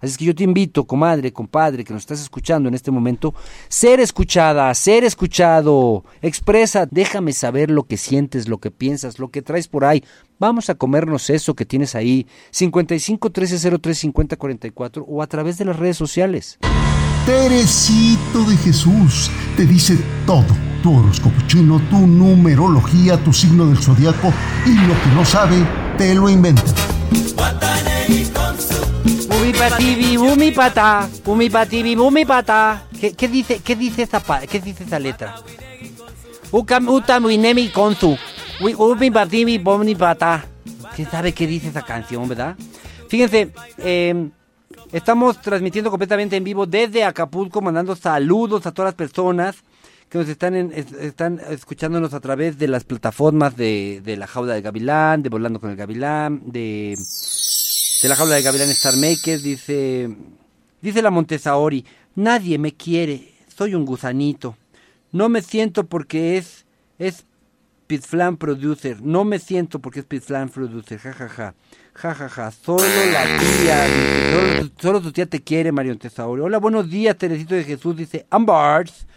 Así 0.01 0.11
es 0.11 0.17
que 0.17 0.25
yo 0.25 0.35
te 0.35 0.43
invito, 0.43 0.85
comadre, 0.85 1.33
compadre, 1.33 1.83
que 1.83 1.93
nos 1.93 2.03
estás 2.03 2.21
escuchando 2.21 2.69
en 2.69 2.75
este 2.75 2.91
momento, 2.91 3.33
ser 3.67 3.99
escuchada, 3.99 4.73
ser 4.73 5.03
escuchado, 5.03 6.03
expresa, 6.21 6.87
déjame 6.89 7.33
saber 7.33 7.71
lo 7.71 7.83
que 7.83 7.97
sientes, 7.97 8.47
lo 8.47 8.59
que 8.59 8.71
piensas, 8.71 9.19
lo 9.19 9.29
que 9.29 9.41
traes 9.41 9.67
por 9.67 9.85
ahí. 9.85 10.03
Vamos 10.39 10.69
a 10.69 10.75
comernos 10.75 11.29
eso 11.29 11.55
que 11.55 11.65
tienes 11.65 11.95
ahí, 11.95 12.27
55 12.51 13.29
1303 13.29 13.97
5044 13.97 15.03
o 15.03 15.21
a 15.21 15.27
través 15.27 15.57
de 15.57 15.65
las 15.65 15.77
redes 15.77 15.97
sociales. 15.97 16.59
Teresito 17.25 18.45
de 18.45 18.55
Jesús 18.55 19.29
te 19.57 19.65
dice 19.65 19.97
todo. 20.25 20.45
Tu 20.81 20.97
horóscopo 20.97 21.35
chino, 21.47 21.81
tu 21.89 22.07
numerología, 22.07 23.21
tu 23.21 23.33
signo 23.33 23.65
del 23.65 23.77
zodiaco 23.77 24.31
y 24.65 24.73
lo 24.73 24.93
que 25.01 25.09
no 25.13 25.25
sabe, 25.25 25.57
te 25.97 26.15
lo 26.15 26.29
inventa. 26.29 26.63
Umipatibi, 29.47 30.17
umipata, 30.17 31.07
umipatibi, 31.25 31.95
umipata. 31.95 32.83
¿Qué, 32.99 33.13
¿Qué 33.13 33.29
dice, 33.29 33.59
qué 33.63 33.77
dice 33.77 34.01
esa, 34.03 34.19
pa- 34.19 34.41
qué 34.41 34.59
dice 34.59 34.83
esa 34.83 34.99
letra? 34.99 35.35
Utamuinemi 36.51 37.69
konzu. 37.69 38.17
Umipatibi, 38.59 39.57
umipata. 39.65 40.43
¿Quién 40.93 41.09
sabe 41.09 41.31
qué 41.33 41.47
dice 41.47 41.69
esa 41.69 41.81
canción, 41.83 42.27
verdad? 42.27 42.57
Fíjense, 43.07 43.53
eh, 43.77 44.27
estamos 44.91 45.41
transmitiendo 45.41 45.91
completamente 45.91 46.35
en 46.35 46.43
vivo 46.43 46.65
desde 46.65 47.05
Acapulco, 47.05 47.61
mandando 47.61 47.95
saludos 47.95 48.65
a 48.65 48.73
todas 48.73 48.87
las 48.89 48.95
personas 48.95 49.55
que 50.09 50.17
nos 50.17 50.27
están, 50.27 50.55
en- 50.57 50.73
es- 50.75 50.91
están 50.91 51.39
escuchándonos 51.49 52.13
a 52.13 52.19
través 52.19 52.57
de 52.57 52.67
las 52.67 52.83
plataformas 52.83 53.55
de, 53.55 54.01
de 54.03 54.17
La 54.17 54.27
Jaula 54.27 54.55
del 54.55 54.63
Gavilán, 54.63 55.23
de 55.23 55.29
Volando 55.29 55.61
con 55.61 55.69
el 55.69 55.77
Gavilán, 55.77 56.41
de 56.45 56.97
de 58.01 58.09
la 58.09 58.15
jaula 58.15 58.35
de 58.35 58.43
Gavilán 58.43 58.69
Star 58.69 58.93
dice, 58.95 60.15
dice 60.81 61.01
la 61.01 61.09
Montesahori, 61.09 61.83
nadie 62.15 62.59
me 62.59 62.73
quiere, 62.73 63.33
soy 63.47 63.73
un 63.73 63.85
gusanito. 63.85 64.55
No 65.11 65.29
me 65.29 65.41
siento 65.41 65.85
porque 65.85 66.37
es, 66.37 66.65
es 66.99 67.25
Pitflan 67.87 68.37
Producer, 68.37 69.01
no 69.01 69.23
me 69.23 69.39
siento 69.39 69.79
porque 69.79 70.01
es 70.01 70.05
Pitflan 70.05 70.49
Producer, 70.49 70.99
jajaja, 70.99 71.55
jajaja, 71.93 72.51
solo 72.51 72.83
la 72.83 73.23
tía, 73.39 73.87
solo, 74.31 74.69
solo 74.79 75.01
tu 75.01 75.11
tía 75.11 75.25
te 75.25 75.41
quiere, 75.41 75.71
Mario 75.71 75.93
Montesahori. 75.93 76.41
Hola, 76.43 76.59
buenos 76.59 76.89
días, 76.91 77.17
Teresito 77.17 77.55
de 77.55 77.63
Jesús, 77.63 77.95
dice 77.95 78.27
Ambars. 78.29 79.07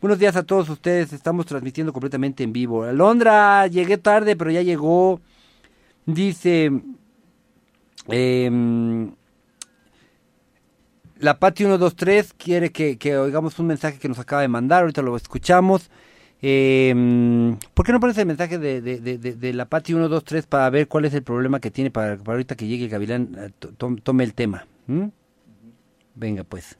Buenos 0.00 0.18
días 0.18 0.34
a 0.34 0.42
todos 0.42 0.68
ustedes, 0.68 1.12
estamos 1.12 1.46
transmitiendo 1.46 1.92
completamente 1.92 2.42
en 2.42 2.52
vivo. 2.52 2.82
Alondra, 2.82 3.66
llegué 3.68 3.96
tarde, 3.96 4.34
pero 4.34 4.50
ya 4.50 4.62
llegó. 4.62 5.20
Dice, 6.06 6.70
Em, 8.08 9.12
la 11.18 11.38
Pati 11.38 11.64
123 11.64 12.32
quiere 12.34 12.70
que, 12.70 12.96
que 12.96 13.16
oigamos 13.16 13.58
un 13.58 13.66
mensaje 13.66 13.98
que 13.98 14.08
nos 14.08 14.18
acaba 14.18 14.42
de 14.42 14.48
mandar, 14.48 14.82
ahorita 14.82 15.02
lo 15.02 15.16
escuchamos. 15.16 15.90
Em, 16.40 17.56
¿Por 17.74 17.84
qué 17.84 17.90
no 17.92 17.98
pones 17.98 18.16
el 18.18 18.26
mensaje 18.26 18.58
de, 18.58 18.80
de, 18.80 19.00
de, 19.00 19.18
de- 19.18 19.52
la 19.52 19.64
Pati 19.66 19.92
123 19.92 20.46
para 20.46 20.70
ver 20.70 20.86
cuál 20.86 21.04
es 21.04 21.14
el 21.14 21.22
problema 21.24 21.58
que 21.58 21.70
tiene 21.72 21.90
para, 21.90 22.16
para 22.16 22.32
ahorita 22.34 22.54
que 22.54 22.66
llegue 22.68 22.84
el 22.84 22.90
Gavilán 22.90 23.34
eh, 23.36 23.50
to- 23.58 23.72
tom- 23.72 23.96
tome 23.98 24.22
el 24.24 24.34
tema? 24.34 24.64
Venga 26.14 26.44
pues. 26.44 26.78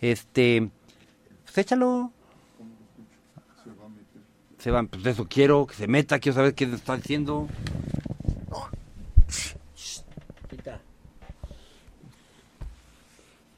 Este, 0.00 0.70
pues 1.44 1.58
échalo. 1.58 2.10
Se 4.58 4.70
van, 4.70 4.88
pues 4.88 5.04
eso 5.04 5.26
quiero, 5.28 5.66
que 5.66 5.74
se 5.74 5.86
meta, 5.86 6.18
quiero 6.18 6.36
saber 6.36 6.54
qué 6.54 6.64
está 6.64 6.96
diciendo. 6.96 7.48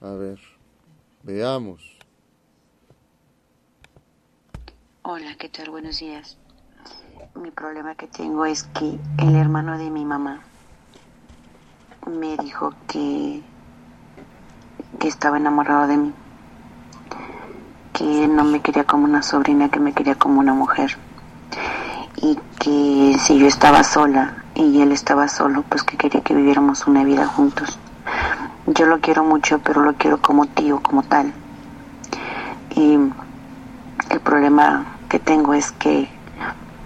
A 0.06 0.12
ver, 0.12 0.38
veamos. 1.24 1.98
Hola, 5.02 5.34
¿qué 5.36 5.48
tal? 5.48 5.70
Buenos 5.70 5.98
días. 5.98 6.38
Mi 7.34 7.50
problema 7.50 7.96
que 7.96 8.06
tengo 8.06 8.44
es 8.44 8.62
que 8.62 9.00
el 9.18 9.34
hermano 9.34 9.76
de 9.78 9.90
mi 9.90 10.04
mamá 10.04 10.42
me 12.06 12.36
dijo 12.36 12.72
que, 12.86 13.42
que 15.00 15.08
estaba 15.08 15.38
enamorado 15.38 15.88
de 15.88 15.96
mí, 15.96 16.12
que 17.92 18.28
no 18.28 18.44
me 18.44 18.62
quería 18.62 18.84
como 18.84 19.06
una 19.06 19.24
sobrina, 19.24 19.70
que 19.70 19.80
me 19.80 19.92
quería 19.92 20.14
como 20.14 20.38
una 20.38 20.54
mujer 20.54 20.96
y 22.22 22.38
que 22.60 23.18
si 23.18 23.40
yo 23.40 23.48
estaba 23.48 23.82
sola 23.82 24.44
y 24.54 24.82
él 24.82 24.92
estaba 24.92 25.26
solo, 25.26 25.64
pues 25.68 25.82
que 25.82 25.96
quería 25.96 26.20
que 26.20 26.32
viviéramos 26.32 26.86
una 26.86 27.02
vida 27.02 27.26
juntos. 27.26 27.76
Yo 28.66 28.86
lo 28.86 29.00
quiero 29.00 29.22
mucho, 29.22 29.60
pero 29.60 29.82
lo 29.82 29.94
quiero 29.94 30.18
como 30.18 30.46
tío, 30.46 30.80
como 30.80 31.04
tal. 31.04 31.32
Y 32.74 32.98
el 34.10 34.20
problema 34.20 34.86
que 35.08 35.20
tengo 35.20 35.54
es 35.54 35.70
que 35.70 36.10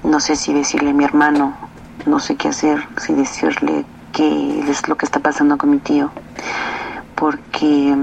no 0.04 0.20
sé 0.20 0.36
si 0.36 0.52
decirle 0.52 0.90
a 0.90 0.94
mi 0.94 1.04
hermano, 1.04 1.56
no 2.04 2.20
sé 2.20 2.36
qué 2.36 2.48
hacer, 2.48 2.86
si 2.98 3.14
decirle 3.14 3.86
qué 4.12 4.60
es 4.68 4.88
lo 4.88 4.96
que 4.96 5.06
está 5.06 5.20
pasando 5.20 5.56
con 5.56 5.70
mi 5.70 5.78
tío, 5.78 6.12
porque 7.14 7.96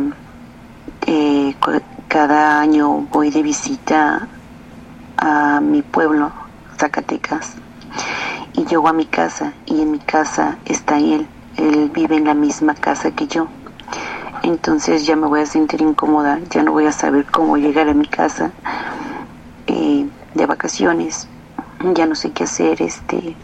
eh, 1.05 1.55
cada 2.07 2.59
año 2.59 3.07
voy 3.11 3.29
de 3.29 3.43
visita 3.43 4.27
a 5.17 5.59
mi 5.61 5.83
pueblo, 5.83 6.33
Zacatecas, 6.79 7.55
y 8.53 8.65
llego 8.65 8.87
a 8.87 8.93
mi 8.93 9.05
casa 9.05 9.53
y 9.65 9.81
en 9.81 9.91
mi 9.91 9.99
casa 9.99 10.57
está 10.65 10.97
él, 10.97 11.27
él 11.57 11.91
vive 11.93 12.17
en 12.17 12.25
la 12.25 12.33
misma 12.33 12.73
casa 12.73 13.11
que 13.11 13.27
yo. 13.27 13.49
Entonces 14.47 15.05
ya 15.05 15.17
me 15.17 15.27
voy 15.27 15.41
a 15.41 15.45
sentir 15.45 15.81
incómoda, 15.81 16.39
ya 16.49 16.63
no 16.63 16.71
voy 16.71 16.85
a 16.85 16.93
saber 16.93 17.25
cómo 17.29 17.57
llegar 17.57 17.89
a 17.89 17.93
mi 17.93 18.07
casa 18.07 18.53
eh, 19.65 20.09
de 20.33 20.45
vacaciones, 20.45 21.27
ya 21.93 22.05
no 22.05 22.15
sé 22.15 22.31
qué 22.31 22.45
hacer, 22.45 22.81
este, 22.81 23.35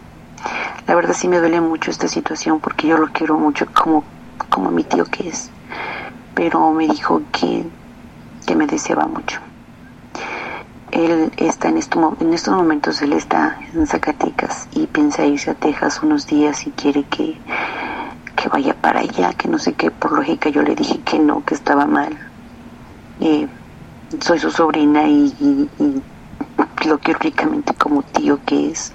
la 0.88 0.96
verdad 0.96 1.14
sí 1.14 1.28
me 1.28 1.40
duele 1.40 1.60
mucho 1.60 1.92
esta 1.92 2.08
situación 2.08 2.62
porque 2.62 2.88
yo 2.88 2.98
lo 2.98 3.10
quiero 3.10 3.38
mucho 3.38 3.68
como, 3.74 4.06
como 4.50 4.72
mi 4.72 4.86
tío 4.86 5.04
que 5.06 5.28
es, 5.28 5.52
pero 6.34 6.72
me 6.72 6.88
dijo 6.88 7.24
que, 7.34 7.70
que 8.46 8.56
me 8.56 8.66
deseaba 8.66 9.06
mucho. 9.06 9.42
él 10.92 11.32
está 11.38 11.68
en, 11.70 11.80
en 12.20 12.34
estos 12.34 12.56
momentos, 12.56 13.02
él 13.02 13.14
está 13.14 13.60
en 13.74 13.88
Zacatecas 13.88 14.68
y 14.72 14.88
piensa 14.88 15.26
irse 15.26 15.52
a 15.52 15.56
Texas 15.56 16.02
unos 16.02 16.28
días 16.28 16.66
y 16.68 16.72
quiere 16.72 17.04
que, 17.04 17.42
que 18.36 18.50
vaya 18.50 18.74
para 18.74 19.02
allá, 19.02 19.34
que 19.34 19.48
no 19.48 19.58
sé 19.58 19.74
qué. 19.74 19.92
Por 19.92 20.12
lógica 20.12 20.50
yo 20.50 20.62
le 20.62 20.76
dije 20.76 21.00
que 21.00 21.20
no, 21.20 21.44
que 21.46 21.54
estaba 21.54 21.86
mal. 21.86 22.18
Eh, 23.20 23.48
soy 24.20 24.40
su 24.40 24.52
sobrina 24.52 25.08
y, 25.08 25.70
lo 26.86 27.00
quiero 27.00 27.20
únicamente 27.22 27.74
como 27.74 28.04
tío 28.04 28.40
que 28.46 28.72
es. 28.72 28.94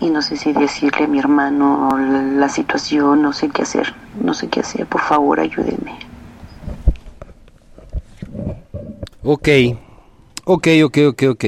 Y 0.00 0.10
no 0.10 0.22
sé 0.22 0.36
si 0.36 0.52
decirle 0.52 1.04
a 1.04 1.08
mi 1.08 1.18
hermano 1.18 1.90
la, 1.98 2.48
situación, 2.48 3.22
no 3.22 3.32
sé 3.32 3.48
qué 3.48 3.62
hacer, 3.62 3.94
no 4.20 4.34
sé 4.34 4.48
qué 4.48 4.60
hacer, 4.60 4.86
por 4.86 5.00
favor 5.00 5.40
ayúdeme. 5.40 5.98
Ok, 9.22 9.48
ok, 10.44 10.68
ok, 10.84 10.98
ok, 11.08 11.22
ok. 11.30 11.44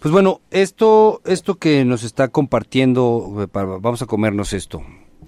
Pues 0.00 0.10
bueno, 0.10 0.40
esto, 0.50 1.20
esto 1.24 1.54
que 1.56 1.84
nos 1.84 2.02
está 2.02 2.28
compartiendo, 2.28 3.36
eh, 3.42 3.46
vamos 3.52 4.02
a 4.02 4.06
comernos 4.06 4.52
esto. 4.52 4.82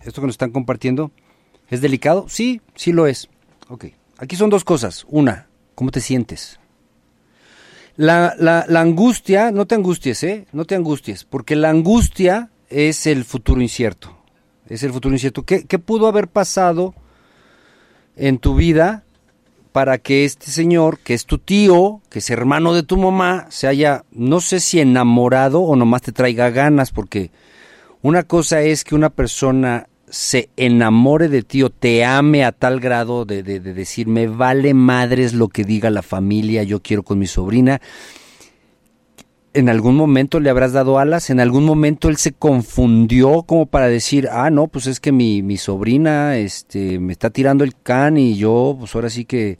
Esto 0.04 0.20
que 0.20 0.26
nos 0.26 0.34
están 0.34 0.50
compartiendo, 0.50 1.10
¿es 1.70 1.80
delicado? 1.80 2.26
Sí, 2.28 2.60
sí 2.74 2.92
lo 2.92 3.06
es. 3.06 3.28
Ok, 3.68 3.86
aquí 4.18 4.36
son 4.36 4.50
dos 4.50 4.64
cosas. 4.64 5.06
Una, 5.08 5.48
¿cómo 5.74 5.90
te 5.90 6.00
sientes? 6.00 6.60
La, 7.96 8.34
la, 8.38 8.66
la 8.68 8.80
angustia, 8.80 9.50
no 9.50 9.66
te 9.66 9.74
angusties, 9.74 10.22
¿eh? 10.24 10.46
No 10.52 10.64
te 10.64 10.74
angusties, 10.74 11.24
porque 11.24 11.56
la 11.56 11.70
angustia 11.70 12.50
es 12.68 13.06
el 13.06 13.24
futuro 13.24 13.60
incierto. 13.60 14.16
Es 14.68 14.82
el 14.82 14.92
futuro 14.92 15.14
incierto. 15.14 15.44
¿Qué, 15.44 15.64
qué 15.64 15.78
pudo 15.78 16.06
haber 16.06 16.28
pasado 16.28 16.94
en 18.16 18.38
tu 18.38 18.54
vida 18.54 19.04
para 19.72 19.98
que 19.98 20.24
este 20.24 20.50
señor, 20.50 20.98
que 21.00 21.14
es 21.14 21.26
tu 21.26 21.38
tío, 21.38 22.00
que 22.08 22.20
es 22.20 22.30
hermano 22.30 22.74
de 22.74 22.84
tu 22.84 22.96
mamá, 22.96 23.46
se 23.50 23.66
haya, 23.66 24.04
no 24.12 24.40
sé 24.40 24.60
si 24.60 24.80
enamorado 24.80 25.62
o 25.62 25.74
nomás 25.74 26.02
te 26.02 26.12
traiga 26.12 26.50
ganas, 26.50 26.92
porque 26.92 27.30
una 28.00 28.22
cosa 28.22 28.62
es 28.62 28.84
que 28.84 28.94
una 28.94 29.10
persona 29.10 29.88
se 30.14 30.48
enamore 30.56 31.28
de 31.28 31.42
ti 31.42 31.64
o 31.64 31.70
te 31.70 32.04
ame 32.04 32.44
a 32.44 32.52
tal 32.52 32.78
grado 32.78 33.24
de, 33.24 33.42
de- 33.42 33.58
de 33.58 33.74
decir, 33.74 34.06
me 34.06 34.28
vale 34.28 34.72
madres 34.72 35.34
lo 35.34 35.48
que 35.48 35.64
diga 35.64 35.90
la 35.90 36.02
familia, 36.02 36.62
yo 36.62 36.80
quiero 36.80 37.02
con 37.02 37.18
mi 37.18 37.26
sobrina. 37.26 37.80
En 39.54 39.68
algún 39.68 39.96
momento 39.96 40.38
le 40.38 40.50
habrás 40.50 40.72
dado 40.72 41.00
alas, 41.00 41.30
en 41.30 41.40
algún 41.40 41.64
momento 41.64 42.08
él 42.08 42.16
se 42.16 42.32
confundió 42.32 43.42
como 43.42 43.66
para 43.66 43.88
decir, 43.88 44.28
ah, 44.30 44.50
no, 44.50 44.68
pues 44.68 44.86
es 44.86 45.00
que 45.00 45.10
mi, 45.10 45.42
mi 45.42 45.56
sobrina 45.56 46.36
este, 46.36 47.00
me 47.00 47.12
está 47.12 47.30
tirando 47.30 47.64
el 47.64 47.74
can 47.74 48.16
y 48.16 48.36
yo, 48.36 48.76
pues 48.78 48.94
ahora 48.94 49.10
sí 49.10 49.24
que, 49.24 49.58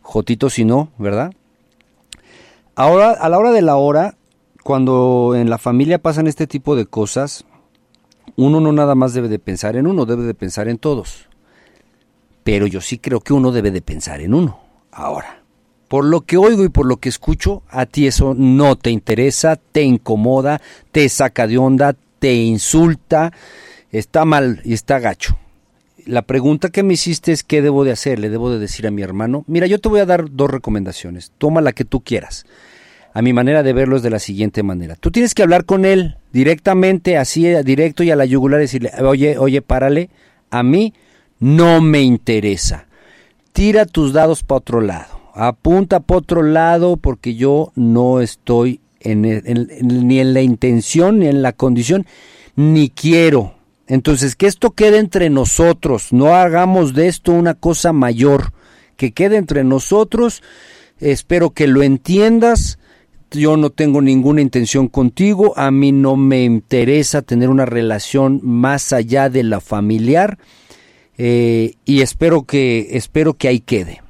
jotito 0.00 0.48
si 0.48 0.64
no, 0.64 0.90
¿verdad? 0.96 1.32
Ahora, 2.76 3.10
a 3.12 3.28
la 3.28 3.38
hora 3.38 3.52
de 3.52 3.62
la 3.62 3.76
hora, 3.76 4.16
cuando 4.64 5.34
en 5.36 5.50
la 5.50 5.58
familia 5.58 5.98
pasan 5.98 6.26
este 6.26 6.46
tipo 6.46 6.76
de 6.76 6.86
cosas, 6.86 7.44
uno 8.36 8.60
no 8.60 8.72
nada 8.72 8.94
más 8.94 9.14
debe 9.14 9.28
de 9.28 9.38
pensar 9.38 9.76
en 9.76 9.86
uno, 9.86 10.06
debe 10.06 10.24
de 10.24 10.34
pensar 10.34 10.68
en 10.68 10.78
todos. 10.78 11.28
Pero 12.44 12.66
yo 12.66 12.80
sí 12.80 12.98
creo 12.98 13.20
que 13.20 13.32
uno 13.32 13.52
debe 13.52 13.70
de 13.70 13.82
pensar 13.82 14.20
en 14.20 14.34
uno. 14.34 14.60
Ahora, 14.92 15.42
por 15.88 16.04
lo 16.04 16.20
que 16.20 16.36
oigo 16.36 16.64
y 16.64 16.68
por 16.68 16.86
lo 16.86 16.98
que 16.98 17.08
escucho, 17.08 17.62
a 17.68 17.84
ti 17.86 18.06
eso 18.06 18.34
no 18.34 18.76
te 18.76 18.90
interesa, 18.90 19.56
te 19.56 19.82
incomoda, 19.82 20.60
te 20.92 21.08
saca 21.08 21.46
de 21.46 21.58
onda, 21.58 21.96
te 22.20 22.34
insulta, 22.34 23.32
está 23.90 24.24
mal 24.24 24.60
y 24.64 24.72
está 24.72 25.00
gacho. 25.00 25.36
La 26.06 26.22
pregunta 26.22 26.70
que 26.70 26.82
me 26.82 26.94
hiciste 26.94 27.32
es 27.32 27.42
qué 27.42 27.60
debo 27.60 27.84
de 27.84 27.92
hacer, 27.92 28.20
le 28.20 28.30
debo 28.30 28.50
de 28.50 28.58
decir 28.58 28.86
a 28.86 28.90
mi 28.90 29.02
hermano, 29.02 29.44
mira, 29.48 29.66
yo 29.66 29.80
te 29.80 29.88
voy 29.88 30.00
a 30.00 30.06
dar 30.06 30.30
dos 30.30 30.48
recomendaciones, 30.48 31.32
toma 31.38 31.60
la 31.60 31.72
que 31.72 31.84
tú 31.84 32.00
quieras. 32.02 32.46
A 33.12 33.20
mi 33.20 33.32
manera 33.32 33.64
de 33.64 33.72
verlo 33.72 33.96
es 33.96 34.02
de 34.02 34.10
la 34.10 34.20
siguiente 34.20 34.62
manera. 34.62 34.94
Tú 34.94 35.10
tienes 35.10 35.34
que 35.34 35.42
hablar 35.42 35.64
con 35.64 35.84
él 35.84 36.19
directamente, 36.32 37.16
así, 37.16 37.46
eh, 37.46 37.62
directo 37.62 38.02
y 38.02 38.10
a 38.10 38.16
la 38.16 38.24
yugular, 38.24 38.60
decirle, 38.60 38.90
oye, 39.02 39.38
oye, 39.38 39.62
párale, 39.62 40.10
a 40.50 40.62
mí 40.62 40.94
no 41.38 41.80
me 41.80 42.02
interesa. 42.02 42.86
Tira 43.52 43.86
tus 43.86 44.12
dados 44.12 44.42
para 44.42 44.58
otro 44.58 44.80
lado, 44.80 45.20
apunta 45.34 46.00
para 46.00 46.18
otro 46.18 46.42
lado 46.42 46.96
porque 46.96 47.34
yo 47.34 47.72
no 47.74 48.20
estoy 48.20 48.80
en, 49.00 49.22
ni 49.22 50.20
en 50.20 50.34
la 50.34 50.42
intención, 50.42 51.18
ni 51.18 51.26
en 51.26 51.42
la 51.42 51.52
condición, 51.52 52.06
ni 52.54 52.90
quiero. 52.90 53.54
Entonces, 53.86 54.36
que 54.36 54.46
esto 54.46 54.70
quede 54.70 54.98
entre 54.98 55.30
nosotros, 55.30 56.12
no 56.12 56.34
hagamos 56.34 56.94
de 56.94 57.08
esto 57.08 57.32
una 57.32 57.54
cosa 57.54 57.92
mayor, 57.92 58.52
que 58.96 59.12
quede 59.12 59.36
entre 59.36 59.64
nosotros, 59.64 60.42
espero 61.00 61.50
que 61.50 61.66
lo 61.66 61.82
entiendas, 61.82 62.78
yo 63.30 63.56
no 63.56 63.70
tengo 63.70 64.00
ninguna 64.00 64.40
intención 64.40 64.88
contigo, 64.88 65.54
a 65.56 65.70
mí 65.70 65.92
no 65.92 66.16
me 66.16 66.44
interesa 66.44 67.22
tener 67.22 67.48
una 67.48 67.66
relación 67.66 68.40
más 68.42 68.92
allá 68.92 69.28
de 69.28 69.42
la 69.42 69.60
familiar 69.60 70.38
eh, 71.18 71.74
y 71.84 72.00
espero 72.00 72.44
que 72.44 72.96
espero 72.96 73.34
que 73.34 73.48
ahí 73.48 73.60
quede. 73.60 74.02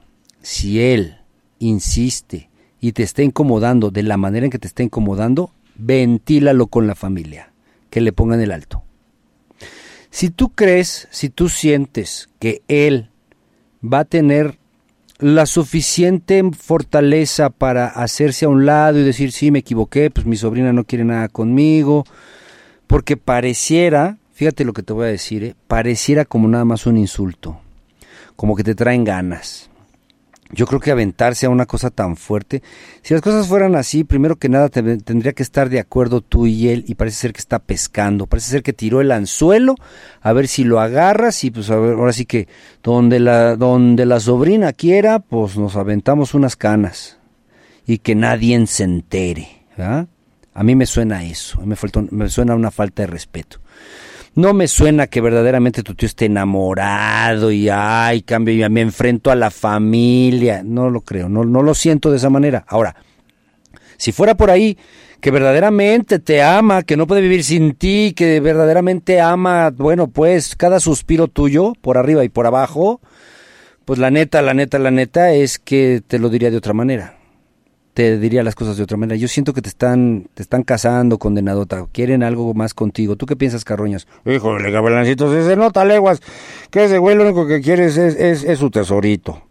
Si 0.43 0.81
él 0.81 1.19
insiste 1.59 2.51
y 2.81 2.93
te 2.93 3.03
está 3.03 3.23
incomodando 3.23 3.91
de 3.91 4.05
la 4.05 4.17
manera 4.17 4.47
en 4.47 4.51
que 4.53 4.59
te 4.59 4.69
está 4.69 4.83
incomodando, 4.83 5.53
ventílalo 5.75 6.69
con 6.69 6.87
la 6.87 6.95
familia, 6.95 7.53
que 7.91 8.01
le 8.01 8.13
pongan 8.13 8.41
el 8.41 8.53
alto. 8.53 8.85
Si 10.11 10.31
tú 10.31 10.51
crees, 10.51 11.09
si 11.11 11.31
tú 11.31 11.49
sientes 11.49 12.29
que 12.39 12.63
él 12.69 13.11
va 13.83 14.01
a 14.01 14.05
tener 14.05 14.60
la 15.21 15.47
suficiente 15.47 16.43
fortaleza 16.59 17.51
para 17.51 17.87
hacerse 17.87 18.47
a 18.47 18.49
un 18.49 18.67
lado 18.67 18.99
y 18.99 19.03
decir, 19.03 19.33
sí, 19.33 19.51
me 19.51 19.61
equivoqué, 19.61 20.11
pues 20.11 20.27
mi 20.27 20.37
sobrina 20.37 20.73
no 20.73 20.85
quiere 20.85 21.05
nada 21.05 21.29
conmigo, 21.29 22.05
porque 22.87 23.17
pareciera, 23.17 24.19
fíjate 24.33 24.65
lo 24.65 24.73
que 24.73 24.83
te 24.83 24.93
voy 24.93 25.07
a 25.07 25.11
decir, 25.11 25.45
¿eh? 25.45 25.55
pareciera 25.69 26.25
como 26.25 26.49
nada 26.49 26.65
más 26.65 26.87
un 26.87 26.97
insulto, 26.97 27.61
como 28.37 28.57
que 28.57 28.65
te 28.65 28.75
traen 28.75 29.05
ganas. 29.05 29.70
Yo 30.53 30.67
creo 30.67 30.81
que 30.81 30.91
aventarse 30.91 31.47
a 31.47 31.51
una 31.51 31.65
cosa 31.67 31.91
tan 31.91 32.17
fuerte, 32.17 32.61
si 33.03 33.15
las 33.15 33.23
cosas 33.23 33.47
fueran 33.47 33.77
así, 33.77 34.03
primero 34.03 34.35
que 34.37 34.49
nada 34.49 34.69
te- 34.69 34.97
tendría 34.99 35.33
que 35.33 35.45
estar 35.45 35.69
de 35.69 35.79
acuerdo 35.79 36.23
tú 36.23 36.47
y 36.49 36.69
él 36.69 36.85
y 36.89 36.97
parece 36.97 37.19
ser 37.19 37.33
que 37.33 37.39
está 37.39 37.61
pescando, 37.61 38.27
parece 38.27 38.51
ser 38.51 38.63
que 38.65 38.73
tiró 38.73 39.01
el 39.01 39.13
anzuelo, 39.13 39.77
a 40.21 40.33
ver 40.33 40.49
si 40.49 40.65
lo 40.65 40.81
agarras 40.81 41.45
y 41.45 41.53
pues 41.53 41.71
a 41.71 41.77
ver, 41.77 41.95
ahora 41.95 42.13
sí 42.13 42.27
que 42.27 42.49
donde 42.83 43.21
la, 43.21 43.55
donde 43.55 44.07
la 44.07 44.19
sobrina 44.19 44.73
quiera, 44.73 45.21
pues 45.21 45.57
nos 45.57 45.77
aventamos 45.77 46.35
unas 46.35 46.57
canas 46.57 47.19
y 47.87 47.99
que 47.99 48.17
nadie 48.17 48.67
se 48.67 48.83
entere, 48.85 49.49
¿verdad? 49.77 50.09
A 50.53 50.65
mí 50.65 50.75
me 50.75 50.87
suena 50.87 51.23
eso, 51.25 51.61
me, 51.65 51.77
falta- 51.77 52.05
me 52.11 52.29
suena 52.29 52.57
una 52.57 52.73
falta 52.73 53.05
de 53.05 53.07
respeto. 53.07 53.59
No 54.35 54.55
me 54.55 54.69
suena 54.69 55.09
que 55.09 55.21
verdaderamente 55.21 55.83
tu 55.83 55.95
tío 55.95 56.07
esté 56.07 56.27
enamorado 56.27 57.51
y 57.51 57.69
ay, 57.69 58.23
cambio, 58.23 58.55
ya 58.55 58.69
me 58.69 58.81
enfrento 58.81 59.31
a 59.31 59.35
la 59.35 59.51
familia. 59.51 60.63
No 60.65 60.89
lo 60.89 61.01
creo, 61.01 61.29
no, 61.29 61.45
no 61.45 61.63
lo 61.63 61.75
siento 61.75 62.11
de 62.11 62.19
esa 62.19 62.31
manera. 62.31 62.65
Ahora, 62.69 62.95
si 63.97 64.13
fuera 64.13 64.37
por 64.37 64.51
ahí, 64.51 64.79
que 65.21 65.31
verdaderamente 65.31 66.19
te 66.19 66.43
ama, 66.43 66.83
que 66.83 66.97
no 66.97 67.07
puede 67.07 67.21
vivir 67.21 67.45
sin 67.45 67.75
ti, 67.75 68.15
que 68.17 68.41
verdaderamente 68.41 69.21
ama, 69.21 69.71
bueno, 69.71 70.09
pues 70.09 70.57
cada 70.57 70.81
suspiro 70.81 71.29
tuyo, 71.29 71.75
por 71.81 71.99
arriba 71.99 72.25
y 72.25 72.29
por 72.29 72.47
abajo, 72.47 73.01
pues 73.85 73.99
la 73.99 74.11
neta, 74.11 74.41
la 74.43 74.55
neta, 74.55 74.79
la 74.79 74.91
neta 74.91 75.33
es 75.33 75.59
que 75.59 76.03
te 76.07 76.19
lo 76.19 76.31
diría 76.31 76.51
de 76.51 76.57
otra 76.57 76.73
manera. 76.73 77.20
Te 78.01 78.17
diría 78.19 78.43
las 78.43 78.55
cosas 78.55 78.79
de 78.79 78.83
otra 78.85 78.97
manera. 78.97 79.19
Yo 79.19 79.29
siento 79.29 79.53
que 79.53 79.61
te 79.61 79.69
están, 79.69 80.31
te 80.33 80.43
están 80.43 80.63
casando, 80.63 81.19
condenadota. 81.19 81.85
Quieren 81.93 82.23
algo 82.23 82.55
más 82.55 82.73
contigo. 82.73 83.17
¿Tú 83.17 83.27
qué 83.27 83.37
piensas, 83.37 83.63
Carroñas? 83.63 84.07
Híjole, 84.25 84.71
Gabelancito, 84.71 85.31
si 85.31 85.47
se 85.47 85.55
nota 85.55 85.85
leguas 85.85 86.23
que 86.71 86.85
ese 86.87 86.97
güey 86.97 87.15
lo 87.15 87.25
único 87.25 87.47
que 87.47 87.61
quiere 87.61 87.85
es, 87.85 87.99
es, 87.99 88.17
es- 88.17 88.45
es 88.45 88.59
su 88.59 88.71
tesorito. 88.71 89.43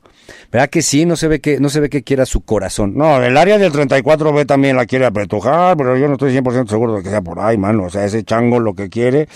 ¿Verdad 0.52 0.68
que 0.72 0.82
sí? 0.82 1.06
No 1.06 1.16
se 1.16 1.28
ve 1.28 1.40
que, 1.42 1.60
no 1.60 1.70
se 1.70 1.80
ve 1.80 1.90
que 1.92 2.02
quiera 2.02 2.26
su 2.26 2.42
corazón. 2.42 2.94
No, 2.98 3.22
el 3.22 3.38
área 3.38 3.60
del 3.60 3.72
34B 3.72 4.48
también 4.48 4.78
la 4.78 4.88
quiere 4.88 5.06
apretujar, 5.06 5.78
pero 5.78 5.96
yo 5.96 6.08
no 6.08 6.14
estoy 6.14 6.32
100% 6.36 6.70
seguro 6.70 6.96
de 6.96 7.04
que 7.04 7.10
sea 7.12 7.22
por 7.22 7.40
ahí, 7.40 7.56
mano. 7.56 7.84
O 7.84 7.90
sea, 7.92 8.04
ese 8.04 8.24
chango 8.24 8.60
lo 8.60 8.74
que 8.74 8.90
quiere 8.90 9.28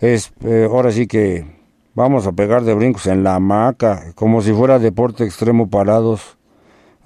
es, 0.00 0.32
eh, 0.44 0.68
ahora 0.70 0.92
sí 0.92 1.06
que 1.06 1.46
vamos 1.94 2.26
a 2.26 2.32
pegar 2.32 2.62
de 2.64 2.74
brincos 2.74 3.06
en 3.06 3.24
la 3.24 3.36
hamaca, 3.36 4.12
como 4.14 4.42
si 4.42 4.52
fuera 4.52 4.78
deporte 4.78 5.24
extremo 5.24 5.70
parados. 5.70 6.36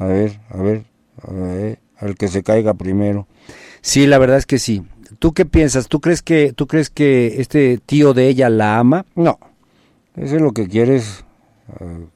A 0.01 0.07
ver, 0.07 0.41
a 0.51 0.57
ver, 0.57 0.83
ver, 1.31 1.79
al 1.99 2.17
que 2.17 2.29
se 2.29 2.43
caiga 2.43 2.75
primero. 2.75 3.27
Sí, 3.81 4.07
la 4.07 4.19
verdad 4.19 4.39
es 4.39 4.47
que 4.47 4.59
sí. 4.59 4.83
¿Tú 5.19 5.33
qué 5.33 5.45
piensas? 5.45 5.89
¿Tú 5.89 6.01
crees 6.01 6.23
que, 6.23 6.53
tú 6.53 6.67
crees 6.67 6.91
que 6.91 7.41
este 7.41 7.79
tío 7.79 8.15
de 8.15 8.29
ella 8.29 8.49
la 8.49 8.79
ama? 8.79 9.07
No, 9.15 9.39
ese 10.17 10.41
lo 10.41 10.53
que 10.53 10.69
quiere 10.69 10.97
es 10.97 11.25
eh, 11.81 12.07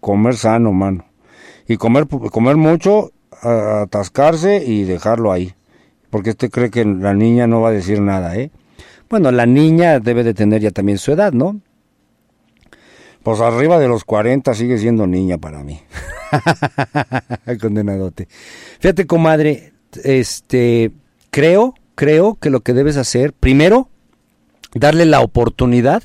comer 0.00 0.36
sano, 0.36 0.72
mano. 0.72 1.04
Y 1.66 1.76
comer, 1.76 2.06
comer 2.06 2.56
mucho, 2.56 3.12
atascarse 3.42 4.64
y 4.64 4.84
dejarlo 4.84 5.32
ahí. 5.32 5.54
Porque 6.10 6.30
este 6.30 6.50
cree 6.50 6.70
que 6.70 6.84
la 6.84 7.14
niña 7.14 7.46
no 7.46 7.60
va 7.60 7.68
a 7.68 7.72
decir 7.72 8.00
nada, 8.00 8.36
¿eh? 8.36 8.50
Bueno, 9.10 9.30
la 9.30 9.46
niña 9.46 10.00
debe 10.00 10.24
de 10.24 10.34
tener 10.34 10.62
ya 10.62 10.70
también 10.70 10.98
su 10.98 11.12
edad, 11.12 11.32
¿no? 11.32 11.60
Pues 13.28 13.40
arriba 13.40 13.78
de 13.78 13.88
los 13.88 14.04
40 14.04 14.54
sigue 14.54 14.78
siendo 14.78 15.06
niña 15.06 15.36
para 15.36 15.62
mí. 15.62 15.82
Condenadote. 17.60 18.26
Fíjate, 18.80 19.06
comadre, 19.06 19.74
este, 20.02 20.92
creo, 21.28 21.74
creo 21.94 22.36
que 22.36 22.48
lo 22.48 22.60
que 22.60 22.72
debes 22.72 22.96
hacer, 22.96 23.34
primero, 23.34 23.90
darle 24.72 25.04
la 25.04 25.20
oportunidad 25.20 26.04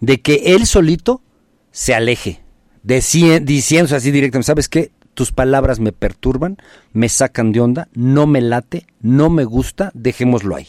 de 0.00 0.20
que 0.20 0.54
él 0.54 0.66
solito 0.66 1.22
se 1.70 1.94
aleje, 1.94 2.42
diciendo 2.82 3.96
así 3.96 4.10
directamente, 4.10 4.46
¿sabes 4.46 4.68
qué? 4.68 4.92
Tus 5.14 5.32
palabras 5.32 5.80
me 5.80 5.92
perturban, 5.92 6.58
me 6.92 7.08
sacan 7.08 7.52
de 7.52 7.60
onda, 7.60 7.88
no 7.94 8.26
me 8.26 8.42
late, 8.42 8.84
no 9.00 9.30
me 9.30 9.44
gusta, 9.44 9.90
dejémoslo 9.94 10.54
ahí. 10.54 10.66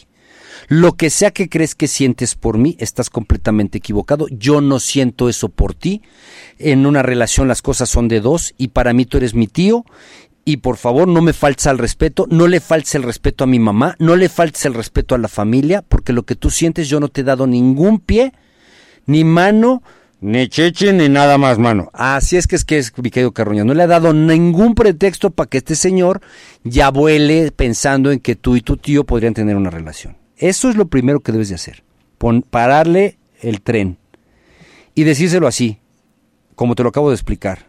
Lo 0.68 0.92
que 0.92 1.10
sea 1.10 1.30
que 1.30 1.48
crees 1.48 1.74
que 1.74 1.88
sientes 1.88 2.34
por 2.34 2.58
mí, 2.58 2.76
estás 2.78 3.10
completamente 3.10 3.78
equivocado. 3.78 4.26
Yo 4.30 4.60
no 4.60 4.80
siento 4.80 5.28
eso 5.28 5.48
por 5.48 5.74
ti. 5.74 6.02
En 6.58 6.86
una 6.86 7.02
relación 7.02 7.48
las 7.48 7.62
cosas 7.62 7.88
son 7.88 8.08
de 8.08 8.20
dos 8.20 8.54
y 8.56 8.68
para 8.68 8.92
mí 8.92 9.04
tú 9.04 9.18
eres 9.18 9.34
mi 9.34 9.46
tío. 9.46 9.84
Y 10.46 10.58
por 10.58 10.76
favor 10.76 11.08
no 11.08 11.22
me 11.22 11.32
faltes 11.32 11.66
al 11.66 11.78
respeto, 11.78 12.26
no 12.28 12.46
le 12.48 12.60
faltes 12.60 12.94
el 12.94 13.02
respeto 13.02 13.44
a 13.44 13.46
mi 13.46 13.58
mamá, 13.58 13.96
no 13.98 14.14
le 14.14 14.28
faltes 14.28 14.66
el 14.66 14.74
respeto 14.74 15.14
a 15.14 15.18
la 15.18 15.28
familia, 15.28 15.80
porque 15.80 16.12
lo 16.12 16.24
que 16.24 16.34
tú 16.34 16.50
sientes 16.50 16.88
yo 16.90 17.00
no 17.00 17.08
te 17.08 17.22
he 17.22 17.24
dado 17.24 17.46
ningún 17.46 17.98
pie, 17.98 18.34
ni 19.06 19.24
mano, 19.24 19.82
ni 20.20 20.48
cheche, 20.48 20.92
ni 20.92 21.08
nada 21.08 21.38
más, 21.38 21.58
mano. 21.58 21.90
Así 21.94 22.36
es 22.36 22.46
que 22.46 22.56
es 22.56 22.64
que 22.66 22.76
es, 22.76 22.92
mi 22.98 23.10
querido 23.10 23.32
Carroña, 23.32 23.64
no 23.64 23.72
le 23.72 23.82
ha 23.84 23.86
dado 23.86 24.12
ningún 24.12 24.74
pretexto 24.74 25.30
para 25.30 25.48
que 25.48 25.58
este 25.58 25.76
señor 25.76 26.20
ya 26.62 26.90
vuele 26.90 27.50
pensando 27.50 28.12
en 28.12 28.20
que 28.20 28.36
tú 28.36 28.56
y 28.56 28.60
tu 28.60 28.76
tío 28.76 29.04
podrían 29.04 29.32
tener 29.32 29.56
una 29.56 29.70
relación. 29.70 30.23
Eso 30.44 30.68
es 30.68 30.76
lo 30.76 30.88
primero 30.88 31.20
que 31.20 31.32
debes 31.32 31.48
de 31.48 31.54
hacer. 31.54 31.82
Pon- 32.18 32.42
pararle 32.42 33.16
el 33.40 33.62
tren 33.62 33.96
y 34.94 35.04
decírselo 35.04 35.46
así, 35.46 35.78
como 36.54 36.74
te 36.74 36.82
lo 36.82 36.90
acabo 36.90 37.08
de 37.08 37.14
explicar. 37.14 37.66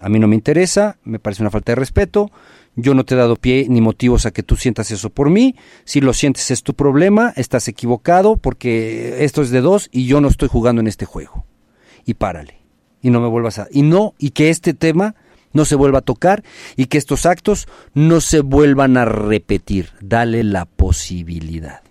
A 0.00 0.08
mí 0.08 0.18
no 0.18 0.26
me 0.26 0.34
interesa, 0.34 0.96
me 1.04 1.18
parece 1.18 1.42
una 1.42 1.50
falta 1.50 1.72
de 1.72 1.76
respeto, 1.76 2.30
yo 2.76 2.94
no 2.94 3.04
te 3.04 3.14
he 3.14 3.18
dado 3.18 3.36
pie 3.36 3.66
ni 3.68 3.82
motivos 3.82 4.24
a 4.24 4.30
que 4.30 4.42
tú 4.42 4.56
sientas 4.56 4.90
eso 4.90 5.10
por 5.10 5.28
mí, 5.28 5.54
si 5.84 6.00
lo 6.00 6.14
sientes 6.14 6.50
es 6.50 6.62
tu 6.62 6.72
problema, 6.72 7.34
estás 7.36 7.68
equivocado 7.68 8.36
porque 8.38 9.22
esto 9.24 9.42
es 9.42 9.50
de 9.50 9.60
dos 9.60 9.90
y 9.92 10.06
yo 10.06 10.22
no 10.22 10.28
estoy 10.28 10.48
jugando 10.48 10.80
en 10.80 10.86
este 10.86 11.04
juego. 11.04 11.44
Y 12.06 12.14
párale. 12.14 12.58
Y 13.02 13.10
no 13.10 13.20
me 13.20 13.28
vuelvas 13.28 13.58
a... 13.58 13.68
Y 13.70 13.82
no, 13.82 14.14
y 14.18 14.30
que 14.30 14.48
este 14.48 14.72
tema 14.72 15.14
no 15.52 15.66
se 15.66 15.74
vuelva 15.74 15.98
a 15.98 16.02
tocar 16.02 16.42
y 16.74 16.86
que 16.86 16.96
estos 16.96 17.26
actos 17.26 17.68
no 17.92 18.20
se 18.22 18.40
vuelvan 18.40 18.96
a 18.96 19.04
repetir. 19.04 19.90
Dale 20.00 20.42
la 20.42 20.64
posibilidad. 20.64 21.82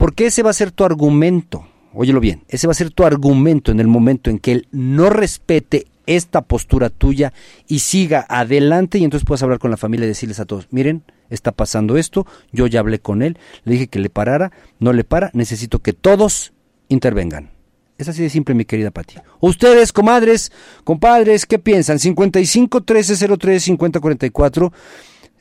Porque 0.00 0.24
ese 0.24 0.42
va 0.42 0.48
a 0.48 0.54
ser 0.54 0.70
tu 0.70 0.82
argumento. 0.84 1.68
Óyelo 1.92 2.20
bien, 2.20 2.42
ese 2.48 2.66
va 2.66 2.70
a 2.70 2.74
ser 2.74 2.90
tu 2.90 3.04
argumento 3.04 3.70
en 3.70 3.80
el 3.80 3.86
momento 3.86 4.30
en 4.30 4.38
que 4.38 4.52
él 4.52 4.66
no 4.72 5.10
respete 5.10 5.88
esta 6.06 6.40
postura 6.40 6.88
tuya 6.88 7.34
y 7.68 7.80
siga 7.80 8.24
adelante 8.26 8.96
y 8.96 9.04
entonces 9.04 9.26
puedes 9.26 9.42
hablar 9.42 9.58
con 9.58 9.70
la 9.70 9.76
familia 9.76 10.06
y 10.06 10.08
decirles 10.08 10.40
a 10.40 10.46
todos, 10.46 10.68
miren, 10.70 11.02
está 11.28 11.52
pasando 11.52 11.98
esto, 11.98 12.26
yo 12.50 12.66
ya 12.66 12.80
hablé 12.80 13.00
con 13.00 13.20
él, 13.20 13.36
le 13.64 13.74
dije 13.74 13.88
que 13.88 13.98
le 13.98 14.08
parara, 14.08 14.52
no 14.78 14.94
le 14.94 15.04
para, 15.04 15.30
necesito 15.34 15.80
que 15.80 15.92
todos 15.92 16.54
intervengan. 16.88 17.50
Es 17.98 18.08
así 18.08 18.22
de 18.22 18.30
simple, 18.30 18.54
mi 18.54 18.64
querida 18.64 18.90
Pati. 18.90 19.16
Ustedes, 19.40 19.92
comadres, 19.92 20.50
compadres, 20.84 21.44
¿qué 21.44 21.58
piensan? 21.58 21.98
55 21.98 22.84
13 22.84 23.36
03 23.36 23.62
50 23.62 24.00
44. 24.00 24.72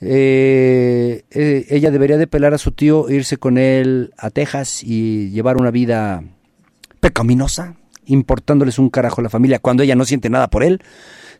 Eh, 0.01 1.23
eh, 1.31 1.65
ella 1.69 1.91
debería 1.91 2.17
de 2.17 2.27
pelar 2.27 2.53
a 2.53 2.57
su 2.57 2.71
tío, 2.71 3.09
irse 3.09 3.37
con 3.37 3.57
él 3.57 4.13
a 4.17 4.29
Texas 4.29 4.83
y 4.83 5.29
llevar 5.29 5.57
una 5.57 5.71
vida 5.71 6.23
pecaminosa, 6.99 7.75
importándoles 8.05 8.79
un 8.79 8.89
carajo 8.89 9.21
a 9.21 9.23
la 9.23 9.29
familia 9.29 9.59
cuando 9.59 9.83
ella 9.83 9.95
no 9.95 10.05
siente 10.05 10.29
nada 10.29 10.49
por 10.49 10.63
él. 10.63 10.81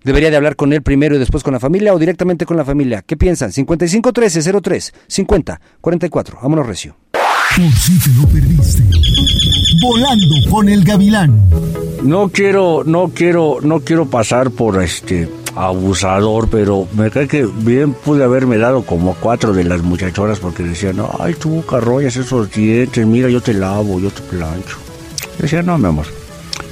Debería 0.04 0.30
de 0.30 0.38
hablar 0.38 0.56
con 0.56 0.72
él 0.72 0.82
primero 0.82 1.16
y 1.16 1.20
después 1.20 1.44
con 1.44 1.54
la 1.54 1.60
familia 1.60 1.94
o 1.94 2.00
directamente 2.00 2.46
con 2.46 2.56
la 2.56 2.64
familia. 2.64 3.02
¿Qué 3.02 3.18
piensan? 3.18 3.52
55 3.52 4.14
13 4.14 4.62
03 4.62 4.94
50 5.08 5.62
44. 5.82 6.40
Vámonos 6.42 6.68
recio. 6.68 6.96
Por 7.12 7.72
si 7.74 8.00
te 8.00 8.10
lo 8.16 8.28
perdiste. 8.28 8.84
Volando 9.82 10.36
con 10.50 10.70
el 10.70 10.84
gavilán. 10.86 11.42
No 12.04 12.30
quiero, 12.30 12.84
no 12.86 13.10
quiero, 13.10 13.58
no 13.62 13.82
quiero 13.82 14.06
pasar 14.10 14.52
por 14.52 14.82
este 14.82 15.28
abusador, 15.60 16.48
pero 16.50 16.88
me 16.96 17.12
cae 17.12 17.28
que 17.28 17.46
bien 17.46 17.94
pude 17.94 18.24
haberme 18.24 18.58
dado 18.58 18.84
como 18.84 19.14
cuatro 19.16 19.52
de 19.52 19.66
las 19.66 19.82
muchachoras 19.82 20.40
porque 20.40 20.64
decían, 20.64 20.98
ay 21.20 21.34
tú 21.34 21.66
carrollas 21.66 22.16
esos 22.16 22.50
dientes, 22.50 23.06
mira 23.06 23.30
yo 23.30 23.42
te 23.42 23.54
lavo, 23.54 24.00
yo 24.00 24.10
te 24.10 24.22
plancho. 24.22 24.78
Yo 25.38 25.44
decía, 25.44 25.62
no 25.62 25.78
mi 25.78 25.88
amor, 25.88 26.06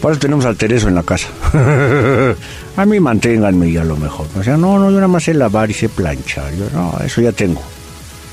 por 0.01 0.11
eso 0.11 0.21
tenemos 0.21 0.45
al 0.45 0.55
Tereso 0.55 0.87
en 0.87 0.95
la 0.95 1.03
casa. 1.03 1.27
a 2.77 2.85
mí 2.85 2.99
manténganme 2.99 3.71
ya 3.71 3.83
lo 3.83 3.97
mejor. 3.97 4.27
O 4.39 4.43
sea, 4.43 4.55
no, 4.55 4.79
no, 4.79 4.89
yo 4.89 4.95
nada 4.95 5.09
más 5.09 5.23
sé 5.23 5.33
lavar 5.33 5.69
y 5.69 5.73
sé 5.73 5.89
planchar. 5.89 6.53
Yo, 6.55 6.65
no, 6.73 6.97
eso 7.03 7.19
ya 7.21 7.33
tengo. 7.33 7.61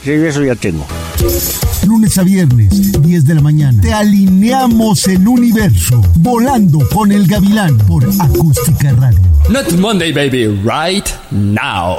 Sí, 0.05 0.11
eso 0.11 0.44
ya 0.44 0.55
tengo. 0.55 0.86
Lunes 1.86 2.18
a 2.18 2.22
viernes, 2.22 3.00
10 3.00 3.24
de 3.24 3.34
la 3.36 3.40
mañana. 3.40 3.80
Te 3.80 3.94
alineamos 3.94 5.07
el 5.07 5.26
universo. 5.26 6.02
Volando 6.16 6.86
con 6.90 7.11
el 7.11 7.26
gavilán 7.26 7.78
por 7.78 8.05
Acústica 8.20 8.92
Radio. 8.92 9.20
Not 9.48 9.72
Monday, 9.78 10.12
baby, 10.12 10.46
right 10.62 11.09
now. 11.30 11.96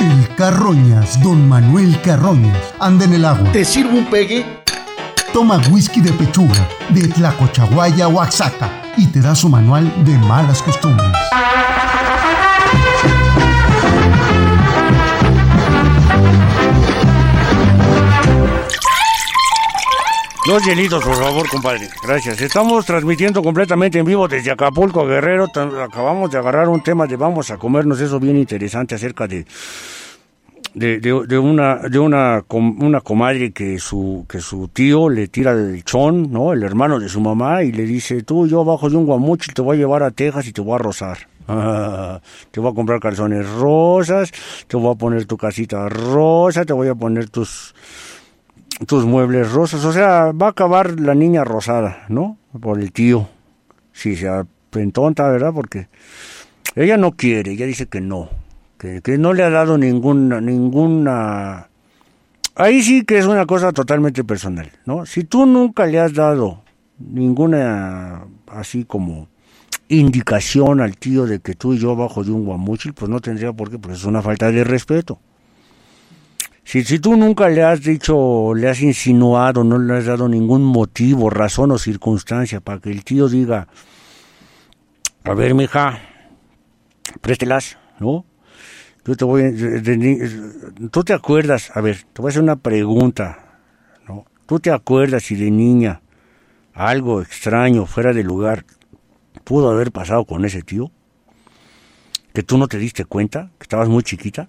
El 0.00 0.34
Carroñas, 0.34 1.22
don 1.22 1.48
Manuel 1.48 1.96
Carroñas, 2.02 2.58
anda 2.80 3.04
en 3.04 3.12
el 3.12 3.24
agua. 3.24 3.52
¿Te 3.52 3.64
sirvo 3.64 3.98
un 3.98 4.06
pegue? 4.06 4.44
Toma 5.32 5.60
whisky 5.70 6.00
de 6.00 6.10
pechuga, 6.12 6.68
de 6.88 7.06
Tlacochahuaya, 7.06 8.08
Oaxaca, 8.08 8.82
y 8.96 9.06
te 9.06 9.20
da 9.20 9.36
su 9.36 9.48
manual 9.48 9.92
de 10.04 10.18
malas 10.18 10.60
costumbres. 10.60 11.12
Dos 20.46 20.64
hielitos, 20.64 21.02
por 21.02 21.16
favor, 21.16 21.48
compadre. 21.48 21.88
Gracias. 22.04 22.40
Estamos 22.40 22.86
transmitiendo 22.86 23.42
completamente 23.42 23.98
en 23.98 24.04
vivo 24.04 24.28
desde 24.28 24.52
Acapulco, 24.52 25.04
Guerrero. 25.04 25.48
Acabamos 25.82 26.30
de 26.30 26.38
agarrar 26.38 26.68
un 26.68 26.84
tema 26.84 27.08
de 27.08 27.16
vamos 27.16 27.50
a 27.50 27.56
comernos 27.56 28.00
eso 28.00 28.20
bien 28.20 28.36
interesante 28.36 28.94
acerca 28.94 29.26
de 29.26 29.44
de, 30.74 31.38
una 31.38 31.78
de 31.88 31.98
una 31.98 32.44
una 32.48 33.00
comadre 33.00 33.50
que 33.50 33.80
su 33.80 34.24
que 34.28 34.38
su 34.38 34.68
tío 34.68 35.08
le 35.08 35.26
tira 35.26 35.50
el 35.50 35.82
chón, 35.82 36.30
¿no? 36.30 36.52
El 36.52 36.62
hermano 36.62 37.00
de 37.00 37.08
su 37.08 37.20
mamá 37.20 37.64
y 37.64 37.72
le 37.72 37.82
dice, 37.82 38.22
"Tú 38.22 38.46
yo 38.46 38.64
bajo 38.64 38.88
de 38.88 38.96
un 38.96 39.06
guamuchil 39.06 39.52
te 39.52 39.62
voy 39.62 39.78
a 39.78 39.80
llevar 39.80 40.04
a 40.04 40.12
Texas 40.12 40.46
y 40.46 40.52
te 40.52 40.60
voy 40.60 40.76
a 40.76 40.78
rozar." 40.78 41.18
Te 42.50 42.60
voy 42.60 42.72
a 42.72 42.74
comprar 42.74 42.98
calzones 42.98 43.48
rosas, 43.48 44.32
te 44.66 44.76
voy 44.76 44.92
a 44.92 44.98
poner 44.98 45.26
tu 45.26 45.36
casita 45.36 45.88
rosa, 45.88 46.64
te 46.64 46.72
voy 46.72 46.88
a 46.88 46.94
poner 46.96 47.30
tus 47.30 47.72
tus 48.84 49.06
muebles 49.06 49.52
rosas, 49.52 49.84
o 49.84 49.92
sea, 49.92 50.32
va 50.32 50.46
a 50.48 50.50
acabar 50.50 51.00
la 51.00 51.14
niña 51.14 51.44
rosada, 51.44 52.04
¿no? 52.08 52.36
Por 52.60 52.80
el 52.80 52.92
tío. 52.92 53.28
Si 53.92 54.16
se 54.16 54.28
tonta, 54.92 55.28
¿verdad? 55.28 55.52
Porque 55.54 55.88
ella 56.74 56.98
no 56.98 57.12
quiere, 57.12 57.52
ella 57.52 57.64
dice 57.64 57.86
que 57.86 58.02
no, 58.02 58.28
que, 58.78 59.00
que 59.00 59.16
no 59.16 59.32
le 59.32 59.42
ha 59.42 59.50
dado 59.50 59.78
ninguna, 59.78 60.40
ninguna... 60.40 61.68
Ahí 62.54 62.82
sí 62.82 63.04
que 63.04 63.18
es 63.18 63.26
una 63.26 63.46
cosa 63.46 63.72
totalmente 63.72 64.24
personal, 64.24 64.70
¿no? 64.84 65.06
Si 65.06 65.24
tú 65.24 65.46
nunca 65.46 65.86
le 65.86 66.00
has 66.00 66.12
dado 66.12 66.62
ninguna, 66.98 68.24
así 68.48 68.84
como, 68.84 69.28
indicación 69.88 70.80
al 70.80 70.96
tío 70.96 71.26
de 71.26 71.40
que 71.40 71.54
tú 71.54 71.74
y 71.74 71.78
yo 71.78 71.94
bajo 71.96 72.24
de 72.24 72.30
un 72.30 72.44
guamuchil, 72.44 72.92
pues 72.92 73.10
no 73.10 73.20
tendría 73.20 73.52
por 73.52 73.70
qué, 73.70 73.78
pues 73.78 73.98
es 73.98 74.04
una 74.04 74.22
falta 74.22 74.50
de 74.50 74.64
respeto. 74.64 75.18
Si, 76.66 76.82
si 76.82 76.98
tú 76.98 77.16
nunca 77.16 77.48
le 77.48 77.62
has 77.62 77.80
dicho, 77.80 78.52
le 78.52 78.68
has 78.68 78.82
insinuado, 78.82 79.62
no 79.62 79.78
le 79.78 79.98
has 79.98 80.06
dado 80.06 80.28
ningún 80.28 80.64
motivo, 80.64 81.30
razón 81.30 81.70
o 81.70 81.78
circunstancia 81.78 82.60
para 82.60 82.80
que 82.80 82.90
el 82.90 83.04
tío 83.04 83.28
diga, 83.28 83.68
a 85.22 85.34
ver, 85.34 85.54
mija, 85.54 86.00
préstelas, 87.20 87.78
¿no? 88.00 88.24
Yo 89.04 89.14
te 89.14 89.24
voy, 89.24 89.44
tú 90.90 91.04
te 91.04 91.12
acuerdas, 91.12 91.70
a 91.72 91.80
ver, 91.80 91.98
te 92.12 92.20
voy 92.20 92.30
a 92.30 92.30
hacer 92.30 92.42
una 92.42 92.56
pregunta, 92.56 93.60
¿no? 94.08 94.24
¿Tú 94.46 94.58
te 94.58 94.72
acuerdas 94.72 95.22
si 95.22 95.36
de 95.36 95.52
niña 95.52 96.02
algo 96.74 97.22
extraño, 97.22 97.86
fuera 97.86 98.12
de 98.12 98.24
lugar, 98.24 98.64
pudo 99.44 99.70
haber 99.70 99.92
pasado 99.92 100.24
con 100.24 100.44
ese 100.44 100.62
tío? 100.62 100.90
¿Que 102.34 102.42
tú 102.42 102.58
no 102.58 102.66
te 102.66 102.78
diste 102.78 103.04
cuenta? 103.04 103.52
¿Que 103.56 103.62
estabas 103.62 103.88
muy 103.88 104.02
chiquita? 104.02 104.48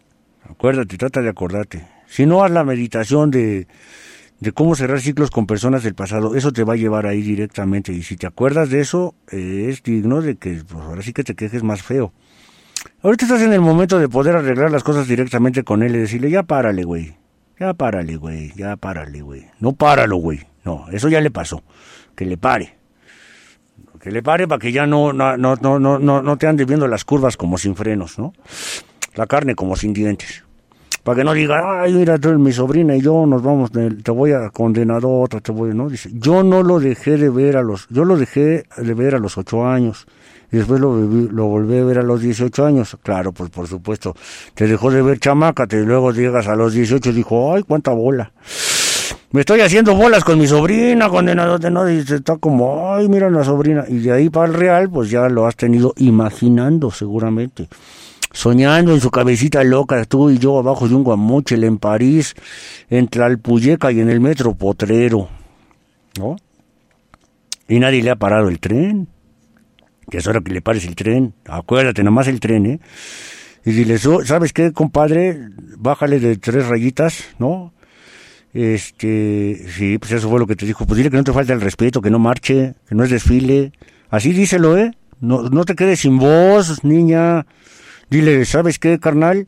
Acuérdate, 0.50 0.98
trata 0.98 1.22
de 1.22 1.30
acordarte. 1.30 1.97
Si 2.08 2.26
no, 2.26 2.44
haz 2.44 2.52
la 2.52 2.64
meditación 2.64 3.32
de, 3.32 3.68
de 4.40 4.52
cómo 4.52 4.76
cerrar 4.76 5.02
ciclos 5.02 5.32
con 5.32 5.48
personas 5.48 5.84
del 5.84 5.96
pasado. 5.96 6.36
Eso 6.36 6.52
te 6.52 6.64
va 6.64 6.74
a 6.74 6.78
llevar 6.78 7.06
ahí 7.06 7.22
directamente. 7.22 7.92
Y 7.94 8.04
si 8.04 8.18
te 8.18 8.28
acuerdas 8.28 8.70
de 8.70 8.82
eso, 8.82 9.16
es 9.30 9.84
digno 9.84 10.22
de 10.22 10.36
que 10.36 10.62
pues, 10.68 10.84
ahora 10.84 11.02
sí 11.02 11.14
que 11.14 11.24
te 11.24 11.36
quejes 11.36 11.64
más 11.64 11.82
feo. 11.82 12.14
Ahorita 13.02 13.26
estás 13.26 13.42
en 13.42 13.54
el 13.54 13.62
momento 13.62 14.00
de 14.00 14.10
poder 14.10 14.36
arreglar 14.36 14.72
las 14.72 14.84
cosas 14.84 15.08
directamente 15.08 15.64
con 15.64 15.84
él 15.84 15.96
y 15.96 16.00
decirle, 16.00 16.30
ya 16.30 16.44
párale, 16.44 16.84
güey. 16.84 17.16
Ya 17.60 17.74
párale, 17.74 18.16
güey. 18.18 18.54
Ya 18.56 18.76
párale, 18.76 19.22
güey. 19.22 19.48
No 19.60 19.74
páralo, 19.74 20.18
güey. 20.18 20.42
No, 20.64 20.86
eso 20.92 21.10
ya 21.10 21.22
le 21.22 21.32
pasó. 21.32 21.64
Que 22.16 22.26
le 22.26 22.38
pare. 22.38 22.76
Que 24.00 24.12
le 24.12 24.22
pare 24.22 24.48
para 24.48 24.60
que 24.60 24.72
ya 24.72 24.86
no, 24.86 25.12
no, 25.12 25.38
no, 25.38 25.56
no, 25.56 25.80
no, 25.80 26.00
no 26.00 26.38
te 26.38 26.48
andes 26.48 26.68
viendo 26.68 26.88
las 26.88 27.04
curvas 27.04 27.36
como 27.36 27.58
sin 27.58 27.76
frenos, 27.76 28.20
¿no? 28.20 28.34
La 29.16 29.26
carne 29.26 29.56
como 29.56 29.76
sin 29.76 29.94
dientes. 29.94 30.44
Para 31.04 31.18
que 31.18 31.24
no 31.24 31.34
diga, 31.34 31.82
ay, 31.82 31.94
mira, 31.94 32.18
tú, 32.18 32.38
mi 32.38 32.52
sobrina 32.52 32.96
y 32.96 33.02
yo 33.02 33.26
nos 33.26 33.42
vamos, 33.42 33.72
te 33.72 34.12
voy 34.12 34.34
a 34.34 34.50
condenar 34.50 35.04
otra, 35.06 35.40
te 35.40 35.54
voy, 35.54 35.74
¿no? 35.74 35.90
Dice, 35.90 36.10
yo 36.14 36.44
no 36.44 36.64
lo 36.64 36.80
dejé 36.80 37.16
de 37.18 37.30
ver 37.30 37.56
a 37.56 37.62
los, 37.62 37.88
yo 37.90 38.04
lo 38.04 38.18
dejé 38.18 38.66
de 38.76 38.94
ver 38.94 39.16
a 39.16 39.20
los 39.20 39.38
ocho 39.38 39.66
años. 39.66 40.06
Y 40.52 40.58
después 40.58 40.80
lo, 40.80 40.98
lo 40.98 41.46
volví 41.46 41.78
a 41.78 41.84
ver 41.84 42.00
a 42.00 42.04
los 42.04 42.22
18 42.22 42.66
años. 42.66 42.98
Claro, 43.04 43.32
pues 43.34 43.50
por 43.50 43.68
supuesto. 43.68 44.16
Te 44.54 44.66
dejó 44.66 44.92
de 44.92 45.02
ver 45.02 45.20
chamaca, 45.20 45.68
te 45.68 45.82
luego 45.84 46.12
llegas 46.12 46.48
a 46.48 46.56
los 46.56 46.74
18 46.74 47.10
y 47.10 47.14
dijo, 47.14 47.54
ay, 47.54 47.64
cuánta 47.64 47.92
bola. 47.92 48.32
Me 49.32 49.42
estoy 49.42 49.60
haciendo 49.60 49.94
bolas 49.94 50.24
con 50.24 50.40
mi 50.40 50.48
sobrina, 50.48 51.10
condenado 51.10 51.60
de 51.60 51.70
no, 51.70 51.90
y 51.90 51.98
está 51.98 52.38
como, 52.38 52.94
ay, 52.94 53.10
mira 53.10 53.30
la 53.30 53.44
sobrina. 53.44 53.84
Y 53.88 54.00
de 54.00 54.12
ahí 54.14 54.30
para 54.30 54.48
el 54.48 54.54
real, 54.54 54.90
pues 54.90 55.10
ya 55.10 55.28
lo 55.28 55.46
has 55.46 55.56
tenido 55.58 55.94
imaginando 55.98 56.92
seguramente. 56.92 57.68
Soñando 58.38 58.94
en 58.94 59.02
su 59.02 59.10
cabecita 59.10 59.64
loca, 59.64 60.06
tú 60.06 60.30
y 60.30 60.38
yo 60.38 60.60
abajo 60.60 60.88
de 60.88 60.94
un 60.94 61.04
guamuchel 61.04 61.64
en 61.64 61.80
París, 61.80 62.36
en 62.88 63.08
Tlalpuyeca 63.08 63.92
y 63.92 64.00
en 64.00 64.12
el 64.12 64.20
metro 64.20 64.54
Potrero. 64.54 65.28
¿No? 66.20 66.36
Y 67.68 67.80
nadie 67.80 68.04
le 68.04 68.12
ha 68.12 68.16
parado 68.16 68.50
el 68.50 68.60
tren. 68.60 69.08
Que 70.12 70.20
es 70.20 70.28
hora 70.28 70.42
que 70.42 70.54
le 70.54 70.62
pares 70.62 70.86
el 70.86 70.96
tren. 70.96 71.34
Acuérdate, 71.48 72.04
nomás 72.04 72.28
el 72.28 72.40
tren, 72.40 72.68
¿eh? 72.68 72.80
Y 73.66 73.72
dile, 73.72 73.98
"Su- 73.98 74.24
¿sabes 74.24 74.54
qué, 74.54 74.72
compadre? 74.72 75.40
Bájale 75.76 76.20
de 76.20 76.38
tres 76.38 76.68
rayitas, 76.68 77.24
¿no? 77.40 77.74
Este, 78.54 79.66
sí, 79.76 79.98
pues 79.98 80.12
eso 80.12 80.30
fue 80.30 80.40
lo 80.40 80.46
que 80.46 80.56
te 80.56 80.68
dijo. 80.68 80.86
Pues 80.86 80.98
dile 80.98 81.10
que 81.10 81.18
no 81.18 81.24
te 81.24 81.34
falta 81.34 81.54
el 81.54 81.62
respeto, 81.62 82.02
que 82.02 82.12
no 82.12 82.20
marche, 82.20 82.76
que 82.88 82.94
no 82.94 83.04
es 83.04 83.10
desfile. 83.10 83.72
Así 84.12 84.32
díselo, 84.32 84.78
¿eh? 84.78 84.92
No, 85.22 85.42
no 85.50 85.66
te 85.66 85.74
quedes 85.74 86.02
sin 86.02 86.20
voz, 86.20 86.84
niña. 86.84 87.48
Dile, 88.10 88.46
¿sabes 88.46 88.80
qué, 88.80 89.00
carnal? 89.00 89.48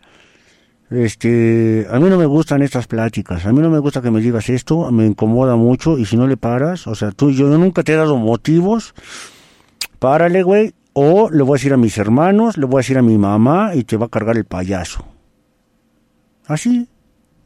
Este, 0.89 1.86
a 1.89 1.99
mí 1.99 2.10
no 2.10 2.18
me 2.18 2.26
gustan 2.26 2.62
estas 2.62 2.88
pláticas. 2.88 3.45
A 3.45 3.53
mí 3.53 3.62
no 3.62 3.70
me 3.70 3.80
gusta 3.80 4.01
que 4.01 4.12
me 4.12 4.22
digas 4.22 4.49
esto. 4.49 4.91
Me 4.91 5.05
incomoda 5.05 5.55
mucho. 5.55 5.97
Y 5.97 6.05
si 6.05 6.18
no 6.18 6.28
le 6.28 6.38
paras, 6.38 6.88
o 6.88 6.95
sea, 6.95 7.12
tú 7.12 7.30
y 7.30 7.36
yo, 7.36 7.47
nunca 7.57 7.84
te 7.84 7.93
he 7.93 7.95
dado 7.95 8.18
motivos. 8.18 8.93
Párale, 9.99 10.43
güey. 10.43 10.74
O 10.93 11.30
le 11.30 11.43
voy 11.43 11.53
a 11.55 11.60
decir 11.60 11.74
a 11.74 11.78
mis 11.78 11.97
hermanos, 11.97 12.57
le 12.57 12.66
voy 12.66 12.80
a 12.80 12.82
decir 12.82 12.97
a 12.97 13.01
mi 13.01 13.18
mamá 13.18 13.76
y 13.76 13.84
te 13.84 13.95
va 13.95 14.07
a 14.07 14.10
cargar 14.10 14.36
el 14.38 14.45
payaso. 14.45 15.05
Así. 16.47 16.89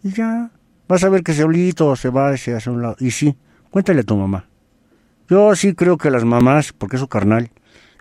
Y 0.02 0.14
ya. 0.14 0.50
Vas 0.88 1.04
a 1.04 1.10
ver 1.10 1.24
que 1.24 1.34
solito 1.34 1.96
se 1.96 2.10
va 2.10 2.36
se 2.38 2.56
hace 2.56 2.70
a 2.70 2.74
un 2.74 2.82
lado. 2.82 2.96
Y 3.00 3.12
sí, 3.12 3.36
cuéntale 3.70 4.02
a 4.02 4.04
tu 4.04 4.16
mamá. 4.16 4.48
Yo 5.30 5.56
sí 5.56 5.74
creo 5.74 5.98
que 5.98 6.10
las 6.10 6.26
mamás, 6.26 6.74
porque 6.74 6.98
es 6.98 7.06
carnal, 7.08 7.50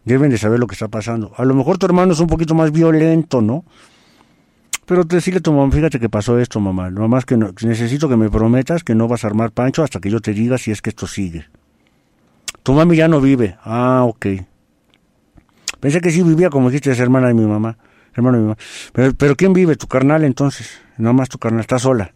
deben 0.05 0.31
de 0.31 0.39
saber 0.39 0.59
lo 0.59 0.67
que 0.67 0.75
está 0.75 0.89
pasando. 0.89 1.33
A 1.37 1.45
lo 1.45 1.55
mejor 1.55 1.79
tu 1.79 1.87
hermano 1.87 2.13
es 2.13 2.21
un 2.21 2.27
poquito 2.27 2.55
más 2.55 2.73
violento, 2.73 3.41
¿no? 3.41 3.65
Pero 4.87 5.05
decirle 5.05 5.39
a 5.39 5.43
tu 5.43 5.53
mamá, 5.53 5.71
fíjate 5.73 6.01
que 6.01 6.09
pasó 6.09 6.39
esto, 6.39 6.59
mamá. 6.61 6.91
Nomás 6.91 7.25
que 7.25 7.37
no- 7.37 7.53
necesito 7.63 8.09
que 8.09 8.17
me 8.17 8.29
prometas 8.31 8.83
que 8.83 8.95
no 8.95 9.07
vas 9.09 9.25
a 9.25 9.29
armar 9.29 9.53
pancho 9.53 9.83
hasta 9.85 10.01
que 10.01 10.11
yo 10.11 10.21
te 10.21 10.33
diga 10.35 10.59
si 10.59 10.71
es 10.73 10.83
que 10.83 10.91
esto 10.91 11.07
sigue. 11.07 11.47
Tu 12.63 12.73
mami 12.73 12.97
ya 12.97 13.09
no 13.09 13.21
vive. 13.21 13.57
Ah, 13.65 14.03
ok. 14.05 14.27
Pensé 15.81 16.01
que 16.01 16.11
sí 16.11 16.23
vivía, 16.23 16.51
como 16.51 16.69
dijiste, 16.69 16.91
es 16.91 17.01
hermana 17.01 17.29
de 17.29 17.35
mi 17.35 17.45
mamá. 17.47 17.79
Hermano 18.15 18.37
de 18.37 18.43
mi 18.43 18.49
mamá. 18.51 18.59
Pero, 18.93 19.15
pero 19.15 19.37
¿quién 19.37 19.53
vive? 19.53 19.77
Tu 19.77 19.87
carnal, 19.87 20.25
entonces. 20.25 20.69
Nada 20.99 21.13
más 21.13 21.29
tu 21.29 21.39
carnal, 21.39 21.61
está 21.61 21.79
sola. 21.79 22.13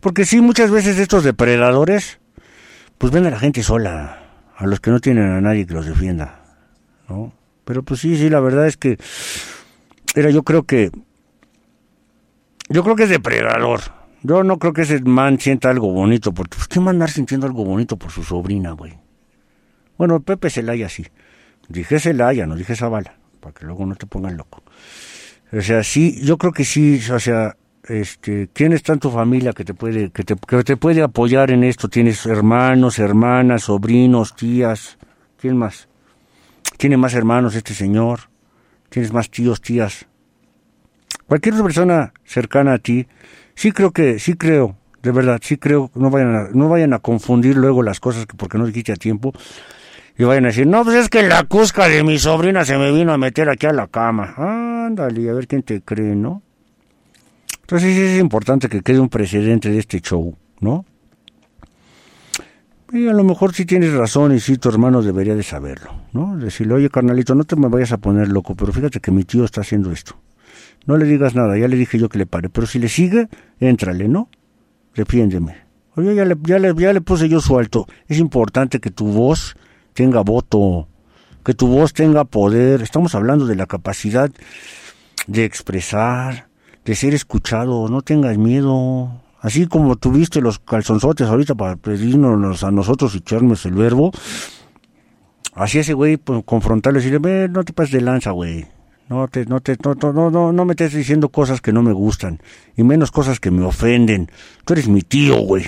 Porque 0.00 0.24
sí, 0.24 0.40
muchas 0.40 0.70
veces 0.70 0.98
estos 0.98 1.24
depredadores, 1.24 2.20
pues 2.98 3.12
ven 3.12 3.26
a 3.26 3.30
la 3.30 3.38
gente 3.38 3.62
sola. 3.62 4.18
A 4.56 4.66
los 4.66 4.80
que 4.80 4.90
no 4.90 5.00
tienen 5.00 5.24
a 5.30 5.40
nadie 5.40 5.66
que 5.66 5.74
los 5.74 5.86
defienda. 5.86 6.39
¿No? 7.10 7.32
Pero 7.64 7.82
pues 7.82 8.00
sí, 8.00 8.16
sí, 8.16 8.30
la 8.30 8.40
verdad 8.40 8.66
es 8.66 8.76
que. 8.76 8.96
Era, 10.14 10.30
yo 10.30 10.42
creo 10.42 10.62
que. 10.62 10.90
Yo 12.68 12.82
creo 12.84 12.96
que 12.96 13.02
es 13.02 13.10
depredador. 13.10 13.80
Yo 14.22 14.44
no 14.44 14.58
creo 14.58 14.72
que 14.72 14.82
ese 14.82 15.00
man 15.00 15.38
sienta 15.40 15.70
algo 15.70 15.92
bonito. 15.92 16.32
Porque, 16.32 16.56
pues, 16.56 16.68
¿qué 16.68 16.80
mandar 16.80 17.10
sintiendo 17.10 17.46
algo 17.46 17.64
bonito 17.64 17.96
por 17.96 18.10
su 18.10 18.22
sobrina, 18.22 18.72
güey? 18.72 18.94
Bueno, 19.98 20.20
Pepe 20.20 20.50
Celaya 20.50 20.88
sí. 20.88 21.06
Dije 21.68 22.00
Celaya, 22.00 22.46
no 22.46 22.56
dije 22.56 22.74
Zavala, 22.74 23.14
para 23.40 23.54
que 23.54 23.66
luego 23.66 23.86
no 23.86 23.94
te 23.94 24.06
pongan 24.06 24.36
loco. 24.36 24.62
O 25.52 25.60
sea, 25.60 25.84
sí, 25.84 26.20
yo 26.24 26.38
creo 26.38 26.52
que 26.52 26.64
sí, 26.64 27.00
o 27.12 27.20
sea, 27.20 27.56
este, 27.84 28.48
¿quién 28.52 28.72
está 28.72 28.92
en 28.92 29.00
tu 29.00 29.10
familia 29.10 29.52
que 29.52 29.64
te 29.64 29.74
puede, 29.74 30.10
que 30.10 30.24
te, 30.24 30.36
que 30.36 30.64
te 30.64 30.76
puede 30.76 31.02
apoyar 31.02 31.50
en 31.50 31.64
esto? 31.64 31.88
¿Tienes 31.88 32.24
hermanos, 32.26 32.98
hermanas, 32.98 33.64
sobrinos, 33.64 34.34
tías? 34.34 34.98
¿Quién 35.38 35.56
más? 35.56 35.89
¿Tiene 36.76 36.96
más 36.96 37.14
hermanos 37.14 37.54
este 37.54 37.74
señor? 37.74 38.20
¿Tienes 38.88 39.12
más 39.12 39.30
tíos, 39.30 39.60
tías? 39.60 40.06
Cualquier 41.26 41.62
persona 41.62 42.12
cercana 42.24 42.74
a 42.74 42.78
ti, 42.78 43.06
sí 43.54 43.72
creo 43.72 43.92
que, 43.92 44.18
sí 44.18 44.34
creo, 44.34 44.76
de 45.02 45.12
verdad, 45.12 45.40
sí 45.42 45.56
creo, 45.56 45.90
no 45.94 46.10
vayan 46.10 46.34
a, 46.34 46.48
no 46.52 46.68
vayan 46.68 46.92
a 46.92 46.98
confundir 46.98 47.56
luego 47.56 47.82
las 47.82 48.00
cosas 48.00 48.26
que 48.26 48.36
porque 48.36 48.58
no 48.58 48.66
dijiste 48.66 48.92
a 48.92 48.96
tiempo 48.96 49.32
y 50.18 50.24
vayan 50.24 50.44
a 50.44 50.48
decir, 50.48 50.66
no, 50.66 50.84
pues 50.84 50.96
es 50.96 51.08
que 51.08 51.22
la 51.22 51.44
cusca 51.44 51.88
de 51.88 52.02
mi 52.02 52.18
sobrina 52.18 52.64
se 52.64 52.76
me 52.76 52.92
vino 52.92 53.12
a 53.12 53.18
meter 53.18 53.48
aquí 53.48 53.66
a 53.66 53.72
la 53.72 53.86
cama. 53.86 54.34
Ándale, 54.36 55.30
a 55.30 55.32
ver 55.32 55.46
quién 55.46 55.62
te 55.62 55.80
cree, 55.80 56.14
¿no? 56.14 56.42
Entonces 57.62 57.94
sí 57.94 58.02
es 58.02 58.20
importante 58.20 58.68
que 58.68 58.82
quede 58.82 58.98
un 58.98 59.08
precedente 59.08 59.70
de 59.70 59.78
este 59.78 60.00
show, 60.00 60.36
¿no? 60.60 60.84
Y 62.92 63.06
a 63.06 63.12
lo 63.12 63.22
mejor 63.22 63.54
sí 63.54 63.64
tienes 63.66 63.92
razón 63.92 64.34
y 64.34 64.40
sí 64.40 64.56
tu 64.56 64.68
hermano 64.68 65.00
debería 65.00 65.36
de 65.36 65.44
saberlo, 65.44 65.92
¿no? 66.12 66.36
Decirle, 66.36 66.74
oye 66.74 66.90
carnalito, 66.90 67.36
no 67.36 67.44
te 67.44 67.54
me 67.54 67.68
vayas 67.68 67.92
a 67.92 67.98
poner 67.98 68.28
loco, 68.28 68.56
pero 68.56 68.72
fíjate 68.72 68.98
que 68.98 69.12
mi 69.12 69.22
tío 69.22 69.44
está 69.44 69.60
haciendo 69.60 69.92
esto. 69.92 70.16
No 70.86 70.96
le 70.96 71.04
digas 71.04 71.34
nada, 71.34 71.56
ya 71.56 71.68
le 71.68 71.76
dije 71.76 71.98
yo 71.98 72.08
que 72.08 72.18
le 72.18 72.26
pare, 72.26 72.48
pero 72.48 72.66
si 72.66 72.78
le 72.80 72.88
sigue, 72.88 73.28
éntrale, 73.60 74.08
¿no? 74.08 74.28
Defiéndeme. 74.96 75.56
Oye, 75.94 76.14
ya 76.14 76.24
le, 76.24 76.36
ya 76.42 76.58
le, 76.58 76.74
ya 76.74 76.92
le 76.92 77.00
puse 77.00 77.28
yo 77.28 77.40
su 77.40 77.58
alto. 77.58 77.86
Es 78.08 78.18
importante 78.18 78.80
que 78.80 78.90
tu 78.90 79.06
voz 79.06 79.56
tenga 79.92 80.22
voto, 80.22 80.88
que 81.44 81.54
tu 81.54 81.68
voz 81.68 81.92
tenga 81.92 82.24
poder. 82.24 82.82
Estamos 82.82 83.14
hablando 83.14 83.46
de 83.46 83.54
la 83.54 83.66
capacidad 83.66 84.30
de 85.26 85.44
expresar, 85.44 86.48
de 86.84 86.94
ser 86.94 87.14
escuchado. 87.14 87.88
No 87.88 88.02
tengas 88.02 88.38
miedo. 88.38 89.20
Así 89.40 89.66
como 89.66 89.96
tuviste 89.96 90.40
los 90.40 90.58
calzonzotes 90.58 91.26
ahorita 91.26 91.54
para 91.54 91.76
pedirnos 91.76 92.62
a 92.62 92.70
nosotros 92.70 93.14
y 93.14 93.18
echarnos 93.18 93.64
el 93.64 93.72
verbo, 93.72 94.12
así 95.54 95.78
ese 95.78 95.94
güey 95.94 96.18
pues, 96.18 96.42
confrontarlo 96.44 96.98
y 96.98 97.02
decirle, 97.02 97.18
"Ve, 97.18 97.48
no 97.48 97.64
te 97.64 97.72
pases 97.72 97.92
de 97.92 98.00
lanza, 98.02 98.32
güey. 98.32 98.66
No 99.10 99.26
te, 99.26 99.44
no 99.46 99.60
te, 99.60 99.76
no, 99.82 99.94
no, 100.12 100.30
no, 100.30 100.52
no, 100.52 100.64
me 100.64 100.74
estés 100.74 100.94
diciendo 100.94 101.30
cosas 101.30 101.60
que 101.60 101.72
no 101.72 101.82
me 101.82 101.92
gustan, 101.92 102.40
y 102.76 102.84
menos 102.84 103.10
cosas 103.10 103.40
que 103.40 103.50
me 103.50 103.64
ofenden. 103.64 104.30
Tú 104.64 104.74
eres 104.74 104.86
mi 104.86 105.02
tío, 105.02 105.40
güey. 105.40 105.66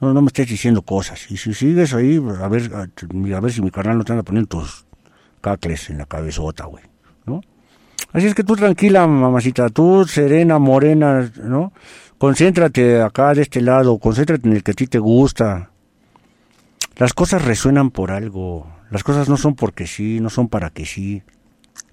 No, 0.00 0.12
no 0.12 0.20
me 0.20 0.26
estés 0.26 0.48
diciendo 0.48 0.82
cosas. 0.82 1.30
Y 1.30 1.38
si 1.38 1.54
sigues 1.54 1.94
ahí, 1.94 2.16
a 2.16 2.46
ver, 2.48 2.70
a, 2.74 3.40
ver 3.40 3.52
si 3.52 3.62
mi 3.62 3.70
carnal 3.70 3.96
no 3.96 4.04
te 4.04 4.12
anda 4.12 4.22
poniendo 4.22 4.48
tus 4.48 4.84
cacles 5.40 5.88
en 5.88 5.96
la 5.96 6.04
cabezota, 6.04 6.66
güey. 6.66 6.84
¿No? 7.24 7.40
Así 8.12 8.26
es 8.26 8.34
que 8.34 8.44
tú 8.44 8.54
tranquila, 8.54 9.06
mamacita, 9.06 9.70
tú 9.70 10.04
serena, 10.04 10.58
morena, 10.58 11.30
¿no? 11.42 11.72
Concéntrate 12.18 13.00
acá 13.00 13.32
de 13.32 13.42
este 13.42 13.60
lado, 13.60 13.96
concéntrate 13.98 14.48
en 14.48 14.56
el 14.56 14.64
que 14.64 14.72
a 14.72 14.74
ti 14.74 14.88
te 14.88 14.98
gusta. 14.98 15.70
Las 16.96 17.14
cosas 17.14 17.44
resuenan 17.44 17.90
por 17.90 18.10
algo. 18.10 18.66
Las 18.90 19.04
cosas 19.04 19.28
no 19.28 19.36
son 19.36 19.54
porque 19.54 19.86
sí, 19.86 20.18
no 20.18 20.28
son 20.28 20.48
para 20.48 20.70
que 20.70 20.84
sí. 20.84 21.22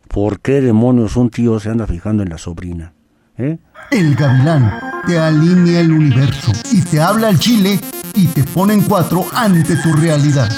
¿Por 0.07 0.39
qué 0.39 0.61
demonios 0.61 1.15
un 1.15 1.30
tío 1.30 1.59
se 1.59 1.69
anda 1.69 1.86
fijando 1.86 2.23
en 2.23 2.30
la 2.30 2.39
sobrina? 2.39 2.93
¿Eh? 3.38 3.59
El 3.91 4.15
gavilán 4.15 4.80
te 5.05 5.19
alinea 5.19 5.82
el 5.82 5.91
universo 5.91 6.51
y 6.71 6.82
te 6.82 6.99
habla 6.99 7.28
al 7.28 7.38
chile 7.38 7.80
y 8.15 8.26
te 8.28 8.43
pone 8.45 8.73
en 8.73 8.82
cuatro 8.82 9.28
ante 9.32 9.76
tu 9.76 9.93
realidad. 9.93 10.49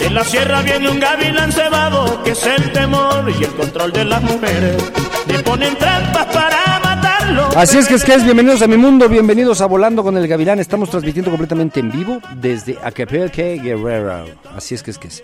En 0.00 0.14
la 0.14 0.24
sierra 0.24 0.62
viene 0.62 0.88
un 0.88 1.00
gavilán 1.00 1.52
cebado 1.52 2.22
que 2.22 2.30
es 2.30 2.46
el 2.46 2.72
temor 2.72 3.30
y 3.38 3.44
el 3.44 3.54
control 3.54 3.92
de 3.92 4.04
las 4.04 4.22
mujeres. 4.22 4.92
Le 5.26 5.42
ponen 5.42 5.76
trampas 5.76 6.26
para. 6.26 6.75
Así 7.54 7.76
es 7.76 7.86
que 7.86 7.94
es 7.94 8.04
que 8.04 8.14
es, 8.14 8.24
bienvenidos 8.24 8.62
a 8.62 8.66
mi 8.66 8.76
mundo, 8.76 9.08
bienvenidos 9.08 9.60
a 9.60 9.66
Volando 9.66 10.02
con 10.02 10.16
el 10.16 10.26
Gavilán. 10.26 10.58
Estamos 10.58 10.88
transmitiendo 10.88 11.30
completamente 11.30 11.80
en 11.80 11.90
vivo 11.90 12.18
desde 12.40 12.78
Acapulco, 12.82 13.36
Guerrero. 13.36 14.24
Así 14.54 14.74
es 14.74 14.82
que 14.82 14.90
es 14.90 14.98
que 14.98 15.08
es. 15.08 15.22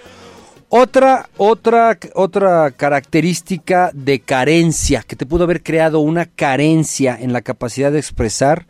Otra, 0.68 1.28
otra, 1.38 1.98
otra 2.14 2.70
característica 2.72 3.90
de 3.94 4.20
carencia, 4.20 5.02
que 5.06 5.16
te 5.16 5.26
pudo 5.26 5.44
haber 5.44 5.62
creado 5.62 6.00
una 6.00 6.26
carencia 6.26 7.16
en 7.18 7.32
la 7.32 7.40
capacidad 7.40 7.90
de 7.90 7.98
expresar, 7.98 8.66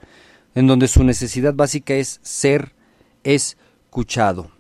en 0.55 0.69
donde 0.69 0.87
su 0.87 1.03
necesidad 1.03 1.55
básica 1.55 1.95
es 1.95 2.21
ser 2.23 2.73
escuchado. 3.25 4.51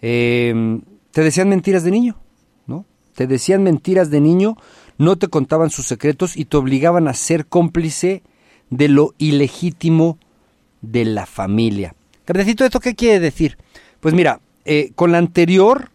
Eh, 0.00 0.80
te 1.10 1.22
decían 1.22 1.48
mentiras 1.48 1.84
de 1.84 1.90
niño, 1.90 2.16
¿no? 2.66 2.86
Te 3.14 3.26
decían 3.26 3.62
mentiras 3.62 4.10
de 4.10 4.20
niño, 4.20 4.56
no 5.02 5.16
te 5.16 5.28
contaban 5.28 5.70
sus 5.70 5.86
secretos 5.86 6.36
y 6.36 6.44
te 6.44 6.56
obligaban 6.56 7.08
a 7.08 7.14
ser 7.14 7.46
cómplice 7.46 8.22
de 8.70 8.88
lo 8.88 9.14
ilegítimo 9.18 10.18
de 10.80 11.04
la 11.04 11.26
familia. 11.26 11.94
Carnecito, 12.24 12.64
¿esto 12.64 12.78
qué 12.78 12.94
quiere 12.94 13.18
decir? 13.18 13.58
Pues 14.00 14.14
mira, 14.14 14.40
eh, 14.64 14.92
con 14.94 15.10
la 15.10 15.18
anterior, 15.18 15.90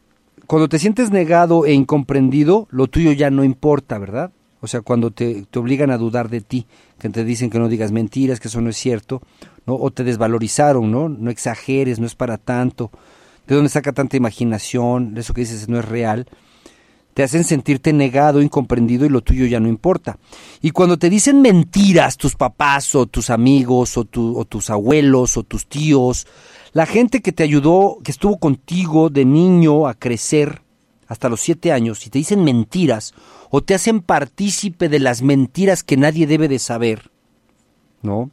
cuando 0.45 0.67
te 0.67 0.77
sientes 0.77 1.09
negado 1.09 1.65
e 1.65 1.73
incomprendido, 1.73 2.67
lo 2.69 2.87
tuyo 2.87 3.13
ya 3.13 3.29
no 3.29 3.45
importa, 3.45 3.97
¿verdad? 3.97 4.31
O 4.59 4.67
sea, 4.67 4.81
cuando 4.81 5.11
te, 5.11 5.45
te 5.49 5.59
obligan 5.59 5.89
a 5.89 5.97
dudar 5.97 6.29
de 6.29 6.41
ti, 6.41 6.67
que 6.99 7.09
te 7.09 7.23
dicen 7.23 7.49
que 7.49 7.59
no 7.59 7.69
digas 7.69 7.93
mentiras, 7.93 8.41
que 8.41 8.49
eso 8.49 8.59
no 8.59 8.69
es 8.69 8.77
cierto, 8.77 9.21
¿no? 9.65 9.75
O 9.75 9.89
te 9.91 10.03
desvalorizaron, 10.03 10.91
¿no? 10.91 11.07
No 11.07 11.31
exageres, 11.31 11.99
no 11.99 12.05
es 12.05 12.15
para 12.15 12.37
tanto. 12.37 12.91
¿De 13.47 13.55
dónde 13.55 13.69
saca 13.69 13.93
tanta 13.93 14.17
imaginación? 14.17 15.17
Eso 15.17 15.33
que 15.33 15.41
dices 15.41 15.69
no 15.69 15.79
es 15.79 15.85
real. 15.85 16.27
Te 17.18 17.24
hacen 17.24 17.43
sentirte 17.43 17.93
negado, 17.93 18.43
incomprendido 18.43 19.03
y 19.03 19.09
lo 19.09 19.22
tuyo 19.22 19.47
ya 19.47 19.59
no 19.59 19.68
importa. 19.68 20.20
Y 20.61 20.70
cuando 20.70 20.99
te 20.99 21.09
dicen 21.09 21.41
mentiras 21.41 22.15
tus 22.15 22.36
papás 22.36 22.93
o 22.93 23.07
tus 23.07 23.32
amigos 23.32 23.97
o, 23.97 24.05
tu- 24.05 24.38
o 24.38 24.45
tus 24.45 24.70
abuelos 24.70 25.36
o 25.36 25.41
tus 25.41 25.65
tíos, 25.65 26.28
la 26.74 26.86
gente 26.86 27.24
que 27.24 27.32
te 27.32 27.41
ayudó, 27.41 27.97
que 28.03 28.11
estuvo 28.11 28.38
contigo 28.38 29.09
de 29.09 29.26
niño 29.26 29.88
a 29.88 29.95
crecer 29.95 30.61
hasta 31.07 31.28
los 31.28 31.41
siete 31.41 31.72
años, 31.72 32.05
y 32.05 32.11
te 32.11 32.20
dicen 32.20 32.43
mentiras 32.43 33.15
o 33.49 33.63
te 33.63 33.74
hacen 33.74 34.01
partícipe 34.01 34.88
de 34.88 34.99
las 34.99 35.24
mentiras 35.24 35.82
que 35.84 35.97
nadie 35.97 36.28
debe 36.28 36.47
de 36.47 36.59
saber, 36.59 37.09
¿no? 38.03 38.30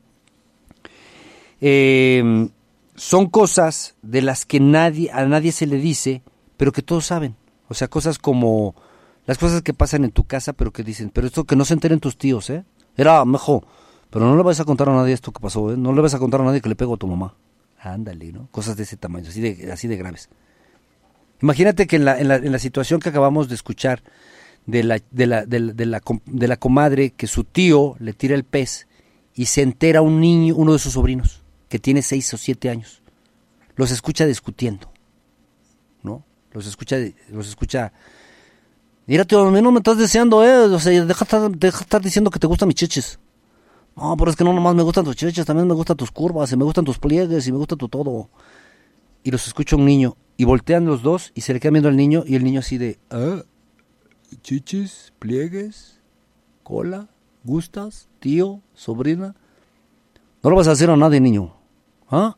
Eh, 1.63 2.51
son 2.97 3.31
cosas 3.31 3.95
de 4.03 4.21
las 4.21 4.45
que 4.45 4.61
nadie, 4.61 5.11
a 5.11 5.25
nadie 5.25 5.53
se 5.53 5.67
le 5.67 5.79
dice, 5.79 6.21
pero 6.59 6.71
que 6.71 6.83
todos 6.83 7.07
saben. 7.07 7.35
O 7.75 7.77
sea, 7.77 7.89
cosas 7.89 8.21
como 8.21 8.77
las 9.27 9.37
cosas 9.37 9.61
que 9.63 9.75
pasan 9.75 10.05
en 10.05 10.13
tu 10.13 10.23
casa, 10.23 10.53
pero 10.53 10.73
que 10.73 10.85
dicen, 10.85 11.11
pero 11.13 11.27
esto 11.27 11.43
que 11.43 11.57
no 11.57 11.65
se 11.65 11.75
enteren 11.75 11.99
tus 11.99 12.17
tíos, 12.17 12.49
¿eh? 12.51 12.65
Era 12.97 13.25
mejor, 13.25 13.67
pero 14.11 14.27
no 14.27 14.37
le 14.37 14.45
vas 14.45 14.61
a 14.61 14.65
contar 14.65 14.89
a 14.91 14.95
nadie 14.95 15.13
esto 15.13 15.33
que 15.33 15.41
pasó, 15.41 15.73
¿eh? 15.73 15.77
No 15.77 15.93
le 15.93 16.01
vas 16.01 16.15
a 16.15 16.21
contar 16.21 16.41
a 16.41 16.45
nadie 16.45 16.61
que 16.61 16.69
le 16.69 16.77
pego 16.77 16.95
a 16.95 16.99
tu 16.99 17.09
mamá. 17.09 17.35
Ándale, 17.81 18.31
¿no? 18.31 18.47
Cosas 18.53 18.77
de 18.77 18.85
ese 18.85 18.97
tamaño, 18.97 19.29
así 19.29 19.41
de, 19.41 19.73
así 19.73 19.89
de 19.89 19.97
graves. 19.97 20.29
Imagínate 21.43 21.89
que 21.89 21.97
en 21.97 22.05
la, 22.05 22.21
en 22.21 22.29
la, 22.29 22.37
en 22.37 22.53
la 22.53 22.61
situación 22.61 23.01
que 23.01 23.09
acabamos 23.09 23.49
de 23.49 23.57
escuchar 23.57 24.05
de 24.67 24.85
la, 24.85 25.01
de, 25.11 25.27
la, 25.27 25.45
de, 25.45 25.59
la, 25.59 26.01
de, 26.27 26.47
la, 26.47 26.57
comadre 26.57 27.11
que 27.11 27.27
su 27.27 27.43
tío 27.43 27.97
le 27.99 28.13
tira 28.13 28.37
el 28.37 28.45
pez 28.45 28.87
y 29.35 29.47
se 29.47 29.63
entera 29.63 30.01
un 30.01 30.21
niño, 30.21 30.55
uno 30.55 30.75
de 30.75 30.79
sus 30.79 30.93
sobrinos, 30.93 31.43
que 31.69 31.81
tiene 31.81 32.03
seis 32.03 32.33
o 32.35 32.37
siete 32.37 32.71
años. 32.71 33.03
Los 33.75 33.91
escucha 33.91 34.27
discutiendo. 34.27 34.94
Los 36.55 36.67
escucha, 36.67 36.97
los 37.31 37.49
escucha. 37.49 37.93
Mira, 39.07 39.25
tío, 39.27 39.47
a 39.47 39.51
mí 39.51 39.61
no 39.61 39.71
me 39.73 39.79
estás 39.81 39.99
deseando, 39.99 40.43
¿eh? 40.43 40.57
O 40.57 40.79
sea, 40.79 41.05
deja, 41.05 41.25
estar- 41.27 41.51
deja 41.51 41.81
estar 41.81 42.01
diciendo 42.01 42.31
que 42.31 42.39
te 42.39 42.47
gustan 42.47 42.69
mis 42.69 42.77
chiches. 42.77 43.19
No, 43.97 44.17
pero 44.17 44.31
es 44.31 44.37
que 44.37 44.45
no 44.45 44.53
nomás 44.53 44.75
me 44.75 44.83
gustan 44.83 45.05
tus 45.05 45.15
chiches, 45.17 45.45
también 45.45 45.69
me 45.69 45.75
gustan 45.75 45.97
tus 45.97 46.11
curvas, 46.11 46.51
y 46.53 46.57
me 46.57 46.65
gustan 46.65 46.85
tus 46.85 46.99
pliegues, 46.99 47.47
y 47.47 47.53
me 47.53 47.59
gusta 47.59 47.77
tu 47.77 47.89
todo. 47.89 48.31
Y 49.23 49.31
los 49.31 49.47
escucha 49.47 49.77
un 49.77 49.85
niño, 49.85 50.17
y 50.37 50.45
voltean 50.45 50.87
los 50.87 51.03
dos, 51.03 51.33
y 51.35 51.43
se 51.43 51.53
le 51.53 51.61
queda 51.61 51.73
viendo 51.73 51.89
al 51.89 51.97
niño, 51.97 52.25
y 52.27 52.35
el 52.37 52.45
niño 52.45 52.61
así 52.61 52.79
de, 52.79 52.99
¿ah? 53.11 53.43
¿Chiches? 54.43 55.13
¿Pliegues? 55.19 56.01
¿Cola? 56.63 57.09
¿Gustas? 57.45 58.09
¿Tío? 58.21 58.61
¿Sobrina? 58.75 59.35
No 60.43 60.51
lo 60.51 60.57
vas 60.57 60.69
a 60.69 60.73
hacer 60.73 60.89
a 60.91 60.97
nadie, 60.97 61.21
niño. 61.21 61.55
¿Ah? 62.11 62.37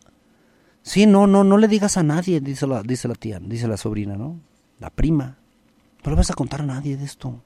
Sí, 0.87 1.05
no, 1.05 1.27
no, 1.27 1.43
no 1.43 1.59
le 1.59 1.67
digas 1.67 1.97
a 1.97 2.05
nadie, 2.05 2.41
dice 2.41 2.65
la, 2.65 2.81
dice 2.85 3.09
la 3.09 3.17
tía, 3.17 3.41
dice 3.41 3.67
la 3.67 3.77
sobrina, 3.77 4.15
¿no? 4.15 4.39
La 4.79 4.89
prima. 4.89 5.37
No 6.05 6.13
le 6.13 6.17
vas 6.17 6.31
a 6.31 6.35
contar 6.35 6.61
a 6.61 6.65
nadie 6.65 6.97
de 6.97 7.05
esto. 7.05 7.43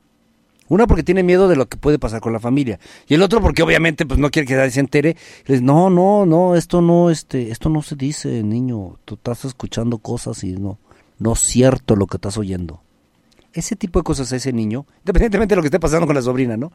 Una 0.69 0.87
porque 0.87 1.03
tiene 1.03 1.23
miedo 1.23 1.49
de 1.49 1.57
lo 1.57 1.67
que 1.67 1.79
puede 1.79 1.99
pasar 1.99 2.21
con 2.21 2.35
la 2.35 2.39
familia. 2.39 2.79
Y 3.09 3.15
el 3.15 3.23
otro 3.23 3.41
porque 3.41 3.63
obviamente 3.63 4.05
pues 4.05 4.21
no 4.21 4.31
quiere 4.31 4.47
que 4.47 4.57
nadie 4.57 4.73
se 4.73 4.81
entere. 4.81 5.17
Le 5.47 5.55
dice, 5.55 5.65
no, 5.65 5.89
no, 5.89 6.27
no, 6.27 6.55
esto 6.55 6.83
no, 6.83 7.09
este, 7.09 7.51
esto 7.51 7.71
no 7.71 7.81
se 7.81 7.97
dice, 7.97 8.43
niño. 8.43 8.99
Tú 9.07 9.15
estás 9.15 9.47
escuchando 9.47 9.97
cosas 9.97 10.45
y 10.45 10.53
no, 10.53 10.79
no 11.19 11.33
es 11.33 11.41
cierto 11.41 11.97
lo 11.97 12.07
que 12.07 12.19
estás 12.19 12.37
oyendo. 12.37 12.83
Ese 13.55 13.75
tipo 13.75 14.01
de 14.01 14.03
cosas 14.03 14.31
a 14.35 14.37
ese 14.37 14.53
niño, 14.53 14.85
independientemente 14.99 15.53
de 15.53 15.57
lo 15.57 15.63
que 15.63 15.69
esté 15.69 15.81
pasando 15.81 16.07
con 16.07 16.15
la 16.15 16.21
sobrina, 16.21 16.59
¿no? 16.59 16.73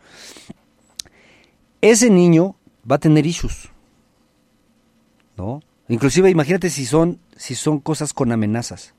Ese 1.80 2.10
niño 2.10 2.56
va 2.90 2.96
a 2.96 3.00
tener 3.00 3.24
issues. 3.28 3.70
¿No? 5.38 5.62
Inclusive 5.88 6.30
imagínate 6.30 6.70
si 6.70 6.86
son, 6.86 7.20
si 7.36 7.56
son 7.56 7.80
cosas 7.80 8.14
con 8.14 8.32
amenazas. 8.32 8.94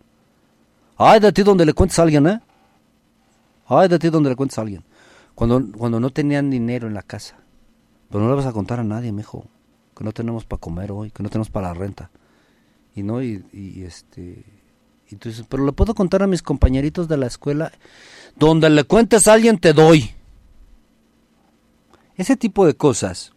Ay, 0.96 1.20
de 1.20 1.32
ti 1.32 1.42
donde 1.42 1.66
le 1.66 1.74
cuentes 1.74 1.98
a 1.98 2.02
alguien, 2.02 2.26
¿eh? 2.26 2.40
Ay, 3.66 3.88
de 3.88 3.98
ti 3.98 4.08
donde 4.08 4.30
le 4.30 4.36
cuentes 4.36 4.58
a 4.58 4.62
alguien. 4.62 4.84
Cuando, 5.34 5.62
cuando 5.76 6.00
no 6.00 6.10
tenían 6.10 6.50
dinero 6.50 6.86
en 6.86 6.94
la 6.94 7.02
casa. 7.02 7.36
Pero 8.08 8.22
no 8.22 8.30
le 8.30 8.36
vas 8.36 8.46
a 8.46 8.52
contar 8.52 8.80
a 8.80 8.84
nadie, 8.84 9.12
mijo. 9.12 9.46
Que 9.96 10.04
no 10.04 10.12
tenemos 10.12 10.44
para 10.44 10.60
comer 10.60 10.92
hoy, 10.92 11.10
que 11.10 11.22
no 11.22 11.28
tenemos 11.28 11.50
para 11.50 11.68
la 11.68 11.74
renta. 11.74 12.10
Y 12.94 13.02
no, 13.02 13.22
y, 13.22 13.44
y, 13.52 13.82
este... 13.82 14.44
Y 15.08 15.16
tú 15.16 15.28
dices, 15.28 15.44
pero 15.48 15.64
le 15.64 15.72
puedo 15.72 15.94
contar 15.94 16.22
a 16.22 16.26
mis 16.26 16.42
compañeritos 16.42 17.08
de 17.08 17.16
la 17.16 17.26
escuela. 17.26 17.72
Donde 18.36 18.70
le 18.70 18.84
cuentes 18.84 19.28
a 19.28 19.34
alguien 19.34 19.58
te 19.58 19.72
doy. 19.72 20.12
Ese 22.16 22.36
tipo 22.36 22.64
de 22.64 22.74
cosas 22.74 23.32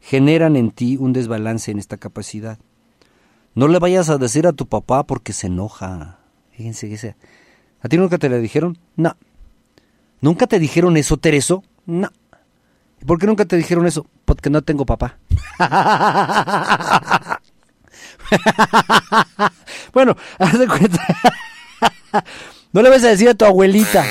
generan 0.00 0.56
en 0.56 0.70
ti 0.70 0.96
un 0.98 1.12
desbalance 1.12 1.70
en 1.70 1.78
esta 1.78 1.96
capacidad. 1.96 2.58
No 3.58 3.66
le 3.66 3.80
vayas 3.80 4.08
a 4.08 4.18
decir 4.18 4.46
a 4.46 4.52
tu 4.52 4.66
papá 4.68 5.02
porque 5.02 5.32
se 5.32 5.48
enoja. 5.48 6.20
Fíjense 6.52 6.88
que 6.88 6.94
ese- 6.94 7.16
¿A 7.82 7.88
ti 7.88 7.96
nunca 7.96 8.16
te 8.16 8.28
le 8.28 8.38
dijeron? 8.38 8.78
No. 8.94 9.16
¿Nunca 10.20 10.46
te 10.46 10.60
dijeron 10.60 10.96
eso, 10.96 11.16
Tereso? 11.16 11.64
No. 11.84 12.08
¿Y 13.02 13.04
por 13.04 13.18
qué 13.18 13.26
nunca 13.26 13.46
te 13.46 13.56
dijeron 13.56 13.84
eso? 13.88 14.06
Porque 14.26 14.48
no 14.48 14.62
tengo 14.62 14.86
papá. 14.86 15.18
bueno, 19.92 20.16
haz 20.38 20.56
de 20.56 20.68
cuenta. 20.68 21.04
no 22.72 22.80
le 22.82 22.90
vas 22.90 23.02
a 23.02 23.08
decir 23.08 23.28
a 23.28 23.34
tu 23.34 23.44
abuelita. 23.44 24.04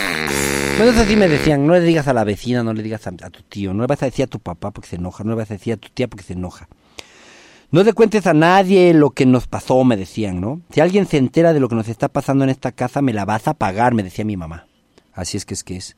Bueno, 0.78 1.02
así 1.02 1.16
me 1.16 1.30
decían, 1.30 1.66
no 1.66 1.72
le 1.72 1.80
digas 1.80 2.10
a 2.10 2.14
la 2.14 2.26
vecina, 2.26 2.64
no 2.64 2.74
le 2.74 2.84
digas 2.84 3.08
a, 3.08 3.12
a 3.12 3.30
tu 3.30 3.43
tío, 3.43 3.74
no 3.74 3.84
le 3.84 3.88
vas 3.88 4.04
a 4.04 4.08
decir 4.08 4.26
a 4.26 4.28
tu 4.28 4.41
papá 4.41 4.72
porque 4.72 4.89
se 4.89 4.98
enoja, 4.98 5.24
no 5.24 5.30
le 5.30 5.38
vas 5.38 5.52
a 5.52 5.54
decir 5.54 5.72
a 5.72 5.78
tu 5.78 5.88
tía 5.88 6.10
porque 6.10 6.26
se 6.26 6.34
enoja. 6.34 6.68
No 7.70 7.84
le 7.84 7.93
cuentes 7.93 8.26
a 8.28 8.34
nadie 8.34 8.93
lo 8.93 9.09
que 9.09 9.26
nos 9.26 9.47
pasó, 9.47 9.84
me 9.84 9.97
decían, 9.97 10.39
¿no? 10.39 10.61
Si 10.70 10.80
alguien 10.80 11.05
se 11.05 11.18
entera 11.18 11.51
de 11.51 11.59
lo 11.59 11.68
que 11.68 11.76
nos 11.76 11.89
está 11.89 12.07
pasando 12.07 12.45
en 12.45 12.49
esta 12.49 12.72
casa, 12.72 13.01
me 13.01 13.13
la 13.13 13.26
vas 13.26 13.47
a 13.47 13.53
pagar, 13.53 13.93
me 13.93 14.03
decía 14.03 14.24
mi 14.24 14.38
mamá. 14.38 14.68
Así 15.13 15.36
es 15.36 15.45
que 15.45 15.53
es 15.53 15.63
que 15.63 15.76
es. 15.76 15.97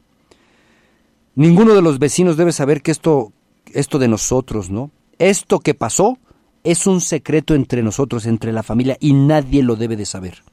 Ninguno 1.35 1.75
de 1.75 1.83
los 1.83 1.99
vecinos 1.99 2.37
debe 2.37 2.53
saber 2.53 2.81
que 2.81 2.91
esto, 2.91 3.33
esto 3.71 3.99
de 3.99 4.07
nosotros, 4.07 4.71
¿no? 4.71 4.89
Esto 5.19 5.59
que 5.59 5.75
pasó 5.75 6.17
es 6.63 6.87
un 6.87 7.01
secreto 7.01 7.53
entre 7.53 7.83
nosotros, 7.83 8.25
entre 8.25 8.51
la 8.51 8.63
familia, 8.63 8.97
y 8.99 9.13
nadie 9.13 9.61
lo 9.61 9.75
debe 9.75 9.95
de 9.95 10.05
saber. 10.05 10.43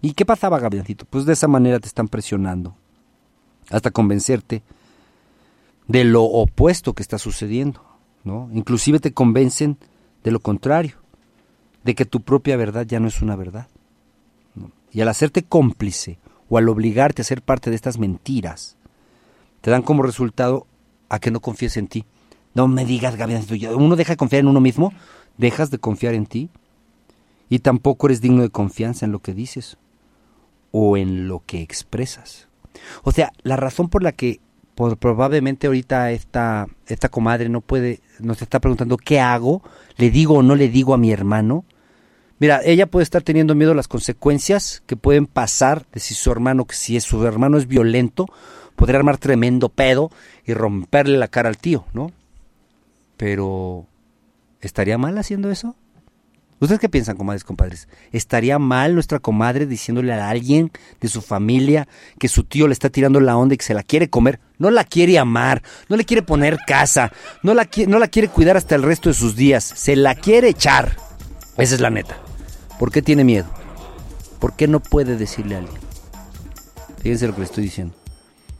¿Y 0.00 0.12
qué 0.12 0.24
pasaba, 0.24 0.60
Gabrielcito? 0.60 1.06
Pues 1.10 1.26
de 1.26 1.32
esa 1.32 1.48
manera 1.48 1.80
te 1.80 1.88
están 1.88 2.08
presionando, 2.08 2.76
hasta 3.68 3.90
convencerte 3.90 4.62
de 5.88 6.04
lo 6.04 6.22
opuesto 6.22 6.94
que 6.94 7.02
está 7.02 7.18
sucediendo, 7.18 7.82
¿no? 8.22 8.48
Inclusive 8.52 9.00
te 9.00 9.12
convencen 9.12 9.76
de 10.24 10.30
lo 10.30 10.40
contrario, 10.40 10.96
de 11.84 11.94
que 11.94 12.04
tu 12.04 12.20
propia 12.20 12.56
verdad 12.56 12.86
ya 12.86 13.00
no 13.00 13.08
es 13.08 13.22
una 13.22 13.36
verdad. 13.36 13.68
Y 14.92 15.00
al 15.00 15.08
hacerte 15.08 15.42
cómplice 15.42 16.18
o 16.48 16.58
al 16.58 16.68
obligarte 16.68 17.22
a 17.22 17.24
ser 17.24 17.42
parte 17.42 17.70
de 17.70 17.76
estas 17.76 17.98
mentiras, 17.98 18.76
te 19.60 19.70
dan 19.70 19.82
como 19.82 20.02
resultado 20.02 20.66
a 21.08 21.18
que 21.18 21.30
no 21.30 21.40
confíes 21.40 21.76
en 21.76 21.86
ti. 21.86 22.04
No 22.54 22.66
me 22.66 22.84
digas, 22.84 23.16
Gabriel, 23.16 23.44
uno 23.76 23.96
deja 23.96 24.14
de 24.14 24.16
confiar 24.16 24.40
en 24.40 24.48
uno 24.48 24.60
mismo, 24.60 24.92
dejas 25.38 25.70
de 25.70 25.78
confiar 25.78 26.14
en 26.14 26.26
ti 26.26 26.50
y 27.48 27.60
tampoco 27.60 28.06
eres 28.06 28.20
digno 28.20 28.42
de 28.42 28.50
confianza 28.50 29.06
en 29.06 29.12
lo 29.12 29.20
que 29.20 29.34
dices 29.34 29.76
o 30.72 30.96
en 30.96 31.28
lo 31.28 31.42
que 31.46 31.62
expresas. 31.62 32.48
O 33.02 33.12
sea, 33.12 33.32
la 33.42 33.56
razón 33.56 33.88
por 33.88 34.02
la 34.02 34.12
que 34.12 34.40
probablemente 34.98 35.66
ahorita 35.66 36.10
esta, 36.10 36.66
esta 36.86 37.08
comadre 37.08 37.48
no 37.48 37.60
puede, 37.60 38.00
nos 38.18 38.40
está 38.42 38.60
preguntando 38.60 38.96
qué 38.96 39.20
hago, 39.20 39.62
le 39.96 40.10
digo 40.10 40.34
o 40.34 40.42
no 40.42 40.56
le 40.56 40.68
digo 40.68 40.94
a 40.94 40.98
mi 40.98 41.12
hermano. 41.12 41.64
Mira, 42.38 42.60
ella 42.64 42.86
puede 42.86 43.04
estar 43.04 43.22
teniendo 43.22 43.54
miedo 43.54 43.72
a 43.72 43.74
las 43.74 43.88
consecuencias 43.88 44.82
que 44.86 44.96
pueden 44.96 45.26
pasar 45.26 45.84
de 45.92 46.00
si 46.00 46.14
su 46.14 46.32
hermano, 46.32 46.64
que 46.64 46.74
si 46.74 46.98
su 47.00 47.24
hermano 47.26 47.58
es 47.58 47.66
violento, 47.66 48.26
podría 48.76 48.98
armar 48.98 49.18
tremendo 49.18 49.68
pedo 49.68 50.10
y 50.46 50.54
romperle 50.54 51.18
la 51.18 51.28
cara 51.28 51.50
al 51.50 51.58
tío, 51.58 51.84
¿no? 51.92 52.12
Pero, 53.18 53.86
¿estaría 54.62 54.96
mal 54.96 55.18
haciendo 55.18 55.50
eso? 55.50 55.76
¿Ustedes 56.60 56.78
qué 56.78 56.90
piensan, 56.90 57.16
comadres, 57.16 57.42
compadres? 57.42 57.88
¿Estaría 58.12 58.58
mal 58.58 58.92
nuestra 58.92 59.18
comadre 59.18 59.64
diciéndole 59.64 60.12
a 60.12 60.28
alguien 60.28 60.70
de 61.00 61.08
su 61.08 61.22
familia 61.22 61.88
que 62.18 62.28
su 62.28 62.44
tío 62.44 62.66
le 62.66 62.74
está 62.74 62.90
tirando 62.90 63.18
la 63.18 63.38
onda 63.38 63.54
y 63.54 63.56
que 63.56 63.64
se 63.64 63.72
la 63.72 63.82
quiere 63.82 64.10
comer? 64.10 64.40
No 64.58 64.70
la 64.70 64.84
quiere 64.84 65.18
amar, 65.18 65.62
no 65.88 65.96
le 65.96 66.04
quiere 66.04 66.22
poner 66.22 66.58
casa, 66.66 67.12
no 67.42 67.54
la, 67.54 67.66
no 67.86 67.98
la 67.98 68.08
quiere 68.08 68.28
cuidar 68.28 68.58
hasta 68.58 68.74
el 68.74 68.82
resto 68.82 69.08
de 69.08 69.14
sus 69.14 69.36
días, 69.36 69.64
se 69.64 69.96
la 69.96 70.14
quiere 70.14 70.50
echar. 70.50 70.96
Esa 71.56 71.76
es 71.76 71.80
la 71.80 71.88
neta. 71.88 72.18
¿Por 72.78 72.92
qué 72.92 73.00
tiene 73.00 73.24
miedo? 73.24 73.46
¿Por 74.38 74.54
qué 74.54 74.68
no 74.68 74.80
puede 74.80 75.16
decirle 75.16 75.54
a 75.54 75.58
alguien? 75.60 75.80
Fíjense 77.02 77.26
lo 77.26 77.32
que 77.32 77.40
le 77.40 77.46
estoy 77.46 77.64
diciendo. 77.64 77.94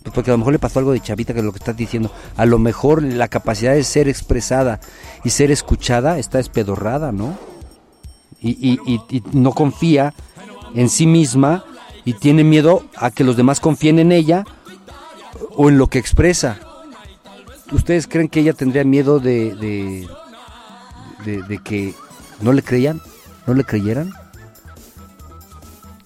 Pues 0.02 0.14
porque 0.14 0.30
a 0.30 0.32
lo 0.32 0.38
mejor 0.38 0.54
le 0.54 0.58
pasó 0.58 0.78
algo 0.78 0.92
de 0.92 1.00
chavita 1.00 1.34
que 1.34 1.40
es 1.40 1.44
lo 1.44 1.52
que 1.52 1.58
estás 1.58 1.76
diciendo. 1.76 2.10
A 2.36 2.46
lo 2.46 2.58
mejor 2.58 3.02
la 3.02 3.28
capacidad 3.28 3.74
de 3.74 3.84
ser 3.84 4.08
expresada 4.08 4.80
y 5.22 5.30
ser 5.30 5.50
escuchada 5.50 6.18
está 6.18 6.38
espedorrada, 6.38 7.12
¿no? 7.12 7.49
Y, 8.42 8.78
y- 8.86 9.22
no 9.32 9.52
confía 9.52 10.14
en 10.74 10.88
sí 10.88 11.06
misma 11.06 11.64
y 12.04 12.14
tiene 12.14 12.42
miedo 12.44 12.84
a 12.96 13.10
que 13.10 13.24
los 13.24 13.36
demás 13.36 13.60
confíen 13.60 13.98
en 13.98 14.12
ella 14.12 14.44
o 15.56 15.68
en 15.68 15.76
lo 15.78 15.88
que 15.88 15.98
expresa. 15.98 16.58
¿Ustedes 17.72 18.06
creen 18.06 18.28
que 18.28 18.40
ella 18.40 18.52
tendría 18.54 18.82
miedo 18.84 19.20
de, 19.20 19.54
de, 21.24 21.58
que 21.62 21.94
no 22.40 22.52
le 22.52 22.62
creían? 22.62 23.00
¿No 23.46 23.54
le 23.54 23.64
creyeran? 23.64 24.10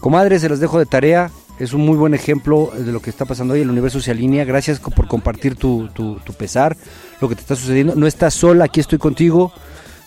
Comadre, 0.00 0.38
se 0.38 0.48
las 0.48 0.60
dejo 0.60 0.78
de 0.78 0.86
tarea. 0.86 1.30
Es 1.58 1.72
un 1.72 1.82
muy 1.86 1.96
buen 1.96 2.14
ejemplo 2.14 2.70
de 2.76 2.90
lo 2.90 3.00
que 3.00 3.10
está 3.10 3.24
pasando 3.24 3.54
hoy. 3.54 3.60
El 3.60 3.70
universo 3.70 4.00
se 4.00 4.10
alinea. 4.10 4.44
Gracias 4.44 4.80
por 4.80 5.06
compartir 5.06 5.54
tu, 5.56 5.88
tu- 5.94 6.16
tu 6.16 6.32
pesar, 6.32 6.76
lo 7.20 7.28
que 7.28 7.36
te 7.36 7.42
está 7.42 7.54
sucediendo. 7.54 7.94
No 7.94 8.06
estás 8.06 8.34
sola, 8.34 8.64
aquí 8.64 8.80
estoy 8.80 8.98
contigo. 8.98 9.52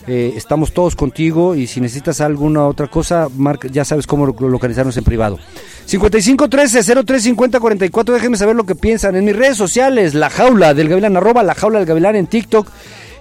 Eh, 0.08 0.34
estamos 0.38 0.72
todos 0.74 0.96
contigo 0.96 1.54
y 1.56 1.68
si 1.68 1.82
necesitas 1.82 2.22
alguna 2.22 2.66
otra 2.66 2.88
cosa, 2.88 3.28
marca- 3.36 3.68
ya 3.68 3.84
sabes 3.84 4.08
cómo 4.08 4.26
lo- 4.26 4.48
localizarnos 4.50 4.96
en 4.96 5.04
privado. 5.04 5.38
5513-035044, 5.86 8.14
déjenme 8.14 8.38
saber 8.38 8.56
lo 8.56 8.66
que 8.66 8.76
piensan. 8.76 9.16
En 9.16 9.26
mis 9.26 9.36
redes 9.36 9.58
sociales, 9.58 10.14
La 10.14 10.30
Jaula 10.30 10.74
del 10.74 10.90
Gavilán, 10.90 11.14
La 11.14 11.56
Jaula 11.56 11.80
del 11.80 11.88
Gavilán 11.88 12.16
en 12.16 12.28
TikTok, 12.28 12.68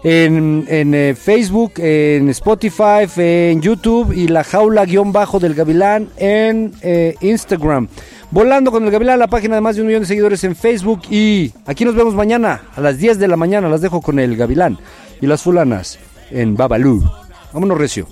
en, 0.04 0.64
en, 0.68 0.94
eh, 0.94 1.14
Facebook, 1.20 1.72
en 1.78 2.28
Spotify, 2.28 3.06
en 3.16 3.60
YouTube 3.60 4.12
y 4.12 4.28
La 4.28 4.44
Jaula 4.44 4.84
guion 4.84 5.12
bajo 5.12 5.40
del 5.40 5.54
Gavilán 5.54 6.08
en 6.16 6.72
eh, 6.82 7.14
Instagram. 7.20 7.88
Volando 8.30 8.70
con 8.70 8.84
el 8.84 8.90
Gavilán, 8.90 9.18
la 9.18 9.28
página 9.28 9.54
de 9.56 9.60
más 9.60 9.76
de 9.76 9.82
un 9.82 9.88
millón 9.88 10.02
de 10.02 10.08
seguidores 10.08 10.44
en 10.44 10.54
Facebook 10.54 11.02
y 11.10 11.52
aquí 11.64 11.84
nos 11.84 11.94
vemos 11.94 12.14
mañana 12.14 12.62
a 12.74 12.80
las 12.80 12.98
10 12.98 13.18
de 13.18 13.28
la 13.28 13.36
mañana, 13.36 13.68
las 13.68 13.80
dejo 13.80 14.00
con 14.00 14.18
el 14.18 14.36
Gavilán 14.36 14.78
y 15.20 15.26
las 15.26 15.42
fulanas 15.42 15.98
en 16.30 16.56
Babalú. 16.56 17.02
Vámonos 17.52 17.78
recio. 17.78 18.06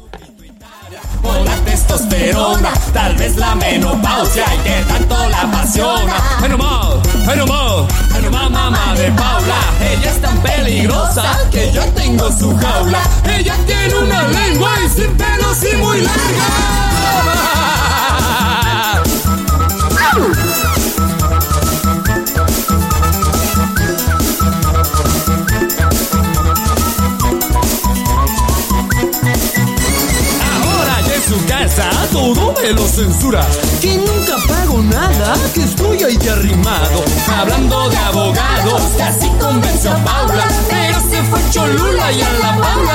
Por 1.23 1.45
testosterona, 1.65 2.73
tal 2.93 3.17
vez 3.17 3.37
la 3.37 3.55
menopausia 3.55 4.45
y 4.55 4.59
que 4.59 4.85
tanto 4.87 5.29
la 5.29 5.41
apasiona. 5.43 6.15
Ay 6.41 6.49
no 6.51 6.59
más, 6.59 6.87
ay 7.29 7.39
no 7.39 7.47
más, 8.31 8.51
mamá 8.51 8.95
de 8.97 9.11
Paula. 9.13 9.57
Ella 9.81 10.11
es 10.11 10.21
tan 10.21 10.39
peligrosa 10.41 11.39
que 11.51 11.73
yo 11.73 11.83
tengo 11.95 12.31
su 12.31 12.55
jaula. 12.57 13.03
Ella 13.27 13.57
tiene 13.67 13.95
una 13.95 14.23
lengua 14.29 14.71
y 14.85 14.89
sin 14.89 15.17
pelos 15.17 15.65
y 15.73 15.77
muy 15.77 16.01
larga. 16.01 16.85
Su 31.35 31.47
casa 31.47 31.91
todo 32.13 32.55
me 32.63 32.73
lo 32.73 32.87
censura. 32.87 33.47
Que 33.81 33.97
nunca 33.97 34.37
pago 34.49 34.83
nada, 34.83 35.35
que 35.53 35.63
estoy 35.63 36.03
ahí 36.03 36.17
de 36.17 36.31
arrimado. 36.31 37.05
Hablando 37.37 37.89
de 37.89 37.97
abogados, 37.97 38.83
casi 38.97 39.29
convenció 39.41 39.93
a 39.93 40.05
Paula. 40.05 40.47
Pero 40.69 41.01
se 41.11 41.23
fue 41.25 41.41
Cholula 41.51 42.13
y 42.13 42.23
a 42.23 42.33
la 42.35 42.57
Paula 42.61 42.94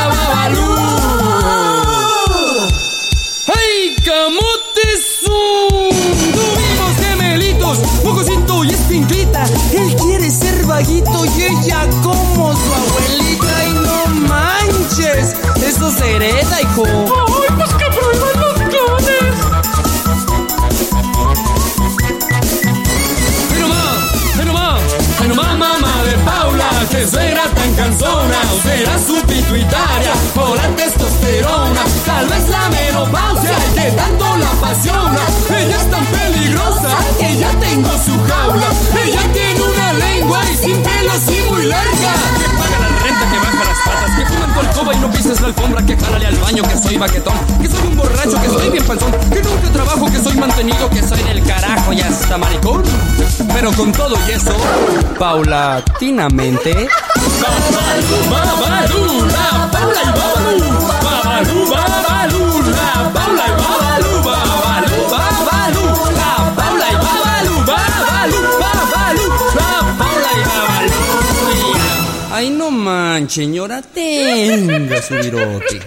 pituitaria, 29.49 30.13
o 30.35 30.55
la 30.55 30.67
testosterona, 30.75 31.83
tal 32.05 32.27
vez 32.27 32.47
la 32.49 32.69
menopausia, 32.69 33.57
que 33.73 33.91
tanto 33.91 34.37
la 34.37 34.49
apasiona. 34.51 35.21
Ella 35.49 35.75
es 35.75 35.89
tan 35.89 36.05
peligrosa, 36.05 36.97
que 37.19 37.37
ya 37.37 37.51
tengo 37.59 37.89
su 38.05 38.15
jaula. 38.27 38.67
Ella 39.03 39.21
tiene 39.33 39.61
una 39.61 39.93
lengua 39.93 40.41
y 40.51 40.55
sin 40.55 40.83
pelos 40.83 41.29
la 45.41 45.47
alfombra, 45.47 45.85
que 45.85 45.97
jálale 45.97 46.27
al 46.27 46.35
baño, 46.37 46.63
que 46.63 46.77
soy 46.77 46.97
baquetón, 46.97 47.33
que 47.61 47.67
soy 47.67 47.87
un 47.87 47.97
borracho, 47.97 48.41
que 48.41 48.49
soy 48.49 48.69
bien 48.69 48.85
panzón, 48.85 49.11
que 49.11 49.41
nunca 49.41 49.71
trabajo, 49.71 50.05
que 50.11 50.19
soy 50.19 50.35
mantenido, 50.37 50.89
que 50.89 51.01
soy 51.01 51.21
del 51.23 51.43
carajo 51.43 51.93
y 51.93 52.01
hasta 52.01 52.37
maricón. 52.37 52.83
Pero 53.53 53.71
con 53.73 53.91
todo 53.91 54.15
y 54.27 54.31
eso, 54.31 54.55
paulatinamente. 55.17 56.87
La 59.27 59.69
Paula 59.71 60.53
y. 60.53 60.61
Babalú, 61.03 61.69
babalú, 61.69 62.61
la 62.71 63.13
Paula 63.13 63.45
y 63.47 63.51
babalú. 63.51 64.08
Señora, 73.27 73.81
tenga 73.81 75.01
su 75.01 75.15
virote. 75.15 75.81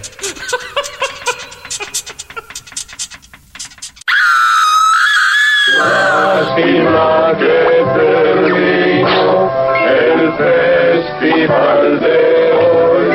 Lástima 5.77 7.31
que 7.39 7.57
terminó 7.95 9.49
el 9.87 10.33
festival 10.37 11.99
de 12.01 12.19
hoy. 12.53 13.07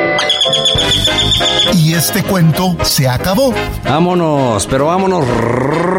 Y 1.74 1.94
este 1.94 2.22
cuento 2.22 2.76
se 2.82 3.06
acabó. 3.06 3.52
Vámonos, 3.84 4.66
pero 4.66 4.86
vámonos 4.86 5.24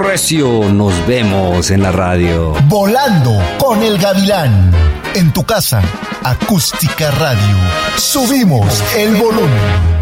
recio. 0.04 0.64
Nos 0.70 1.08
vemos 1.08 1.72
en 1.72 1.84
la 1.84 1.92
radio. 1.92 2.54
Volando 2.66 3.40
con 3.58 3.82
el 3.84 3.98
gavilán. 3.98 4.72
En 5.16 5.32
tu 5.34 5.44
casa, 5.44 5.82
acústica 6.24 7.12
radio. 7.12 7.58
Subimos 7.98 8.84
el 8.96 9.16
volumen. 9.16 9.99